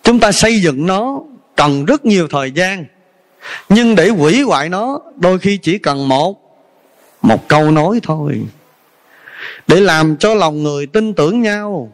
chúng 0.02 0.20
ta 0.20 0.32
xây 0.32 0.60
dựng 0.60 0.86
nó 0.86 1.20
cần 1.56 1.84
rất 1.84 2.04
nhiều 2.04 2.28
thời 2.28 2.50
gian 2.50 2.84
nhưng 3.68 3.94
để 3.94 4.10
quỷ 4.10 4.42
hoại 4.42 4.68
nó, 4.68 5.00
đôi 5.16 5.38
khi 5.38 5.56
chỉ 5.56 5.78
cần 5.78 6.08
một 6.08 6.46
một 7.22 7.48
câu 7.48 7.70
nói 7.70 8.00
thôi. 8.02 8.42
Để 9.66 9.80
làm 9.80 10.16
cho 10.16 10.34
lòng 10.34 10.62
người 10.62 10.86
tin 10.86 11.14
tưởng 11.14 11.42
nhau, 11.42 11.92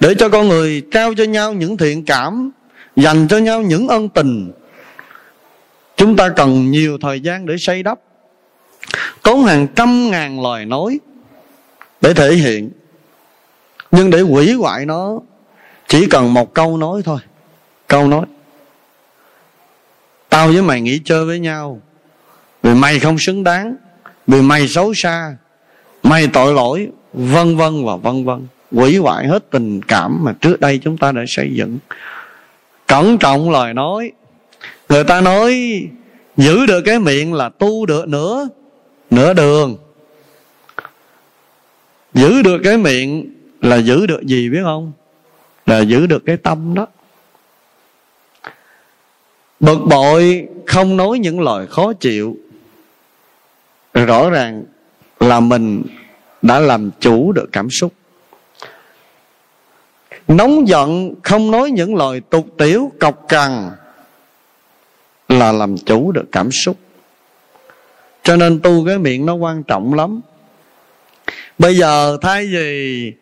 để 0.00 0.14
cho 0.18 0.28
con 0.28 0.48
người 0.48 0.82
trao 0.92 1.14
cho 1.14 1.24
nhau 1.24 1.52
những 1.52 1.76
thiện 1.76 2.04
cảm, 2.04 2.50
dành 2.96 3.28
cho 3.28 3.38
nhau 3.38 3.62
những 3.62 3.88
ân 3.88 4.08
tình, 4.08 4.52
chúng 5.96 6.16
ta 6.16 6.28
cần 6.28 6.70
nhiều 6.70 6.98
thời 7.00 7.20
gian 7.20 7.46
để 7.46 7.54
xây 7.58 7.82
đắp. 7.82 7.98
Tốn 9.22 9.44
hàng 9.44 9.66
trăm 9.76 10.10
ngàn 10.10 10.42
lời 10.42 10.64
nói 10.64 11.00
để 12.00 12.14
thể 12.14 12.32
hiện. 12.34 12.70
Nhưng 13.90 14.10
để 14.10 14.20
hủy 14.20 14.52
hoại 14.52 14.86
nó, 14.86 15.18
chỉ 15.88 16.06
cần 16.06 16.34
một 16.34 16.54
câu 16.54 16.76
nói 16.76 17.02
thôi. 17.04 17.18
Câu 17.86 18.08
nói 18.08 18.26
tao 20.32 20.48
với 20.48 20.62
mày 20.62 20.80
nghỉ 20.80 21.00
chơi 21.04 21.24
với 21.24 21.38
nhau. 21.38 21.80
Vì 22.62 22.74
mày 22.74 22.98
không 22.98 23.18
xứng 23.18 23.44
đáng. 23.44 23.76
Vì 24.26 24.42
mày 24.42 24.68
xấu 24.68 24.94
xa. 24.94 25.36
Mày 26.02 26.26
tội 26.26 26.54
lỗi. 26.54 26.88
Vân 27.12 27.56
vân 27.56 27.84
và 27.84 27.96
vân 27.96 28.24
vân. 28.24 28.46
Hủy 28.70 28.96
hoại 28.96 29.26
hết 29.26 29.50
tình 29.50 29.82
cảm 29.82 30.24
mà 30.24 30.32
trước 30.40 30.60
đây 30.60 30.80
chúng 30.84 30.98
ta 30.98 31.12
đã 31.12 31.22
xây 31.28 31.50
dựng. 31.54 31.78
Cẩn 32.86 33.18
trọng 33.18 33.50
lời 33.50 33.74
nói. 33.74 34.12
Người 34.88 35.04
ta 35.04 35.20
nói, 35.20 35.82
giữ 36.36 36.66
được 36.66 36.82
cái 36.84 36.98
miệng 36.98 37.34
là 37.34 37.48
tu 37.48 37.86
được 37.86 38.08
nữa 38.08 38.48
nửa 39.10 39.34
đường. 39.34 39.76
Giữ 42.14 42.42
được 42.42 42.60
cái 42.64 42.78
miệng 42.78 43.34
là 43.60 43.76
giữ 43.76 44.06
được 44.06 44.22
gì 44.22 44.50
biết 44.50 44.60
không? 44.64 44.92
Là 45.66 45.80
giữ 45.80 46.06
được 46.06 46.22
cái 46.26 46.36
tâm 46.36 46.74
đó 46.74 46.86
bực 49.62 49.78
bội, 49.86 50.48
không 50.66 50.96
nói 50.96 51.18
những 51.18 51.40
lời 51.40 51.66
khó 51.66 51.92
chịu. 51.92 52.36
Rõ 53.94 54.30
ràng 54.30 54.64
là 55.20 55.40
mình 55.40 55.82
đã 56.42 56.58
làm 56.58 56.90
chủ 57.00 57.32
được 57.32 57.48
cảm 57.52 57.70
xúc. 57.70 57.92
Nóng 60.28 60.68
giận, 60.68 61.14
không 61.22 61.50
nói 61.50 61.70
những 61.70 61.94
lời 61.94 62.20
tục 62.30 62.46
tiểu 62.58 62.92
cọc 63.00 63.28
cằn 63.28 63.70
là 65.28 65.52
làm 65.52 65.78
chủ 65.78 66.12
được 66.12 66.26
cảm 66.32 66.50
xúc. 66.50 66.76
Cho 68.22 68.36
nên 68.36 68.60
tu 68.60 68.86
cái 68.86 68.98
miệng 68.98 69.26
nó 69.26 69.34
quan 69.34 69.62
trọng 69.62 69.94
lắm. 69.94 70.20
Bây 71.58 71.76
giờ 71.76 72.18
thay 72.22 72.46
vì 72.46 73.12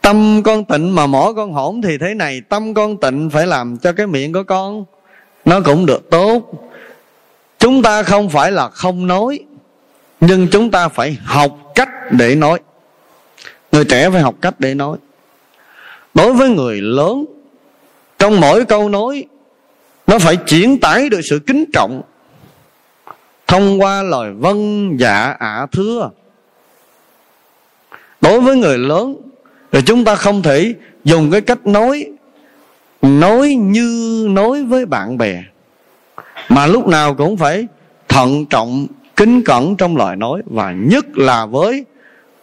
tâm 0.00 0.42
con 0.42 0.64
tịnh 0.64 0.94
mà 0.94 1.06
mỏ 1.06 1.32
con 1.36 1.52
hổn 1.52 1.82
thì 1.82 1.98
thế 1.98 2.14
này, 2.14 2.40
tâm 2.48 2.74
con 2.74 2.96
tịnh 2.96 3.30
phải 3.32 3.46
làm 3.46 3.78
cho 3.78 3.92
cái 3.92 4.06
miệng 4.06 4.32
của 4.32 4.42
con 4.42 4.84
nó 5.44 5.60
cũng 5.64 5.86
được 5.86 6.10
tốt. 6.10 6.42
Chúng 7.58 7.82
ta 7.82 8.02
không 8.02 8.28
phải 8.28 8.52
là 8.52 8.68
không 8.68 9.06
nói, 9.06 9.38
nhưng 10.20 10.48
chúng 10.48 10.70
ta 10.70 10.88
phải 10.88 11.16
học 11.24 11.58
cách 11.74 11.88
để 12.10 12.34
nói. 12.34 12.60
Người 13.72 13.84
trẻ 13.84 14.10
phải 14.10 14.20
học 14.20 14.34
cách 14.40 14.54
để 14.60 14.74
nói. 14.74 14.98
Đối 16.14 16.32
với 16.32 16.48
người 16.48 16.80
lớn, 16.80 17.24
trong 18.18 18.40
mỗi 18.40 18.64
câu 18.64 18.88
nói, 18.88 19.24
nó 20.06 20.18
phải 20.18 20.36
chuyển 20.36 20.80
tải 20.80 21.08
được 21.08 21.20
sự 21.30 21.40
kính 21.46 21.64
trọng 21.72 22.02
thông 23.46 23.80
qua 23.80 24.02
lời 24.02 24.32
vân 24.32 24.96
dạ 24.96 25.36
ạ 25.38 25.66
thưa. 25.72 26.10
Đối 28.20 28.40
với 28.40 28.56
người 28.56 28.78
lớn, 28.78 29.16
thì 29.72 29.80
chúng 29.86 30.04
ta 30.04 30.14
không 30.14 30.42
thể 30.42 30.74
dùng 31.04 31.30
cái 31.30 31.40
cách 31.40 31.66
nói 31.66 32.06
nói 33.02 33.54
như 33.54 34.26
nói 34.30 34.64
với 34.64 34.86
bạn 34.86 35.18
bè, 35.18 35.42
mà 36.48 36.66
lúc 36.66 36.86
nào 36.86 37.14
cũng 37.14 37.36
phải 37.36 37.66
thận 38.08 38.46
trọng, 38.46 38.86
kính 39.16 39.42
cẩn 39.44 39.76
trong 39.76 39.96
lời 39.96 40.16
nói, 40.16 40.42
và 40.46 40.72
nhất 40.72 41.18
là 41.18 41.46
với 41.46 41.84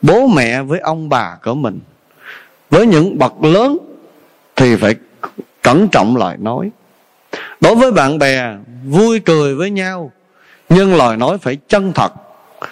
bố 0.01 0.27
mẹ, 0.27 0.61
với 0.61 0.79
ông 0.79 1.09
bà 1.09 1.37
của 1.43 1.55
mình. 1.55 1.79
Với 2.69 2.87
những 2.87 3.17
bậc 3.17 3.43
lớn 3.43 3.77
thì 4.55 4.75
phải 4.75 4.95
cẩn 5.61 5.87
trọng 5.87 6.17
lời 6.17 6.37
nói. 6.39 6.69
Đối 7.61 7.75
với 7.75 7.91
bạn 7.91 8.19
bè, 8.19 8.55
vui 8.85 9.19
cười 9.19 9.55
với 9.55 9.69
nhau, 9.69 10.11
nhưng 10.69 10.95
lời 10.95 11.17
nói 11.17 11.37
phải 11.37 11.57
chân 11.67 11.93
thật, 11.93 12.13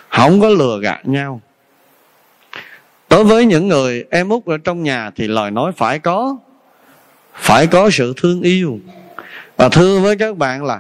không 0.09 0.41
có 0.41 0.49
lừa 0.49 0.79
gạt 0.81 0.99
nhau. 1.03 1.41
Đối 3.09 3.23
với 3.23 3.45
những 3.45 3.67
người 3.67 4.05
em 4.09 4.29
út 4.29 4.45
ở 4.45 4.57
trong 4.57 4.83
nhà 4.83 5.11
thì 5.15 5.27
lời 5.27 5.51
nói 5.51 5.71
phải 5.77 5.99
có 5.99 6.37
phải 7.35 7.67
có 7.67 7.89
sự 7.89 8.13
thương 8.17 8.41
yêu. 8.41 8.79
Và 9.57 9.69
thưa 9.69 9.99
với 9.99 10.15
các 10.15 10.37
bạn 10.37 10.63
là, 10.63 10.79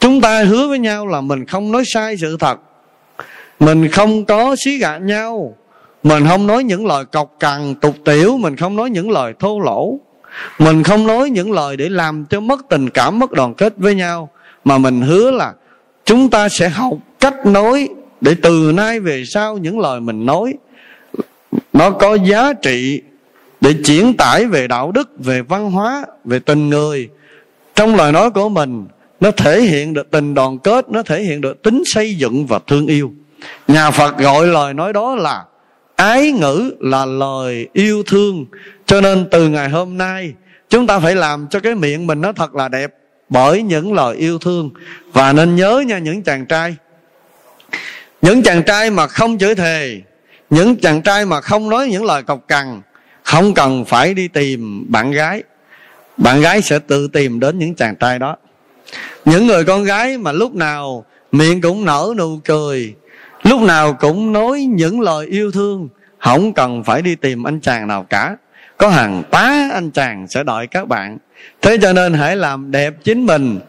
chúng 0.00 0.20
ta 0.20 0.44
hứa 0.44 0.68
với 0.68 0.78
nhau 0.78 1.06
là 1.06 1.20
mình 1.20 1.46
không 1.46 1.72
nói 1.72 1.82
sai 1.86 2.16
sự 2.16 2.36
thật. 2.40 2.60
Mình 3.60 3.88
không 3.88 4.24
có 4.24 4.56
xí 4.64 4.78
gạt 4.78 4.98
nhau. 4.98 5.56
Mình 6.02 6.26
không 6.28 6.46
nói 6.46 6.64
những 6.64 6.86
lời 6.86 7.04
cọc 7.04 7.36
cằn, 7.40 7.74
tục 7.74 7.96
tiểu. 8.04 8.38
Mình 8.38 8.56
không 8.56 8.76
nói 8.76 8.90
những 8.90 9.10
lời 9.10 9.34
thô 9.38 9.60
lỗ. 9.60 9.98
Mình 10.58 10.82
không 10.82 11.06
nói 11.06 11.30
những 11.30 11.52
lời 11.52 11.76
để 11.76 11.88
làm 11.88 12.24
cho 12.24 12.40
mất 12.40 12.60
tình 12.70 12.90
cảm, 12.90 13.18
mất 13.18 13.30
đoàn 13.30 13.54
kết 13.54 13.74
với 13.76 13.94
nhau. 13.94 14.30
Mà 14.64 14.78
mình 14.78 15.02
hứa 15.02 15.30
là 15.30 15.52
chúng 16.04 16.30
ta 16.30 16.48
sẽ 16.48 16.68
học 16.68 16.94
cách 17.20 17.46
nói 17.46 17.88
để 18.20 18.34
từ 18.42 18.72
nay 18.74 19.00
về 19.00 19.24
sau 19.26 19.58
những 19.58 19.78
lời 19.78 20.00
mình 20.00 20.26
nói, 20.26 20.54
nó 21.72 21.90
có 21.90 22.14
giá 22.14 22.52
trị 22.52 23.02
để 23.62 23.74
chuyển 23.84 24.16
tải 24.16 24.46
về 24.46 24.68
đạo 24.68 24.92
đức, 24.92 25.10
về 25.18 25.42
văn 25.42 25.70
hóa, 25.70 26.04
về 26.24 26.38
tình 26.38 26.70
người. 26.70 27.08
Trong 27.74 27.96
lời 27.96 28.12
nói 28.12 28.30
của 28.30 28.48
mình, 28.48 28.86
nó 29.20 29.30
thể 29.30 29.62
hiện 29.62 29.94
được 29.94 30.10
tình 30.10 30.34
đoàn 30.34 30.58
kết, 30.58 30.90
nó 30.90 31.02
thể 31.02 31.22
hiện 31.22 31.40
được 31.40 31.62
tính 31.62 31.82
xây 31.86 32.14
dựng 32.14 32.46
và 32.46 32.58
thương 32.66 32.86
yêu. 32.86 33.12
Nhà 33.68 33.90
phật 33.90 34.18
gọi 34.18 34.46
lời 34.46 34.74
nói 34.74 34.92
đó 34.92 35.14
là 35.14 35.44
ái 35.96 36.32
ngữ 36.32 36.70
là 36.80 37.04
lời 37.04 37.68
yêu 37.72 38.02
thương. 38.02 38.46
Cho 38.86 39.00
nên 39.00 39.28
từ 39.30 39.48
ngày 39.48 39.68
hôm 39.68 39.98
nay, 39.98 40.32
chúng 40.68 40.86
ta 40.86 40.98
phải 40.98 41.14
làm 41.14 41.46
cho 41.50 41.60
cái 41.60 41.74
miệng 41.74 42.06
mình 42.06 42.20
nó 42.20 42.32
thật 42.32 42.54
là 42.54 42.68
đẹp 42.68 42.94
bởi 43.28 43.62
những 43.62 43.92
lời 43.92 44.16
yêu 44.16 44.38
thương. 44.38 44.70
Và 45.12 45.32
nên 45.32 45.56
nhớ 45.56 45.82
nha 45.86 45.98
những 45.98 46.22
chàng 46.22 46.46
trai. 46.46 46.76
Những 48.22 48.42
chàng 48.42 48.62
trai 48.62 48.90
mà 48.90 49.06
không 49.06 49.38
chửi 49.38 49.54
thề, 49.54 50.00
những 50.50 50.76
chàng 50.76 51.02
trai 51.02 51.26
mà 51.26 51.40
không 51.40 51.68
nói 51.68 51.88
những 51.88 52.04
lời 52.04 52.22
cọc 52.22 52.48
cằn 52.48 52.80
không 53.32 53.54
cần 53.54 53.84
phải 53.84 54.14
đi 54.14 54.28
tìm 54.28 54.86
bạn 54.88 55.10
gái. 55.10 55.42
Bạn 56.16 56.40
gái 56.40 56.62
sẽ 56.62 56.78
tự 56.78 57.08
tìm 57.08 57.40
đến 57.40 57.58
những 57.58 57.74
chàng 57.74 57.96
trai 57.96 58.18
đó. 58.18 58.36
Những 59.24 59.46
người 59.46 59.64
con 59.64 59.84
gái 59.84 60.18
mà 60.18 60.32
lúc 60.32 60.54
nào 60.54 61.04
miệng 61.32 61.60
cũng 61.60 61.84
nở 61.84 62.14
nụ 62.16 62.38
cười, 62.44 62.94
lúc 63.42 63.60
nào 63.60 63.92
cũng 63.92 64.32
nói 64.32 64.62
những 64.62 65.00
lời 65.00 65.26
yêu 65.26 65.50
thương, 65.50 65.88
không 66.18 66.52
cần 66.52 66.84
phải 66.84 67.02
đi 67.02 67.14
tìm 67.14 67.46
anh 67.46 67.60
chàng 67.60 67.88
nào 67.88 68.06
cả. 68.10 68.36
Có 68.76 68.88
hàng 68.88 69.22
tá 69.30 69.68
anh 69.72 69.90
chàng 69.90 70.26
sẽ 70.28 70.42
đợi 70.42 70.66
các 70.66 70.88
bạn. 70.88 71.18
Thế 71.62 71.78
cho 71.82 71.92
nên 71.92 72.14
hãy 72.14 72.36
làm 72.36 72.70
đẹp 72.70 72.94
chính 73.04 73.26
mình. 73.26 73.60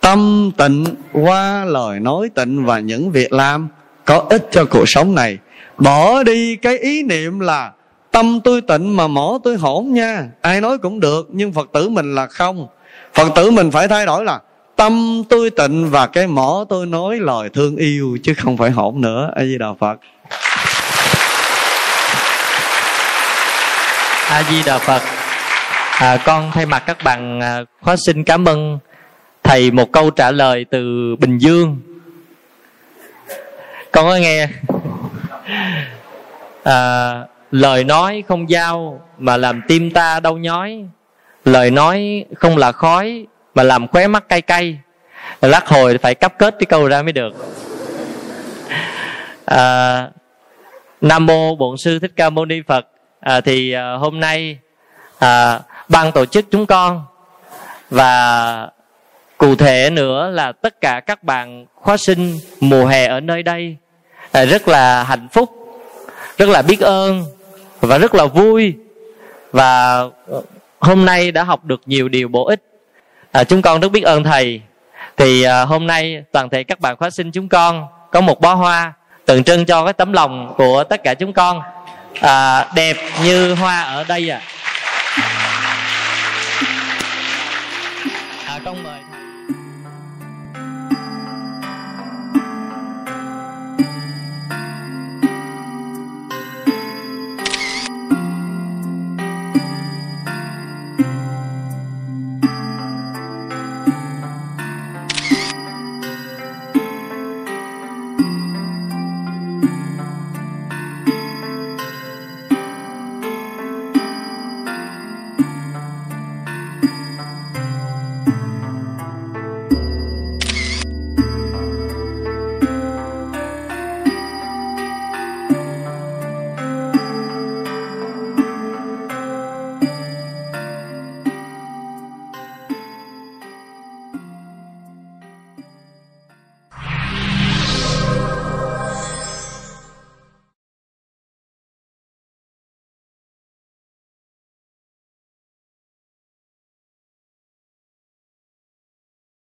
Tâm 0.00 0.50
tịnh 0.56 0.84
qua 1.12 1.64
lời 1.64 2.00
nói 2.00 2.30
tịnh 2.34 2.64
và 2.64 2.78
những 2.78 3.12
việc 3.12 3.32
làm 3.32 3.68
có 4.04 4.26
ích 4.30 4.48
cho 4.50 4.64
cuộc 4.64 4.84
sống 4.86 5.14
này. 5.14 5.38
Bỏ 5.78 6.22
đi 6.22 6.56
cái 6.56 6.78
ý 6.78 7.02
niệm 7.02 7.40
là 7.40 7.70
tâm 8.14 8.40
tôi 8.40 8.60
tịnh 8.60 8.96
mà 8.96 9.06
mỏ 9.06 9.38
tôi 9.44 9.56
hổn 9.56 9.92
nha. 9.92 10.24
Ai 10.40 10.60
nói 10.60 10.78
cũng 10.78 11.00
được 11.00 11.28
nhưng 11.32 11.52
phật 11.52 11.68
tử 11.72 11.88
mình 11.88 12.14
là 12.14 12.26
không. 12.26 12.66
Phật 13.14 13.28
tử 13.34 13.50
mình 13.50 13.70
phải 13.70 13.88
thay 13.88 14.06
đổi 14.06 14.24
là 14.24 14.40
tâm 14.76 15.22
tôi 15.28 15.50
tịnh 15.50 15.90
và 15.90 16.06
cái 16.06 16.26
mỏ 16.26 16.64
tôi 16.68 16.86
nói 16.86 17.18
lời 17.20 17.48
thương 17.48 17.76
yêu 17.76 18.18
chứ 18.22 18.34
không 18.34 18.56
phải 18.56 18.70
hổn 18.70 19.00
nữa. 19.00 19.30
A 19.36 19.44
di 19.44 19.58
đà 19.58 19.66
phật. 19.80 19.98
A 24.28 24.42
di 24.50 24.62
đà 24.66 24.78
phật. 24.78 25.02
À, 25.98 26.16
con 26.24 26.50
thay 26.54 26.66
mặt 26.66 26.82
các 26.86 26.98
bạn 27.04 27.40
à, 27.40 27.58
khóa 27.82 27.96
xin 28.06 28.24
cảm 28.24 28.44
ơn 28.44 28.78
thầy 29.42 29.70
một 29.70 29.92
câu 29.92 30.10
trả 30.10 30.30
lời 30.30 30.64
từ 30.70 31.16
bình 31.18 31.38
dương. 31.38 31.80
Con 33.92 34.06
có 34.06 34.16
nghe? 34.16 34.48
À, 36.64 37.12
lời 37.54 37.84
nói 37.84 38.24
không 38.28 38.50
giao 38.50 39.00
mà 39.18 39.36
làm 39.36 39.62
tim 39.68 39.90
ta 39.90 40.20
đau 40.20 40.36
nhói. 40.38 40.84
Lời 41.44 41.70
nói 41.70 42.24
không 42.36 42.56
là 42.56 42.72
khói 42.72 43.26
mà 43.54 43.62
làm 43.62 43.88
khóe 43.88 44.06
mắt 44.06 44.28
cay 44.28 44.42
cay. 44.42 44.78
Lát 45.40 45.68
hồi 45.68 45.98
phải 45.98 46.14
cấp 46.14 46.34
kết 46.38 46.54
cái 46.58 46.66
câu 46.66 46.88
ra 46.88 47.02
mới 47.02 47.12
được. 47.12 47.34
À, 49.44 50.08
nam 51.00 51.26
mô 51.26 51.54
bổn 51.54 51.76
sư 51.78 51.98
thích 51.98 52.12
ca 52.16 52.30
mâu 52.30 52.44
ni 52.44 52.62
phật. 52.66 52.86
À, 53.20 53.40
thì 53.40 53.72
à, 53.72 53.92
hôm 53.92 54.20
nay 54.20 54.58
à, 55.18 55.60
ban 55.88 56.12
tổ 56.12 56.26
chức 56.26 56.44
chúng 56.50 56.66
con 56.66 57.04
và 57.90 58.68
cụ 59.38 59.54
thể 59.54 59.90
nữa 59.90 60.30
là 60.30 60.52
tất 60.52 60.80
cả 60.80 61.00
các 61.00 61.22
bạn 61.22 61.66
khóa 61.74 61.96
sinh 61.96 62.38
mùa 62.60 62.86
hè 62.86 63.06
ở 63.06 63.20
nơi 63.20 63.42
đây 63.42 63.76
à, 64.32 64.44
rất 64.44 64.68
là 64.68 65.02
hạnh 65.02 65.28
phúc 65.32 65.64
rất 66.38 66.48
là 66.48 66.62
biết 66.62 66.80
ơn 66.80 67.24
và 67.86 67.98
rất 67.98 68.14
là 68.14 68.24
vui. 68.24 68.74
Và 69.52 70.02
hôm 70.80 71.04
nay 71.04 71.32
đã 71.32 71.44
học 71.44 71.64
được 71.64 71.80
nhiều 71.86 72.08
điều 72.08 72.28
bổ 72.28 72.46
ích. 72.46 72.62
À, 73.32 73.44
chúng 73.44 73.62
con 73.62 73.80
rất 73.80 73.88
biết 73.88 74.04
ơn 74.04 74.24
thầy. 74.24 74.60
Thì 75.16 75.42
à, 75.42 75.64
hôm 75.64 75.86
nay 75.86 76.24
toàn 76.32 76.48
thể 76.48 76.64
các 76.64 76.80
bạn 76.80 76.96
khóa 76.96 77.10
sinh 77.10 77.30
chúng 77.30 77.48
con 77.48 77.86
có 78.12 78.20
một 78.20 78.40
bó 78.40 78.54
hoa 78.54 78.92
tượng 79.26 79.44
trưng 79.44 79.64
cho 79.64 79.84
cái 79.84 79.92
tấm 79.92 80.12
lòng 80.12 80.54
của 80.56 80.84
tất 80.84 81.02
cả 81.04 81.14
chúng 81.14 81.32
con. 81.32 81.62
À, 82.20 82.66
đẹp 82.74 82.96
như 83.24 83.54
hoa 83.54 83.82
ở 83.82 84.04
đây 84.04 84.30
à, 84.30 84.40
à 88.46 88.60
con 88.64 88.82
mời 88.82 89.00